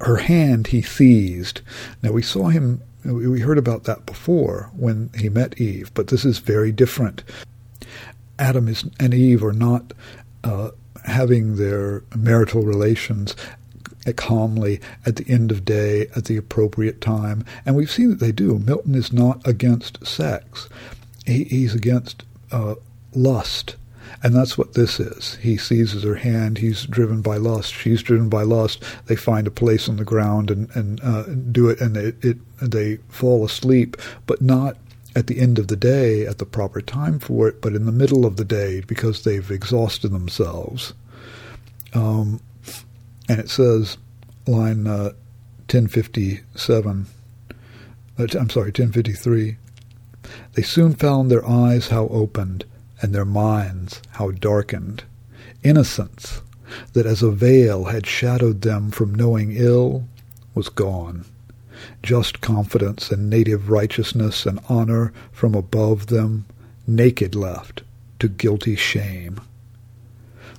her 0.00 0.16
hand 0.16 0.68
he 0.68 0.82
seized. 0.82 1.60
Now 2.02 2.12
we 2.12 2.22
saw 2.22 2.48
him. 2.48 2.82
We 3.04 3.40
heard 3.40 3.58
about 3.58 3.84
that 3.84 4.06
before 4.06 4.70
when 4.76 5.10
he 5.16 5.28
met 5.28 5.60
Eve, 5.60 5.92
but 5.94 6.08
this 6.08 6.24
is 6.24 6.38
very 6.38 6.72
different. 6.72 7.22
Adam 8.38 8.68
is, 8.68 8.84
and 9.00 9.14
Eve 9.14 9.42
are 9.42 9.52
not 9.52 9.92
uh, 10.44 10.70
having 11.04 11.56
their 11.56 12.02
marital 12.14 12.62
relations 12.62 13.34
calmly 14.16 14.80
at 15.04 15.16
the 15.16 15.28
end 15.28 15.50
of 15.50 15.64
day 15.64 16.08
at 16.16 16.24
the 16.26 16.36
appropriate 16.36 17.00
time, 17.00 17.44
and 17.64 17.76
we've 17.76 17.90
seen 17.90 18.10
that 18.10 18.20
they 18.20 18.32
do. 18.32 18.58
Milton 18.58 18.94
is 18.94 19.12
not 19.12 19.46
against 19.46 20.04
sex 20.06 20.68
he, 21.28 21.44
he's 21.44 21.74
against 21.74 22.24
uh, 22.50 22.74
lust. 23.14 23.76
And 24.22 24.34
that's 24.34 24.58
what 24.58 24.74
this 24.74 24.98
is. 24.98 25.36
He 25.36 25.56
seizes 25.56 26.02
her 26.02 26.16
hand. 26.16 26.58
He's 26.58 26.86
driven 26.86 27.20
by 27.22 27.36
lust. 27.36 27.72
She's 27.72 28.02
driven 28.02 28.28
by 28.28 28.42
lust. 28.42 28.82
They 29.06 29.14
find 29.16 29.46
a 29.46 29.50
place 29.50 29.88
on 29.88 29.96
the 29.96 30.04
ground 30.04 30.50
and, 30.50 30.74
and 30.74 31.00
uh, 31.04 31.24
do 31.52 31.68
it, 31.68 31.80
and 31.80 31.96
it, 31.96 32.24
it, 32.24 32.38
they 32.60 32.96
fall 33.08 33.44
asleep, 33.44 33.96
but 34.26 34.42
not 34.42 34.76
at 35.14 35.26
the 35.26 35.40
end 35.40 35.58
of 35.58 35.68
the 35.68 35.76
day 35.76 36.26
at 36.26 36.38
the 36.38 36.46
proper 36.46 36.80
time 36.80 37.18
for 37.18 37.48
it, 37.48 37.60
but 37.60 37.74
in 37.74 37.86
the 37.86 37.92
middle 37.92 38.24
of 38.24 38.36
the 38.36 38.44
day 38.44 38.80
because 38.80 39.24
they've 39.24 39.50
exhausted 39.50 40.10
themselves. 40.10 40.94
Um, 41.94 42.40
and 43.28 43.38
it 43.38 43.50
says, 43.50 43.98
line 44.46 44.86
uh, 44.86 45.12
1057, 45.70 47.06
uh, 48.18 48.22
I'm 48.22 48.50
sorry, 48.50 48.66
1053. 48.66 49.56
They 50.52 50.62
soon 50.62 50.94
found 50.94 51.30
their 51.30 51.46
eyes 51.46 51.88
how 51.88 52.08
opened, 52.08 52.64
and 53.00 53.14
their 53.14 53.24
minds 53.24 54.02
how 54.12 54.30
darkened. 54.30 55.04
Innocence, 55.62 56.42
that 56.92 57.06
as 57.06 57.22
a 57.22 57.30
veil 57.30 57.84
had 57.84 58.06
shadowed 58.06 58.62
them 58.62 58.90
from 58.90 59.14
knowing 59.14 59.52
ill, 59.52 60.04
was 60.54 60.68
gone. 60.68 61.24
Just 62.02 62.40
confidence 62.40 63.10
and 63.10 63.30
native 63.30 63.70
righteousness 63.70 64.46
and 64.46 64.60
honor 64.68 65.12
from 65.32 65.54
above 65.54 66.06
them, 66.08 66.46
naked 66.86 67.34
left 67.34 67.82
to 68.18 68.28
guilty 68.28 68.74
shame. 68.76 69.40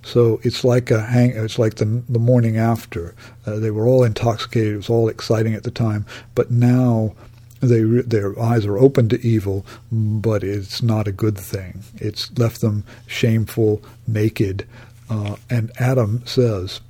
So 0.02 0.40
it's 0.44 0.64
like 0.64 0.92
a 0.92 1.02
hang. 1.02 1.32
It's 1.32 1.60
like 1.60 1.76
the 1.76 2.04
the 2.08 2.20
morning 2.20 2.58
after. 2.58 3.16
Uh, 3.46 3.58
they 3.58 3.72
were 3.72 3.86
all 3.86 4.04
intoxicated. 4.04 4.74
It 4.74 4.78
was 4.78 4.90
all 4.90 5.10
exciting 5.10 5.54
at 5.54 5.64
the 5.64 5.72
time, 5.72 6.06
but 6.36 6.52
now 6.52 7.16
they 7.60 7.82
their 7.82 8.40
eyes 8.40 8.66
are 8.66 8.78
open 8.78 9.10
to 9.10 9.22
evil, 9.26 9.66
but 9.92 10.44
it's 10.44 10.82
not 10.82 11.08
a 11.08 11.12
good 11.12 11.38
thing. 11.38 11.84
It's 11.98 12.38
left 12.38 12.62
them 12.62 12.84
shameful, 13.08 13.82
naked. 14.08 14.66
Uh, 15.10 15.36
and 15.50 15.72
Adam 15.80 16.24
says, 16.26 16.82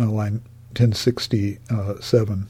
uh, 0.00 0.06
line 0.06 0.42
1067, 0.76 2.48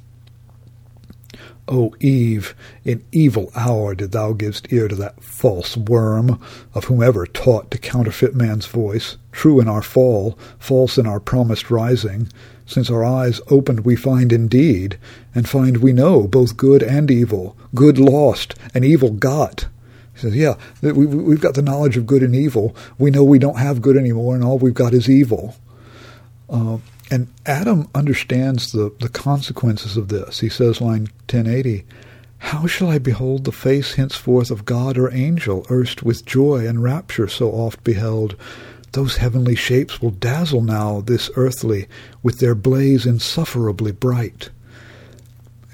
O 1.69 1.95
Eve, 2.01 2.55
in 2.85 3.05
evil 3.13 3.53
hour 3.55 3.95
did 3.95 4.13
thou 4.13 4.33
givest 4.33 4.73
ear 4.73 4.89
to 4.89 4.95
that 4.97 5.23
false 5.23 5.77
worm, 5.77 6.41
of 6.75 6.85
whomever 6.85 7.27
taught 7.27 7.71
to 7.71 7.79
counterfeit 7.79 8.35
man's 8.35 8.67
voice, 8.67 9.19
true 9.33 9.61
in 9.61 9.69
our 9.69 9.83
fall, 9.83 10.39
false 10.59 10.97
in 10.97 11.07
our 11.07 11.21
promised 11.21 11.71
rising. 11.71 12.29
Since 12.69 12.91
our 12.91 13.03
eyes 13.03 13.41
opened 13.49 13.87
we 13.87 13.97
find 13.97 14.31
indeed, 14.31 14.99
and 15.35 15.49
find 15.49 15.79
we 15.79 15.95
know 15.95 16.29
both 16.29 16.59
good 16.59 16.83
and 16.83 17.11
evil, 17.11 17.57
good 17.75 17.99
lost 17.99 18.55
and 18.75 18.85
evil 18.85 19.11
got. 19.11 19.67
He 20.13 20.21
says, 20.21 20.37
yeah, 20.37 20.57
we, 20.83 21.31
have 21.31 21.41
got 21.41 21.55
the 21.55 21.63
knowledge 21.63 21.97
of 21.97 22.07
good 22.07 22.23
and 22.23 22.37
evil. 22.37 22.77
We 22.99 23.11
know 23.11 23.25
we 23.25 23.39
don't 23.39 23.57
have 23.57 23.81
good 23.81 23.97
anymore, 23.97 24.35
and 24.35 24.45
all 24.45 24.59
we've 24.59 24.75
got 24.75 24.93
is 24.93 25.09
evil. 25.09 25.57
Uh, 26.51 26.77
and 27.11 27.29
Adam 27.47 27.89
understands 27.95 28.73
the, 28.73 28.95
the 29.01 29.09
consequences 29.09 29.97
of 29.97 30.09
this. 30.09 30.41
He 30.41 30.51
says, 30.51 30.83
line 30.83 31.09
1080, 31.31 31.87
How 32.37 32.67
shall 32.67 32.91
I 32.91 32.99
behold 32.99 33.45
the 33.45 33.53
face 33.53 33.95
henceforth 33.95 34.51
of 34.51 34.67
God 34.67 34.99
or 34.99 35.11
angel, 35.11 35.65
erst 35.71 36.03
with 36.03 36.27
joy 36.27 36.67
and 36.67 36.83
rapture 36.83 37.29
so 37.29 37.51
oft 37.51 37.83
beheld? 37.83 38.37
Those 38.93 39.19
heavenly 39.19 39.55
shapes 39.55 40.01
will 40.01 40.11
dazzle 40.11 40.63
now 40.63 41.03
this 41.03 41.31
earthly 41.37 41.87
with 42.23 42.39
their 42.39 42.55
blaze 42.55 43.07
insufferably 43.07 43.93
bright. 43.93 44.51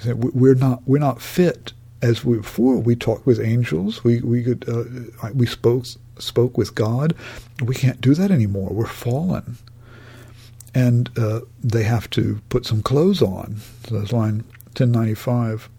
We're 0.05 0.55
not 0.57 0.83
we're 0.87 0.99
not 0.99 1.23
fit 1.23 1.73
as 2.03 2.25
we, 2.25 2.37
before 2.37 2.77
we 2.77 2.95
talked 2.97 3.25
with 3.25 3.41
angels. 3.41 4.05
We 4.05 4.21
we 4.21 4.43
could 4.43 4.69
uh, 4.69 5.31
we 5.33 5.47
spoke 5.47 5.87
spoke 6.19 6.59
with 6.59 6.75
God. 6.75 7.15
We 7.63 7.75
can't 7.75 8.01
do 8.01 8.15
that 8.15 8.31
anymore. 8.31 8.71
We're 8.71 8.87
fallen, 8.87 9.57
and 10.75 11.09
uh, 11.19 11.41
they 11.63 11.85
have 11.85 12.11
to 12.11 12.41
put 12.51 12.67
some 12.67 12.83
clothes 12.83 13.23
on. 13.23 13.57
So 13.87 13.99
that's 13.99 14.13
line 14.13 14.45
ten 14.75 14.93
ninety 14.93 15.15
five. 15.15 15.71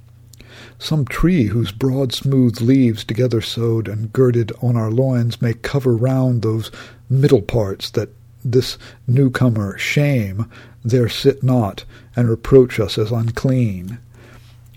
Some 0.80 1.06
tree 1.06 1.46
whose 1.46 1.72
broad 1.72 2.14
smooth 2.14 2.62
leaves 2.62 3.04
together 3.04 3.42
sewed 3.42 3.88
and 3.88 4.12
girded 4.14 4.52
on 4.62 4.76
our 4.76 4.92
loins 4.92 5.42
may 5.42 5.54
cover 5.54 5.96
round 5.96 6.42
those 6.42 6.72
middle 7.10 7.42
parts 7.42 7.90
that 7.92 8.10
this 8.44 8.78
newcomer 9.08 9.78
shame 9.78 10.50
there 10.84 11.10
sit 11.10 11.42
not 11.44 11.84
and 12.16 12.30
reproach 12.30 12.80
us 12.80 12.98
as 12.98 13.12
unclean. 13.12 13.98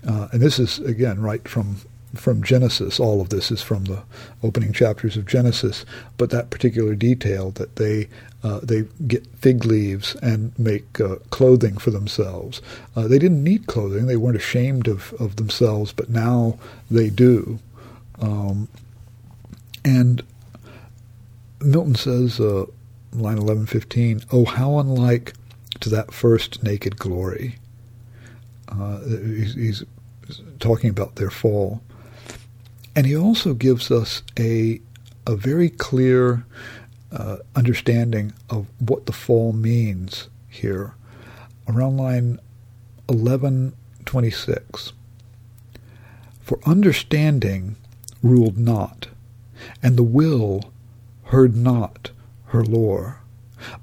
Uh, 0.05 0.27
and 0.31 0.41
this 0.41 0.57
is 0.59 0.79
again 0.79 1.21
right 1.21 1.47
from 1.47 1.77
from 2.15 2.43
Genesis. 2.43 2.99
All 2.99 3.21
of 3.21 3.29
this 3.29 3.51
is 3.51 3.61
from 3.61 3.85
the 3.85 4.03
opening 4.43 4.73
chapters 4.73 5.17
of 5.17 5.25
Genesis. 5.25 5.85
But 6.17 6.29
that 6.31 6.49
particular 6.49 6.95
detail 6.95 7.51
that 7.51 7.75
they 7.75 8.09
uh, 8.43 8.59
they 8.63 8.85
get 9.07 9.27
fig 9.37 9.65
leaves 9.65 10.15
and 10.15 10.57
make 10.57 10.99
uh, 11.01 11.17
clothing 11.29 11.77
for 11.77 11.91
themselves. 11.91 12.61
Uh, 12.95 13.07
they 13.07 13.19
didn't 13.19 13.43
need 13.43 13.67
clothing. 13.67 14.07
They 14.07 14.15
weren't 14.15 14.37
ashamed 14.37 14.87
of, 14.87 15.13
of 15.19 15.35
themselves, 15.35 15.91
but 15.91 16.09
now 16.09 16.57
they 16.89 17.09
do. 17.09 17.59
Um, 18.21 18.69
and 19.83 20.23
Milton 21.61 21.95
says, 21.95 22.39
uh, 22.39 22.65
line 23.11 23.37
1115, 23.37 24.21
Oh, 24.31 24.45
how 24.45 24.79
unlike 24.79 25.33
to 25.81 25.89
that 25.89 26.13
first 26.13 26.63
naked 26.63 26.97
glory. 26.97 27.57
Uh, 28.67 28.99
he's, 29.01 29.55
he's, 29.55 29.83
talking 30.59 30.91
about 30.91 31.15
their 31.15 31.31
fall. 31.31 31.81
And 32.99 33.07
he 33.07 33.15
also 33.15 33.53
gives 33.53 33.91
us 33.91 34.23
a, 34.37 34.81
a 35.25 35.37
very 35.37 35.69
clear 35.69 36.43
uh, 37.13 37.37
understanding 37.55 38.33
of 38.49 38.67
what 38.77 39.05
the 39.05 39.13
fall 39.13 39.53
means 39.53 40.27
here. 40.49 40.95
Around 41.65 41.95
line 41.95 42.39
1126. 43.05 44.91
For 46.41 46.59
understanding 46.65 47.77
ruled 48.21 48.57
not, 48.57 49.07
and 49.81 49.95
the 49.95 50.03
will 50.03 50.73
heard 51.27 51.55
not 51.55 52.11
her 52.47 52.65
lore, 52.65 53.21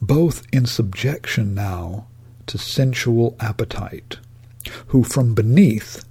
both 0.03 0.47
in 0.53 0.67
subjection 0.67 1.55
now 1.55 2.07
to 2.49 2.59
sensual 2.59 3.35
appetite, 3.41 4.19
who 4.89 5.03
from 5.03 5.33
beneath, 5.33 6.05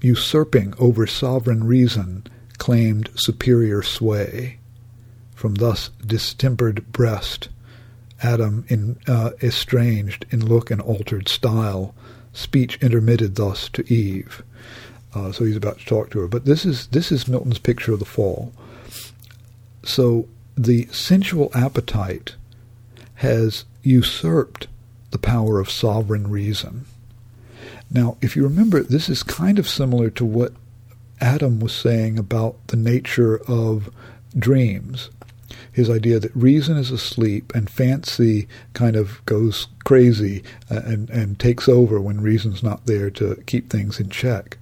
usurping 0.00 0.74
over 0.80 1.06
sovereign 1.06 1.62
reason, 1.62 2.24
claimed 2.58 3.10
superior 3.14 3.82
sway. 3.82 4.58
From 5.34 5.54
thus 5.54 5.90
distempered 6.04 6.92
breast, 6.92 7.48
Adam 8.22 8.64
in, 8.68 8.98
uh, 9.06 9.30
estranged 9.40 10.26
in 10.30 10.44
look 10.44 10.70
and 10.70 10.80
altered 10.80 11.28
style, 11.28 11.94
speech 12.32 12.78
intermitted 12.82 13.36
thus 13.36 13.68
to 13.70 13.92
Eve. 13.92 14.42
Uh, 15.14 15.32
so 15.32 15.44
he's 15.44 15.56
about 15.56 15.78
to 15.78 15.86
talk 15.86 16.10
to 16.10 16.20
her. 16.20 16.28
But 16.28 16.44
this 16.44 16.64
is 16.64 16.88
this 16.88 17.10
is 17.10 17.28
Milton's 17.28 17.58
picture 17.58 17.92
of 17.92 17.98
the 17.98 18.04
fall. 18.04 18.52
So 19.84 20.28
the 20.56 20.86
sensual 20.86 21.50
appetite 21.54 22.34
has 23.16 23.64
usurped 23.82 24.66
the 25.10 25.18
power 25.18 25.60
of 25.60 25.70
sovereign 25.70 26.28
reason. 26.28 26.84
Now, 27.90 28.18
if 28.20 28.36
you 28.36 28.42
remember, 28.42 28.82
this 28.82 29.08
is 29.08 29.22
kind 29.22 29.58
of 29.58 29.68
similar 29.68 30.10
to 30.10 30.24
what 30.24 30.52
Adam 31.20 31.60
was 31.60 31.72
saying 31.72 32.18
about 32.18 32.68
the 32.68 32.76
nature 32.76 33.38
of 33.48 33.90
dreams. 34.38 35.10
His 35.72 35.88
idea 35.88 36.18
that 36.18 36.34
reason 36.34 36.76
is 36.76 36.90
asleep 36.90 37.52
and 37.54 37.70
fancy 37.70 38.48
kind 38.74 38.96
of 38.96 39.24
goes 39.26 39.68
crazy 39.84 40.42
uh, 40.70 40.80
and, 40.84 41.08
and 41.10 41.38
takes 41.38 41.68
over 41.68 42.00
when 42.00 42.20
reason's 42.20 42.62
not 42.62 42.86
there 42.86 43.10
to 43.10 43.42
keep 43.46 43.70
things 43.70 44.00
in 44.00 44.10
check. 44.10 44.58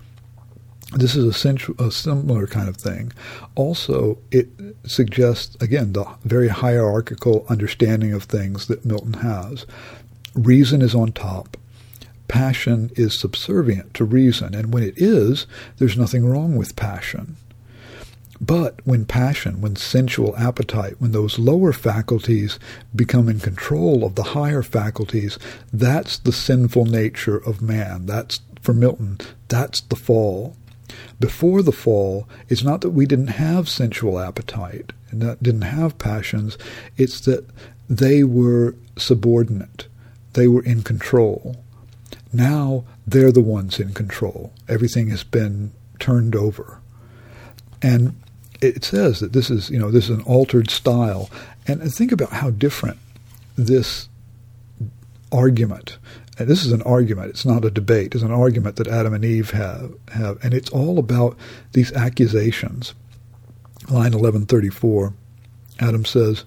This 0.93 1.17
is 1.17 1.45
a, 1.45 1.83
a 1.83 1.91
similar 1.91 2.47
kind 2.47 2.69
of 2.69 2.77
thing. 2.77 3.13
Also, 3.55 4.19
it 4.31 4.49
suggests, 4.85 5.57
again, 5.61 5.93
the 5.93 6.05
very 6.25 6.49
hierarchical 6.49 7.45
understanding 7.49 8.13
of 8.13 8.25
things 8.25 8.67
that 8.69 8.85
Milton 8.85 9.15
has. 9.15 9.67
Reason 10.35 10.83
is 10.83 10.95
on 10.95 11.13
top, 11.13 11.57
passion 12.29 12.91
is 12.95 13.19
subservient 13.19 13.95
to 13.95 14.05
reason, 14.05 14.55
and 14.55 14.73
when 14.73 14.83
it 14.83 14.95
is, 14.97 15.47
there's 15.79 15.97
nothing 15.97 16.27
wrong 16.27 16.57
with 16.57 16.77
passion. 16.77 17.37
But 18.41 18.81
when 18.85 19.07
passion, 19.07 19.61
when 19.61 19.77
sensual 19.77 20.37
appetite, 20.37 21.01
when 21.01 21.13
those 21.13 21.39
lower 21.39 21.73
faculties 21.73 22.59
become 22.95 23.29
in 23.29 23.41
control 23.41 24.05
of 24.05 24.15
the 24.15 24.23
higher 24.23 24.63
faculties, 24.63 25.39
that's 25.73 26.19
the 26.19 26.33
sinful 26.33 26.85
nature 26.85 27.39
of 27.39 27.63
man. 27.63 28.07
That's, 28.07 28.41
for 28.61 28.75
Milton, 28.75 29.19
that's 29.49 29.81
the 29.81 29.97
fall. 29.97 30.57
Before 31.19 31.63
the 31.63 31.73
fall, 31.73 32.29
it's 32.49 32.63
not 32.63 32.83
that 32.83 32.91
we 32.91 33.07
didn't 33.07 33.29
have 33.29 33.69
sensual 33.69 34.19
appetite 34.19 34.93
and 35.11 35.21
didn't 35.41 35.63
have 35.63 35.99
passions, 35.99 36.59
it's 36.97 37.21
that 37.23 37.47
they 37.89 38.23
were 38.23 38.75
subordinate. 38.97 39.87
They 40.35 40.47
were 40.47 40.63
in 40.63 40.83
control. 40.83 41.57
Now 42.37 42.85
they're 43.07 43.33
the 43.33 43.41
ones 43.41 43.81
in 43.81 43.95
control. 43.95 44.53
Everything 44.69 45.09
has 45.09 45.25
been 45.25 45.73
turned 45.99 46.37
over. 46.37 46.81
And 47.83 48.21
it 48.61 48.85
says 48.85 49.21
that 49.21 49.33
this 49.33 49.51
is, 49.51 49.71
you 49.71 49.79
know, 49.79 49.91
this 49.91 50.05
is 50.05 50.19
an 50.19 50.23
altered 50.23 50.71
style. 50.71 51.31
And 51.67 51.83
think 51.93 52.13
about 52.13 52.31
how 52.31 52.51
different 52.51 52.99
this 53.57 54.09
argument, 55.33 55.99
and 56.39 56.49
this 56.49 56.65
is 56.65 56.73
an 56.73 56.83
argument, 56.83 57.31
it's 57.31 57.47
not 57.47 57.65
a 57.65 57.71
debate, 57.71 58.15
it's 58.15 58.23
an 58.23 58.33
argument 58.33 58.77
that 58.77 58.89
Adam 58.89 59.15
and 59.15 59.25
Eve 59.25 59.51
have, 59.51 59.93
have 60.13 60.43
and 60.45 60.53
it's 60.53 60.71
all 60.71 60.99
about 60.99 61.37
these 61.73 61.93
accusations. 61.93 62.95
Line 63.89 64.13
1134, 64.13 65.15
Adam 65.81 66.05
says, 66.05 66.45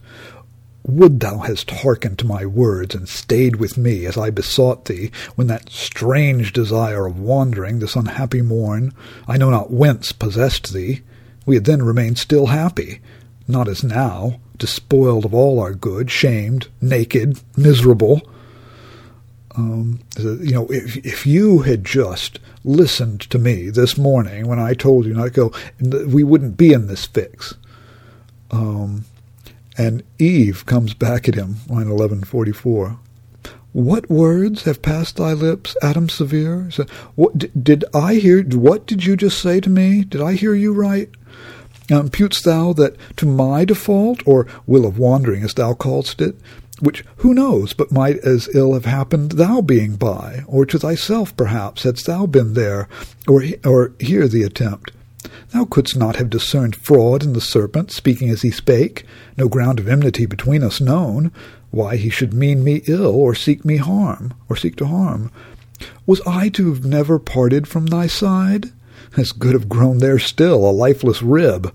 would 0.90 1.20
thou 1.20 1.40
hadst 1.40 1.72
hearkened 1.72 2.20
to 2.20 2.28
my 2.28 2.46
words 2.46 2.96
and 2.96 3.08
stayed 3.08 3.58
with 3.58 3.78
me 3.78 4.06
as 4.06 4.18
I 4.18 4.30
besought 4.30 4.86
thee, 4.86 5.12
when 5.36 5.48
that 5.48 5.70
strange 5.70 6.54
desire 6.54 7.06
of 7.06 7.20
wandering, 7.20 7.80
this 7.80 7.96
unhappy 7.96 8.42
morn, 8.42 8.94
I 9.28 9.38
know 9.38 9.50
not 9.50 9.72
whence 9.72 10.12
possessed 10.12 10.74
thee, 10.74 11.02
we 11.46 11.56
had 11.56 11.66
then 11.66 11.82
remained 11.82 12.18
still 12.18 12.48
happy, 12.48 13.02
not 13.48 13.68
as 13.68 13.84
now, 13.84 14.40
despoiled 14.58 15.26
of 15.26 15.34
all 15.34 15.60
our 15.60 15.74
good, 15.74 16.12
shamed, 16.12 16.68
naked, 16.82 17.40
miserable. 17.58 18.22
Um, 19.56 20.02
you 20.18 20.52
know, 20.54 20.68
if 20.68 20.98
if 20.98 21.26
you 21.26 21.60
had 21.60 21.84
just 21.84 22.40
listened 22.64 23.22
to 23.22 23.40
me 23.40 23.70
this 23.70 23.98
morning 23.98 24.48
when 24.48 24.60
I 24.60 24.74
told 24.74 25.06
you 25.06 25.14
not 25.14 25.34
to 25.34 25.52
go, 25.82 26.06
we 26.06 26.24
wouldn't 26.24 26.58
be 26.58 26.72
in 26.72 26.88
this 26.88 27.06
fix. 27.06 27.56
Um, 28.52 29.06
and 29.80 30.04
Eve 30.20 30.66
comes 30.66 30.94
back 30.94 31.30
at 31.30 31.36
him, 31.36 31.56
line 31.70 31.90
1144. 31.90 33.00
What 33.72 34.10
words 34.10 34.64
have 34.64 34.82
passed 34.82 35.16
thy 35.16 35.32
lips, 35.32 35.78
Adam 35.82 36.10
Severe? 36.10 36.70
So, 36.70 36.86
what 37.16 37.64
did 37.64 37.86
I 37.94 38.16
hear? 38.16 38.44
What 38.44 38.86
did 38.86 39.06
you 39.06 39.16
just 39.16 39.40
say 39.40 39.62
to 39.62 39.70
me? 39.70 40.04
Did 40.04 40.22
I 40.22 40.34
hear 40.34 40.54
you 40.54 40.74
right? 40.74 41.10
Imputest 41.88 42.44
thou 42.44 42.74
that 42.74 42.98
to 43.16 43.26
my 43.26 43.64
default, 43.64 44.22
or 44.28 44.48
will 44.68 44.86
of 44.86 45.00
wandering, 45.00 45.44
as 45.44 45.54
thou 45.54 45.74
callest 45.74 46.20
it, 46.20 46.36
which 46.82 47.06
who 47.18 47.34
knows 47.34 47.74
but 47.74 47.92
might 47.92 48.18
as 48.18 48.54
ill 48.54 48.74
have 48.74 48.86
happened 48.86 49.34
thou 49.34 49.62
being 49.62 49.96
by, 49.96 50.44
or 50.46 50.66
to 50.66 50.78
thyself 50.78 51.36
perhaps 51.38 51.84
hadst 51.84 52.06
thou 52.06 52.26
been 52.26 52.54
there, 52.54 52.90
or 53.30 53.44
or 53.64 53.94
hear 54.00 54.28
the 54.28 54.44
attempt. 54.44 54.92
Thou 55.52 55.66
couldst 55.66 55.98
not 55.98 56.16
have 56.18 56.30
discerned 56.30 56.76
fraud 56.76 57.24
in 57.24 57.34
the 57.34 57.42
serpent, 57.42 57.92
speaking 57.92 58.30
as 58.30 58.42
he 58.42 58.52
spake, 58.52 59.06
no 59.38 59.48
ground 59.48 59.80
of 59.80 59.88
enmity 59.88 60.26
between 60.26 60.64
us 60.64 60.82
known, 60.82 61.32
why 61.72 61.96
he 61.96 62.10
should 62.10 62.34
mean 62.34 62.64
me 62.64 62.82
ill, 62.88 63.16
or 63.16 63.36
seek 63.36 63.64
me 63.64 63.78
harm, 63.78 64.34
or 64.48 64.56
seek 64.56 64.76
to 64.78 64.88
harm. 64.88 65.32
Was 66.06 66.22
I 66.26 66.50
to 66.50 66.74
have 66.74 66.86
never 66.86 67.20
parted 67.20 67.68
from 67.68 67.86
thy 67.86 68.08
side? 68.08 68.72
As 69.18 69.32
good 69.32 69.54
have 69.54 69.70
grown 69.70 70.00
there 70.00 70.20
still, 70.20 70.68
a 70.68 70.72
lifeless 70.72 71.22
rib. 71.22 71.74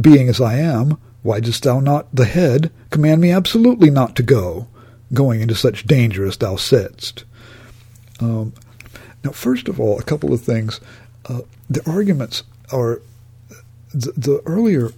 Being 0.00 0.28
as 0.28 0.40
I 0.40 0.56
am, 0.58 0.98
why 1.22 1.40
didst 1.40 1.64
thou 1.64 1.80
not, 1.80 2.14
the 2.14 2.24
head, 2.24 2.70
command 2.90 3.20
me 3.20 3.30
absolutely 3.30 3.90
not 3.90 4.14
to 4.16 4.22
go, 4.22 4.68
going 5.12 5.40
into 5.40 5.54
such 5.54 5.86
danger 5.86 6.26
as 6.26 6.36
thou 6.36 6.56
saidst? 6.56 7.24
Um, 8.20 8.52
now, 9.24 9.30
first 9.30 9.68
of 9.68 9.80
all, 9.80 9.98
a 9.98 10.04
couple 10.04 10.32
of 10.32 10.42
things. 10.42 10.80
Uh, 11.26 11.40
the 11.68 11.88
arguments 11.90 12.44
are 12.72 13.00
the, 13.92 14.12
the 14.12 14.42
earlier 14.46 14.90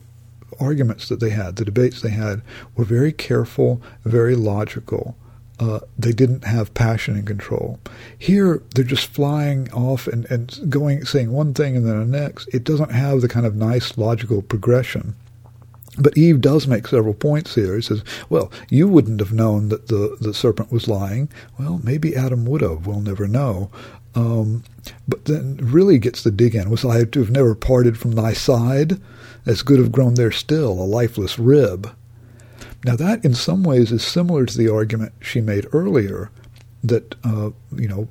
arguments 0.59 1.09
that 1.09 1.21
they 1.21 1.31
had, 1.31 1.57
the 1.57 1.65
debates 1.65 2.03
they 2.03 2.11
had, 2.11 2.43
were 2.77 2.85
very 2.85 3.13
careful, 3.13 3.81
very 4.05 4.35
logical. 4.35 5.17
Uh, 5.59 5.81
they 5.99 6.13
didn't 6.13 6.45
have 6.45 6.73
passion 6.73 7.17
and 7.17 7.27
control. 7.27 7.79
Here, 8.19 8.63
they're 8.75 8.85
just 8.85 9.09
flying 9.09 9.71
off 9.73 10.07
and, 10.07 10.25
and 10.31 10.59
going, 10.71 11.05
saying 11.05 11.33
one 11.33 11.53
thing 11.53 11.77
and 11.77 11.87
then 11.87 11.99
the 12.11 12.19
next. 12.19 12.49
It 12.49 12.65
doesn't 12.65 12.93
have 12.93 13.21
the 13.21 13.29
kind 13.29 13.45
of 13.45 13.55
nice 13.55 13.99
logical 13.99 14.41
progression. 14.41 15.15
But 15.99 16.17
Eve 16.17 16.41
does 16.41 16.67
make 16.67 16.87
several 16.87 17.15
points 17.15 17.57
here. 17.57 17.77
He 17.77 17.83
says, 17.83 18.03
well, 18.31 18.51
you 18.71 18.89
wouldn't 18.89 19.21
have 19.21 19.33
known 19.33 19.69
that 19.69 19.89
the, 19.89 20.17
the 20.21 20.33
serpent 20.33 20.73
was 20.73 20.89
lying. 20.89 21.29
Well, 21.59 21.81
maybe 21.83 22.17
Adam 22.17 22.47
would 22.47 22.63
have. 22.63 22.87
We'll 22.87 23.01
never 23.01 23.29
know. 23.29 23.71
Um, 24.15 24.65
but 25.07 25.25
then 25.27 25.57
really 25.61 25.99
gets 25.99 26.23
the 26.23 26.31
dig 26.31 26.55
in. 26.55 26.71
Was 26.71 26.85
I 26.85 27.05
to 27.05 27.21
have 27.21 27.31
never 27.31 27.55
parted 27.55 27.99
from 27.99 28.13
thy 28.13 28.33
side? 28.33 29.01
As 29.47 29.63
good 29.63 29.79
have 29.79 29.93
grown 29.93 30.15
there 30.15 30.31
still, 30.31 30.73
a 30.73 30.85
lifeless 30.85 31.39
rib. 31.39 31.95
Now 32.85 32.97
that 32.97 33.25
in 33.25 33.35
some 33.35 33.63
ways 33.63 33.93
is 33.93 34.03
similar 34.03 34.47
to 34.47 34.57
the 34.57 34.73
argument 34.73 35.13
she 35.21 35.41
made 35.41 35.67
earlier 35.73 36.31
that, 36.83 37.15
uh, 37.25 37.51
you 37.77 37.89
know, 37.89 38.09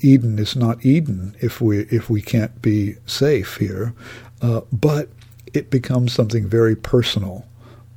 Eden 0.00 0.38
is 0.38 0.54
not 0.54 0.84
Eden 0.84 1.34
if 1.40 1.60
we, 1.60 1.80
if 1.90 2.08
we 2.10 2.22
can't 2.22 2.60
be 2.62 2.96
safe 3.06 3.56
here. 3.56 3.94
Uh, 4.42 4.60
but 4.72 5.08
it 5.54 5.70
becomes 5.70 6.12
something 6.12 6.46
very 6.46 6.76
personal. 6.76 7.46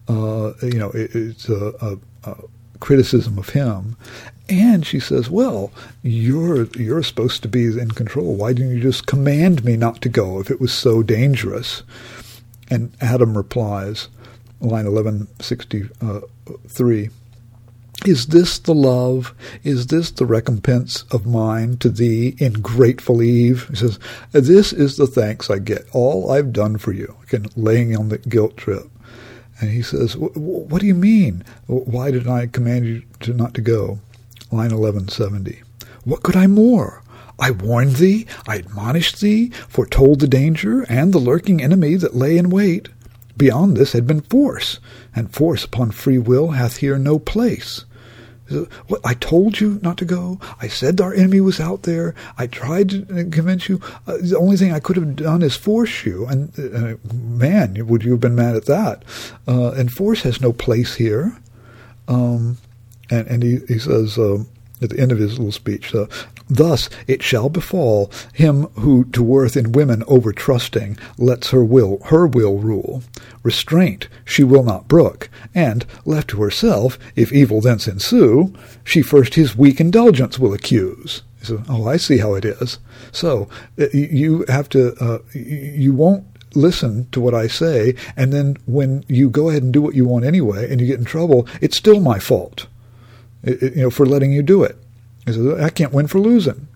Uh, 0.07 0.53
you 0.62 0.80
know, 0.80 0.89
it, 0.91 1.14
it's 1.14 1.49
a, 1.49 1.74
a, 1.82 1.97
a 2.30 2.36
criticism 2.80 3.38
of 3.38 3.49
him. 3.49 3.95
And 4.50 4.86
she 4.86 5.00
says, 5.00 5.30
"Well, 5.30 5.72
you're 6.02 6.66
you're 6.76 7.04
supposed 7.04 7.43
to 7.43 7.47
be 7.47 7.66
in 7.66 7.91
control. 7.91 8.36
Why 8.36 8.54
didn't 8.54 8.76
you 8.76 8.82
just 8.82 9.06
command 9.06 9.64
me 9.64 9.78
not 9.78 10.02
to 10.02 10.10
go 10.10 10.39
if 10.39 10.50
it 10.50 10.60
was 10.60 10.74
so 10.74 11.04
dangerous?" 11.04 11.84
And 12.72 12.91
Adam 13.02 13.38
replies, 13.38 14.10
line 14.60 14.86
eleven 14.86 15.28
sixty 15.39 15.89
three. 16.68 17.10
Is 18.06 18.28
this 18.28 18.60
the 18.60 18.74
love? 18.74 19.34
Is 19.64 19.88
this 19.88 20.10
the 20.12 20.26
recompense 20.26 21.04
of 21.12 21.26
mine 21.26 21.78
to 21.78 21.89
thee, 21.89 22.36
ingrateful 22.38 23.22
Eve? 23.22 23.68
He 23.70 23.76
says, 23.76 24.00
This 24.32 24.72
is 24.72 24.95
the 24.95 25.06
thanks 25.06 25.50
I 25.50 25.60
get, 25.60 25.86
all 25.91 26.32
I've 26.32 26.54
done 26.54 26.78
for 26.78 26.93
you. 26.93 27.18
Again, 27.24 27.47
laying 27.58 27.97
on 27.97 28.08
the 28.08 28.18
guilt 28.18 28.56
trip. 28.56 28.89
And 29.60 29.70
he 29.72 29.82
says, 29.82 30.16
What 30.16 30.80
do 30.80 30.88
you 30.88 30.95
mean? 30.95 31.43
Why 31.68 32.10
did 32.10 32.26
I 32.26 32.47
command 32.47 32.86
you 32.86 33.04
to 33.22 33.34
not 33.34 33.54
to 33.56 33.62
go? 33.62 34.00
Line 34.52 34.72
1170. 34.72 35.62
What 36.04 36.24
could 36.24 36.36
I 36.36 36.47
more? 36.47 37.04
I 37.39 37.52
warned 37.52 37.95
thee, 37.95 38.26
I 38.47 38.58
admonished 38.58 39.22
thee, 39.22 39.50
foretold 39.68 40.20
the 40.20 40.28
danger 40.28 40.86
and 40.89 41.14
the 41.14 41.20
lurking 41.20 41.62
enemy 41.62 41.95
that 41.95 42.16
lay 42.16 42.38
in 42.38 42.50
wait. 42.50 42.89
Beyond 43.38 43.78
this 43.78 43.93
had 43.93 44.06
been 44.06 44.22
force, 44.22 44.80
and 45.16 45.34
force 45.34 45.64
upon 45.64 45.91
free 45.91 46.18
will 46.18 46.50
hath 46.50 46.78
here 46.78 46.97
no 46.97 47.20
place. 47.20 47.86
What, 48.88 49.02
I 49.06 49.14
told 49.14 49.60
you 49.60 49.80
not 49.84 49.97
to 50.00 50.06
go. 50.06 50.39
I 50.60 50.68
said 50.68 51.00
our 51.00 51.14
enemy 51.14 51.39
was 51.39 51.60
out 51.60 51.84
there. 51.84 52.16
I 52.38 52.47
tried 52.47 52.89
to 52.89 53.06
convince 53.06 53.70
you. 53.70 53.80
Uh, 54.08 54.18
the 54.22 54.38
only 54.38 54.58
thing 54.58 54.74
I 54.74 54.80
could 54.80 54.95
have 54.95 55.16
done 55.16 55.43
is 55.43 55.56
force 55.56 56.04
you. 56.04 56.26
And 56.26 56.52
uh, 56.60 56.97
man, 57.14 57.86
would 57.88 58.04
you 58.04 58.12
have 58.12 58.20
been 58.20 58.36
mad 58.36 58.56
at 58.56 58.66
that? 58.66 59.04
Uh, 59.47 59.72
and 59.72 59.91
force 59.91 60.24
has 60.24 60.41
no 60.41 60.52
place 60.52 60.95
here. 60.95 61.38
Um, 62.08 62.58
and, 63.10 63.28
and 63.28 63.43
he, 63.43 63.60
he 63.68 63.80
says 63.80 64.18
uh, 64.18 64.43
at 64.82 64.89
the 64.89 64.99
end 64.99 65.12
of 65.12 65.18
his 65.18 65.38
little 65.38 65.51
speech, 65.51 65.93
uh, 65.93 66.07
Thus 66.49 66.89
it 67.07 67.22
shall 67.22 67.49
befall 67.49 68.12
him 68.34 68.64
who 68.74 69.05
to 69.05 69.22
worth 69.22 69.55
in 69.55 69.72
women 69.72 70.03
over 70.07 70.34
trusting 70.34 70.97
lets 71.18 71.51
her 71.51 71.64
will 71.64 71.99
her 72.05 72.26
will 72.26 72.57
rule. 72.57 73.03
Restraint 73.43 74.07
she 74.26 74.43
will 74.43 74.64
not 74.64 74.88
brook, 74.88 75.30
and, 75.53 75.86
left 76.05 76.30
to 76.30 76.41
herself, 76.41 76.97
if 77.16 77.32
evil 77.32 77.62
thence 77.62 77.88
ensue, 77.88 78.53
she 78.84 79.01
first 79.01 79.36
his 79.36 79.55
weak 79.55 79.80
indulgence 79.80 80.39
will 80.39 80.53
accuse. 80.53 81.22
So, 81.41 81.64
oh, 81.70 81.88
I 81.88 81.97
see 81.97 82.18
how 82.18 82.34
it 82.34 82.43
is. 82.43 82.80
So 83.12 83.47
uh, 83.80 83.86
you 83.93 84.43
have 84.49 84.70
to, 84.70 84.93
uh, 84.99 85.20
you 85.34 85.93
won't 85.93 86.26
listen 86.55 87.07
to 87.12 87.22
what 87.22 87.36
I 87.36 87.47
say, 87.47 87.95
and 88.18 88.34
then 88.34 88.57
when 88.66 89.03
you 89.07 89.30
go 89.30 89.49
ahead 89.49 89.64
and 89.64 89.72
do 89.72 89.82
what 89.82 89.95
you 89.95 90.05
want 90.05 90.26
anyway, 90.26 90.70
and 90.70 90.82
you 90.82 90.88
get 90.88 90.99
in 90.99 91.05
trouble, 91.05 91.47
it's 91.62 91.78
still 91.78 91.99
my 91.99 92.18
fault, 92.18 92.66
you 93.43 93.71
know, 93.75 93.89
for 93.89 94.05
letting 94.05 94.31
you 94.31 94.41
do 94.41 94.63
it. 94.63 94.77
I 95.27 95.69
can't 95.69 95.93
win 95.93 96.07
for 96.07 96.19
losing. 96.19 96.67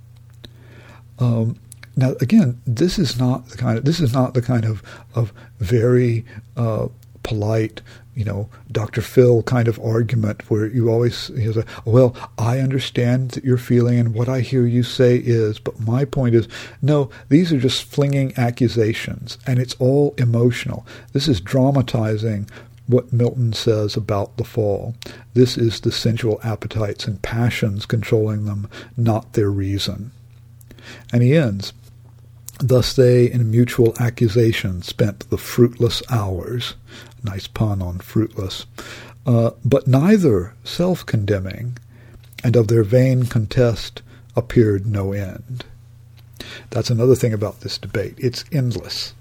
Um, 1.20 1.57
now, 1.95 2.14
again, 2.22 2.61
this 2.66 2.97
is 2.97 3.20
not 3.20 3.49
the 3.49 3.57
kind 3.57 3.78
of 3.78 3.86
this 3.86 3.99
is 3.99 4.14
not 4.14 4.34
the 4.34 4.41
kind 4.41 4.66
of 4.66 4.82
of 5.16 5.32
very 5.59 6.26
uh, 6.57 6.88
polite, 7.22 7.82
you 8.16 8.26
know, 8.26 8.49
Dr. 8.72 9.01
Phil 9.01 9.43
kind 9.43 9.68
of 9.68 9.80
argument 9.80 10.49
where 10.49 10.66
you 10.66 10.89
always 10.89 11.30
you 11.36 11.53
know, 11.53 11.64
well, 11.86 12.16
I 12.38 12.59
understand 12.59 13.32
that 13.32 13.43
you're 13.43 13.57
feeling, 13.57 13.99
and 13.99 14.14
what 14.14 14.28
I 14.28 14.41
hear 14.41 14.66
you 14.66 14.84
say 14.84 15.18
is, 15.18 15.59
but 15.59 15.80
my 15.80 16.05
point 16.05 16.36
is, 16.36 16.47
no, 16.82 17.09
these 17.30 17.53
are 17.53 17.59
just 17.59 17.84
flinging 17.84 18.34
accusations, 18.38 19.38
and 19.45 19.59
it's 19.59 19.76
all 19.76 20.16
emotional. 20.18 20.86
This 21.14 21.28
is 21.28 21.41
dramatizing 21.41 22.49
what 22.88 23.14
Milton 23.14 23.54
says 23.54 23.96
about 23.96 24.38
the 24.38 24.44
fall. 24.44 24.96
This 25.34 25.58
is 25.58 25.80
the 25.80 25.92
sensual 25.92 26.40
appetites 26.44 27.06
and 27.08 27.22
passions 27.22 27.86
controlling 27.86 28.46
them, 28.46 28.70
not 28.98 29.34
their 29.34 29.50
reason. 29.50 30.12
And 31.12 31.24
he 31.24 31.36
ends, 31.36 31.74
Thus 32.60 32.94
they 32.94 33.30
in 33.30 33.50
mutual 33.50 33.94
accusation 34.00 34.82
spent 34.84 35.30
the 35.30 35.38
fruitless 35.38 36.04
hours. 36.10 36.76
Nice 37.24 37.48
pun 37.48 37.82
on 37.82 38.00
fruitless. 38.00 38.66
Uh, 39.26 39.52
but 39.66 39.88
neither 39.88 40.54
self-condemning, 40.64 41.78
and 42.44 42.56
of 42.56 42.68
their 42.68 42.84
vain 42.84 43.26
contest 43.26 44.02
appeared 44.36 44.86
no 44.86 45.14
end. 45.14 45.66
That's 46.70 46.90
another 46.90 47.16
thing 47.16 47.34
about 47.34 47.62
this 47.62 47.78
debate. 47.78 48.16
It's 48.18 48.44
endless 48.52 49.14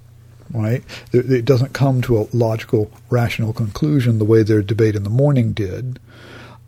right? 0.53 0.83
It 1.13 1.45
doesn't 1.45 1.73
come 1.73 2.03
to 2.03 2.19
a 2.19 2.27
logical, 2.33 2.91
rational 3.11 3.53
conclusion 3.53 4.19
the 4.19 4.25
way 4.25 4.43
their 4.43 4.63
debate 4.63 4.97
in 4.97 5.05
the 5.05 5.11
morning 5.11 5.53
did. 5.53 5.99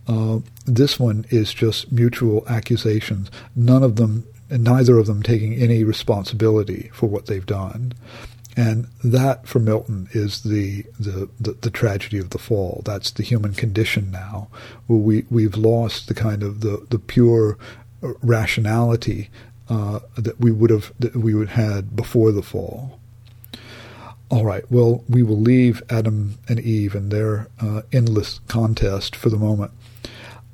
Uh, 0.07 0.41
this 0.67 0.99
one 0.99 1.25
is 1.31 1.55
just 1.55 1.91
mutual 1.91 2.45
accusations. 2.49 3.31
None 3.57 3.83
of 3.83 3.97
them, 3.97 4.27
neither 4.51 4.99
of 4.99 5.07
them 5.07 5.23
taking 5.23 5.55
any 5.55 5.85
responsibility 5.85 6.91
for 6.93 7.07
what 7.07 7.27
they've 7.27 7.47
done. 7.47 7.93
And 8.57 8.87
that, 9.03 9.49
for 9.49 9.59
Milton, 9.59 10.09
is 10.13 10.43
the, 10.43 10.85
the, 10.99 11.29
the, 11.41 11.53
the, 11.53 11.71
tragedy 11.71 12.19
of 12.19 12.31
the 12.31 12.39
fall. 12.39 12.83
That's 12.85 13.11
the 13.11 13.25
human 13.25 13.53
condition 13.53 14.13
now, 14.13 14.49
where 14.87 14.99
we, 14.99 15.25
we've 15.29 15.57
lost 15.57 16.07
the 16.07 16.15
kind 16.15 16.45
of 16.45 16.61
the, 16.61 16.87
the 16.89 17.01
pure 17.01 17.59
rationality 18.23 19.29
uh, 19.69 20.01
that 20.17 20.39
we 20.39 20.53
would 20.53 20.71
have 20.71 20.93
that 20.99 21.17
we 21.17 21.35
would 21.35 21.51
had 21.51 21.97
before 21.97 22.33
the 22.33 22.43
fall. 22.43 23.01
All 24.35 24.45
right. 24.45 24.69
Well, 24.69 25.05
we 25.09 25.23
will 25.23 25.41
leave 25.41 25.81
Adam 25.89 26.39
and 26.49 26.59
Eve 26.59 26.97
and 26.97 27.13
their 27.13 27.47
uh, 27.61 27.83
endless 27.93 28.41
contest 28.49 29.15
for 29.15 29.31
the 29.31 29.37
moment. 29.37 29.71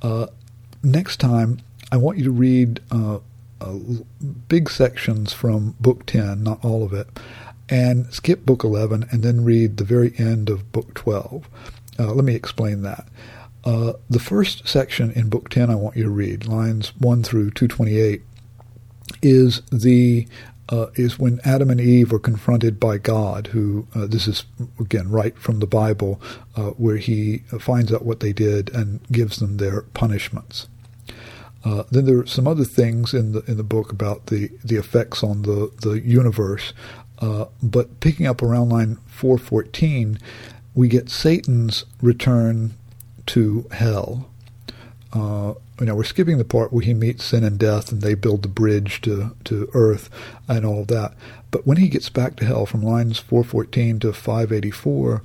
Uh, 0.03 0.27
next 0.83 1.17
time, 1.17 1.61
I 1.91 1.97
want 1.97 2.19
you 2.19 2.25
to 2.25 2.31
read 2.31 2.81
uh, 2.91 3.21
big 4.49 4.69
sections 4.69 5.33
from 5.33 5.77
Book 5.81 6.05
10, 6.05 6.43
not 6.43 6.63
all 6.63 6.85
of 6.85 6.93
it, 6.93 7.09
and 7.71 8.13
skip 8.13 8.45
Book 8.45 8.65
11 8.65 9.07
and 9.11 9.23
then 9.23 9.45
read 9.45 9.79
the 9.79 9.85
very 9.85 10.13
end 10.19 10.51
of 10.51 10.71
Book 10.73 10.93
12. 10.93 11.49
Uh, 11.99 12.13
let 12.13 12.27
me 12.27 12.35
explain 12.35 12.83
that. 12.83 13.09
Uh, 13.65 13.95
the 14.11 14.21
first 14.21 14.69
section 14.69 15.11
in 15.13 15.31
Book 15.31 15.49
10 15.49 15.71
I 15.71 15.75
want 15.75 15.97
you 15.97 16.03
to 16.03 16.11
read, 16.11 16.45
lines 16.47 16.95
1 16.99 17.23
through 17.23 17.53
228, 17.53 18.21
is 19.23 19.63
the 19.73 20.29
uh, 20.71 20.87
is 20.95 21.19
when 21.19 21.41
Adam 21.45 21.71
and 21.71 21.81
Eve 21.81 22.13
are 22.13 22.19
confronted 22.21 22.79
by 22.79 22.97
God, 22.97 23.49
who, 23.49 23.87
uh, 23.95 24.07
this 24.07 24.27
is 24.29 24.45
again 24.79 25.11
right 25.11 25.37
from 25.37 25.59
the 25.59 25.67
Bible, 25.67 26.21
uh, 26.57 26.71
where 26.71 26.97
he 26.97 27.39
finds 27.59 27.93
out 27.93 28.05
what 28.05 28.21
they 28.21 28.33
did 28.33 28.73
and 28.75 29.01
gives 29.11 29.39
them 29.39 29.57
their 29.57 29.83
punishments. 29.83 30.69
Uh, 31.65 31.83
then 31.91 32.07
there 32.07 32.19
are 32.19 32.27
some 32.27 32.47
other 32.47 32.65
things 32.65 33.13
in 33.13 33.33
the 33.33 33.43
in 33.47 33.57
the 33.57 33.63
book 33.63 33.93
about 33.93 34.27
the, 34.27 34.51
the 34.65 34.77
effects 34.77 35.23
on 35.23 35.43
the 35.43 35.71
the 35.83 36.01
universe, 36.01 36.73
uh, 37.19 37.45
but 37.63 38.01
picking 38.01 38.27
up 38.27 38.41
around 38.43 38.71
line 38.71 38.97
four 39.07 39.37
fourteen, 39.37 40.19
we 40.75 40.89
get 40.89 41.11
Satan's 41.11 41.85
return 42.01 42.73
to 43.27 43.67
hell. 43.73 44.27
You 45.81 45.87
know, 45.87 45.95
we're 45.95 46.05
skipping 46.05 46.37
the 46.37 46.45
part 46.45 46.73
where 46.73 46.85
he 46.85 46.93
meets 46.93 47.25
sin 47.25 47.43
and 47.43 47.59
death 47.59 47.91
and 47.91 48.03
they 48.03 48.15
build 48.15 48.43
the 48.43 48.49
bridge 48.49 49.01
to, 49.01 49.35
to 49.45 49.69
earth 49.73 50.11
and 50.47 50.67
all 50.67 50.83
of 50.83 50.89
that. 50.89 51.15
But 51.51 51.67
when 51.67 51.79
he 51.79 51.89
gets 51.89 52.11
back 52.11 52.37
to 52.37 52.45
hell 52.45 52.67
from 52.67 52.83
lines 52.83 53.19
414 53.19 54.01
to 54.01 54.13
584, 54.13 55.23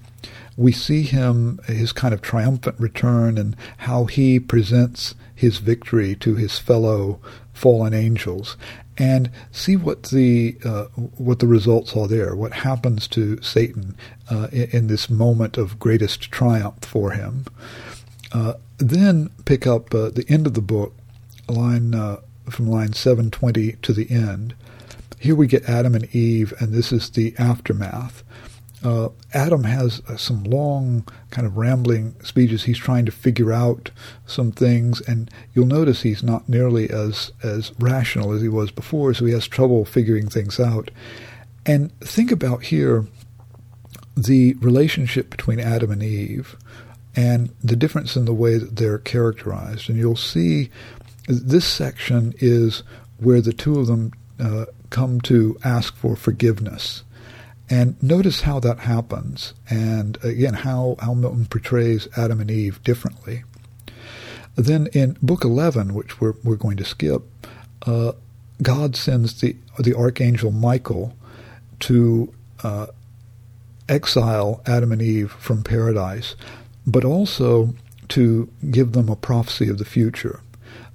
we 0.58 0.72
see 0.72 1.04
him, 1.04 1.60
his 1.68 1.92
kind 1.92 2.14
of 2.14 2.22
triumphant 2.22 2.80
return 2.80 3.38
and 3.38 3.56
how 3.80 4.06
he 4.06 4.40
presents 4.40 5.14
his 5.36 5.58
victory 5.58 6.16
to 6.16 6.36
his 6.36 6.58
fellow 6.58 7.20
fallen 7.54 7.94
angels 7.94 8.56
and 8.98 9.30
see 9.52 9.76
what 9.76 10.04
the 10.04 10.58
uh, 10.64 10.86
what 11.18 11.40
the 11.40 11.48
results 11.48 11.96
are 11.96 12.08
there. 12.08 12.36
What 12.36 12.54
happens 12.54 13.08
to 13.10 13.42
Satan 13.42 13.96
uh, 14.32 14.48
in, 14.52 14.70
in, 14.72 14.88
this 14.88 15.10
moment 15.10 15.58
of 15.58 15.80
greatest 15.80 16.32
triumph 16.32 16.86
for 16.86 17.12
him? 17.12 17.46
Uh, 18.36 18.56
then 18.80 19.30
pick 19.46 19.66
up 19.66 19.96
uh, 19.96 20.10
the 20.10 20.26
end 20.28 20.46
of 20.46 20.56
the 20.56 20.62
book, 20.62 20.94
line 21.48 21.96
uh, 21.96 22.20
from 22.50 22.68
line 22.68 22.92
720 22.92 23.78
to 23.82 23.94
the 23.94 24.12
end. 24.12 24.54
Here 25.18 25.36
we 25.36 25.48
get 25.48 25.70
Adam 25.70 25.96
and 25.96 26.14
Eve, 26.14 26.54
and 26.60 26.74
this 26.74 26.92
is 26.92 27.10
the 27.10 27.34
aftermath. 27.40 28.24
Uh, 28.84 29.08
Adam 29.34 29.64
has 29.64 30.02
uh, 30.10 30.18
some 30.18 30.44
long, 30.44 31.08
kind 31.30 31.48
of 31.48 31.56
rambling 31.56 32.14
speeches. 32.24 32.66
He's 32.66 32.78
trying 32.78 33.06
to 33.06 33.12
figure 33.14 33.54
out 33.54 33.92
some 34.26 34.52
things, 34.52 35.00
and 35.08 35.32
you'll 35.54 35.66
notice 35.66 36.02
he's 36.02 36.22
not 36.22 36.50
nearly 36.50 36.90
as 36.90 37.32
as 37.42 37.72
rational 37.80 38.34
as 38.34 38.42
he 38.42 38.50
was 38.50 38.70
before, 38.70 39.14
so 39.14 39.24
he 39.24 39.32
has 39.32 39.48
trouble 39.48 39.86
figuring 39.86 40.28
things 40.28 40.60
out. 40.60 40.92
And 41.66 41.98
think 42.02 42.34
about 42.34 42.64
here 42.64 43.08
the 44.18 44.56
relationship 44.56 45.30
between 45.30 45.62
Adam 45.62 45.90
and 45.90 46.04
Eve 46.04 46.58
and 47.16 47.54
the 47.64 47.76
difference 47.76 48.16
in 48.16 48.26
the 48.26 48.34
way 48.34 48.58
that 48.58 48.76
they're 48.76 48.98
characterized. 48.98 49.90
And 49.90 49.98
you'll 49.98 50.16
see 50.16 50.70
this 51.28 51.66
section 51.66 52.34
is 52.40 52.84
where 53.18 53.42
the 53.42 53.54
two 53.54 53.80
of 53.80 53.88
them 53.88 54.12
uh, 54.40 54.66
come 54.90 55.22
to 55.22 55.58
ask 55.64 55.96
for 55.96 56.16
forgiveness. 56.16 57.04
And 57.70 58.02
notice 58.04 58.42
how 58.42 58.60
that 58.60 58.80
happens, 58.80 59.56
and 59.68 60.24
again, 60.24 60.54
how, 60.54 60.98
how 61.00 61.16
Milton 61.16 61.48
portrays 61.48 62.08
Adam 62.16 62.40
and 62.40 62.52
Eve 62.52 62.84
differently. 62.84 63.44
Then 64.56 64.88
in 64.94 65.18
Book 65.22 65.44
11, 65.44 65.96
which 65.96 66.22
we're, 66.22 66.36
we're 66.44 66.58
going 66.58 66.78
to 66.78 66.86
skip, 66.86 67.24
uh, 67.88 68.12
God 68.62 68.96
sends 68.96 69.42
the, 69.42 69.56
the 69.80 69.96
archangel 69.96 70.52
Michael 70.52 71.18
to 71.82 72.32
uh, 72.64 72.88
exile 73.90 74.62
Adam 74.68 74.92
and 74.92 75.02
Eve 75.02 75.32
from 75.32 75.64
paradise 75.64 76.36
but 76.86 77.06
also 77.06 77.74
to 78.10 78.50
give 78.70 78.92
them 78.92 79.10
a 79.10 79.16
prophecy 79.16 79.70
of 79.70 79.78
the 79.78 79.86
future. 79.86 80.42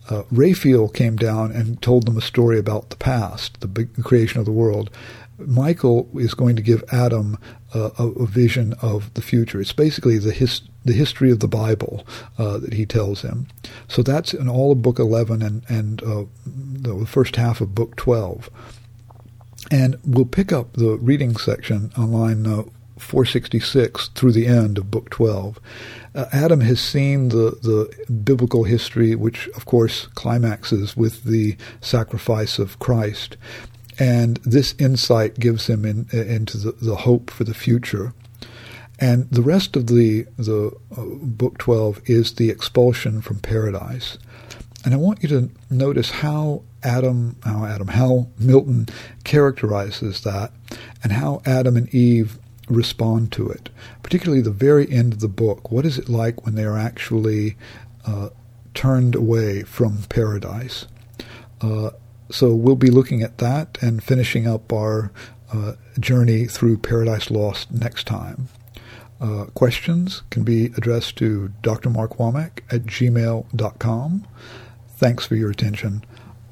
Uh, 0.09 0.23
Raphael 0.31 0.89
came 0.89 1.17
down 1.17 1.53
and 1.53 1.81
told 1.81 2.07
them 2.07 2.17
a 2.17 2.23
story 2.23 2.59
about 2.59 2.91
the 2.91 2.97
past, 2.97 3.61
the 3.61 3.85
creation 4.03 4.41
of 4.41 4.47
the 4.47 4.53
world. 4.53 4.91
Michael 5.39 6.09
is 6.15 6.35
going 6.35 6.57
to 6.57 6.63
give 6.63 6.85
Adam 6.93 7.39
uh, 7.75 7.91
a, 7.99 8.07
a, 8.09 8.27
vision 8.27 8.75
of 8.83 9.13
the 9.15 9.23
future. 9.23 9.61
It's 9.61 9.73
basically 9.73 10.19
the 10.19 10.33
his, 10.33 10.63
the 10.85 10.93
history 10.93 11.31
of 11.31 11.41
the 11.41 11.49
Bible 11.49 12.05
uh, 12.37 12.59
that 12.59 12.75
he 12.75 12.85
tells 12.85 13.23
him. 13.23 13.47
So 13.89 14.03
that's 14.03 14.35
in 14.35 14.49
all 14.49 14.73
of 14.73 14.83
Book 14.83 14.99
11 14.99 15.41
and 15.41 15.63
and 15.69 16.03
uh, 16.03 16.25
the 16.45 17.07
first 17.07 17.37
half 17.37 17.61
of 17.61 17.75
Book 17.75 17.97
12. 17.97 18.51
And 19.71 19.97
we'll 20.05 20.25
pick 20.25 20.53
up 20.53 20.73
the 20.73 20.97
reading 20.99 21.37
section 21.37 21.93
on 21.97 22.13
line 22.13 22.47
uh, 22.47 22.65
466 23.03 24.09
through 24.09 24.33
the 24.33 24.47
end 24.47 24.79
of 24.79 24.91
Book 24.91 25.11
12. 25.11 25.61
Uh, 26.15 26.25
Adam 26.33 26.61
has 26.61 26.81
seen 26.81 27.29
the, 27.29 27.59
the 27.63 28.13
biblical 28.13 28.65
history, 28.65 29.15
which 29.15 29.49
of 29.49 29.67
course 29.67 30.07
climaxes 30.15 30.97
with 30.97 31.25
the 31.25 31.57
sacrifice 31.81 32.59
of 32.59 32.79
Christ. 32.79 33.37
And 33.99 34.39
this 34.39 34.75
insight 34.79 35.39
gives 35.39 35.67
him 35.67 35.85
in, 35.85 36.09
into 36.11 36.57
the, 36.57 36.73
the 36.73 36.97
hope 36.97 37.31
for 37.31 37.45
the 37.45 37.55
future. 37.55 38.13
And 38.99 39.31
the 39.31 39.43
rest 39.43 39.77
of 39.77 39.87
the, 39.87 40.27
the 40.37 40.77
uh, 40.97 41.03
Book 41.05 41.59
12 41.59 42.03
is 42.07 42.35
the 42.35 42.51
expulsion 42.51 43.23
from 43.23 43.39
paradise. 43.39 44.19
And 44.85 44.95
I 44.95 44.97
want 44.97 45.23
you 45.23 45.29
to 45.31 45.51
notice 45.71 46.11
how 46.11 46.63
Adam, 46.83 47.37
how 47.45 47.65
Adam, 47.65 47.89
how 47.89 48.29
Milton 48.39 48.89
characterizes 49.25 50.23
that, 50.23 50.53
and 51.03 51.13
how 51.13 51.43
Adam 51.45 51.77
and 51.77 51.95
Eve 51.95 52.39
respond 52.71 53.33
to 53.33 53.49
it. 53.49 53.71
Particularly 54.03 54.43
the 54.43 54.51
very 54.51 54.91
end 54.91 55.13
of 55.13 55.21
the 55.21 55.29
book. 55.29 55.71
What 55.71 55.85
is 55.85 55.99
it 55.99 56.09
like 56.09 56.45
when 56.45 56.55
they 56.55 56.65
are 56.65 56.79
actually 56.79 57.57
uh, 58.07 58.31
turned 58.75 59.15
away 59.15 59.63
from 59.63 60.03
paradise? 60.09 60.87
Uh, 61.61 61.91
so 62.31 62.55
we'll 62.55 62.77
be 62.77 62.91
looking 62.91 63.23
at 63.23 63.39
that 63.39 63.79
and 63.83 64.03
finishing 64.03 64.47
up 64.47 64.73
our 64.73 65.11
uh, 65.53 65.73
journey 65.99 66.47
through 66.47 66.79
Paradise 66.79 67.31
Lost 67.31 67.73
next 67.73 68.07
time. 68.07 68.49
Uh, 69.21 69.47
questions 69.55 70.23
can 70.31 70.45
be 70.45 70.67
addressed 70.77 71.17
to 71.17 71.53
Dr. 71.61 71.91
Mark 71.91 72.17
Womack 72.17 72.61
at 72.71 72.85
gmail.com. 72.85 74.27
Thanks 74.97 75.27
for 75.27 75.35
your 75.35 75.51
attention. 75.51 76.05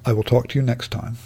I 0.05 0.13
will 0.13 0.23
talk 0.23 0.49
to 0.49 0.59
you 0.59 0.63
next 0.63 0.91
time. 0.91 1.17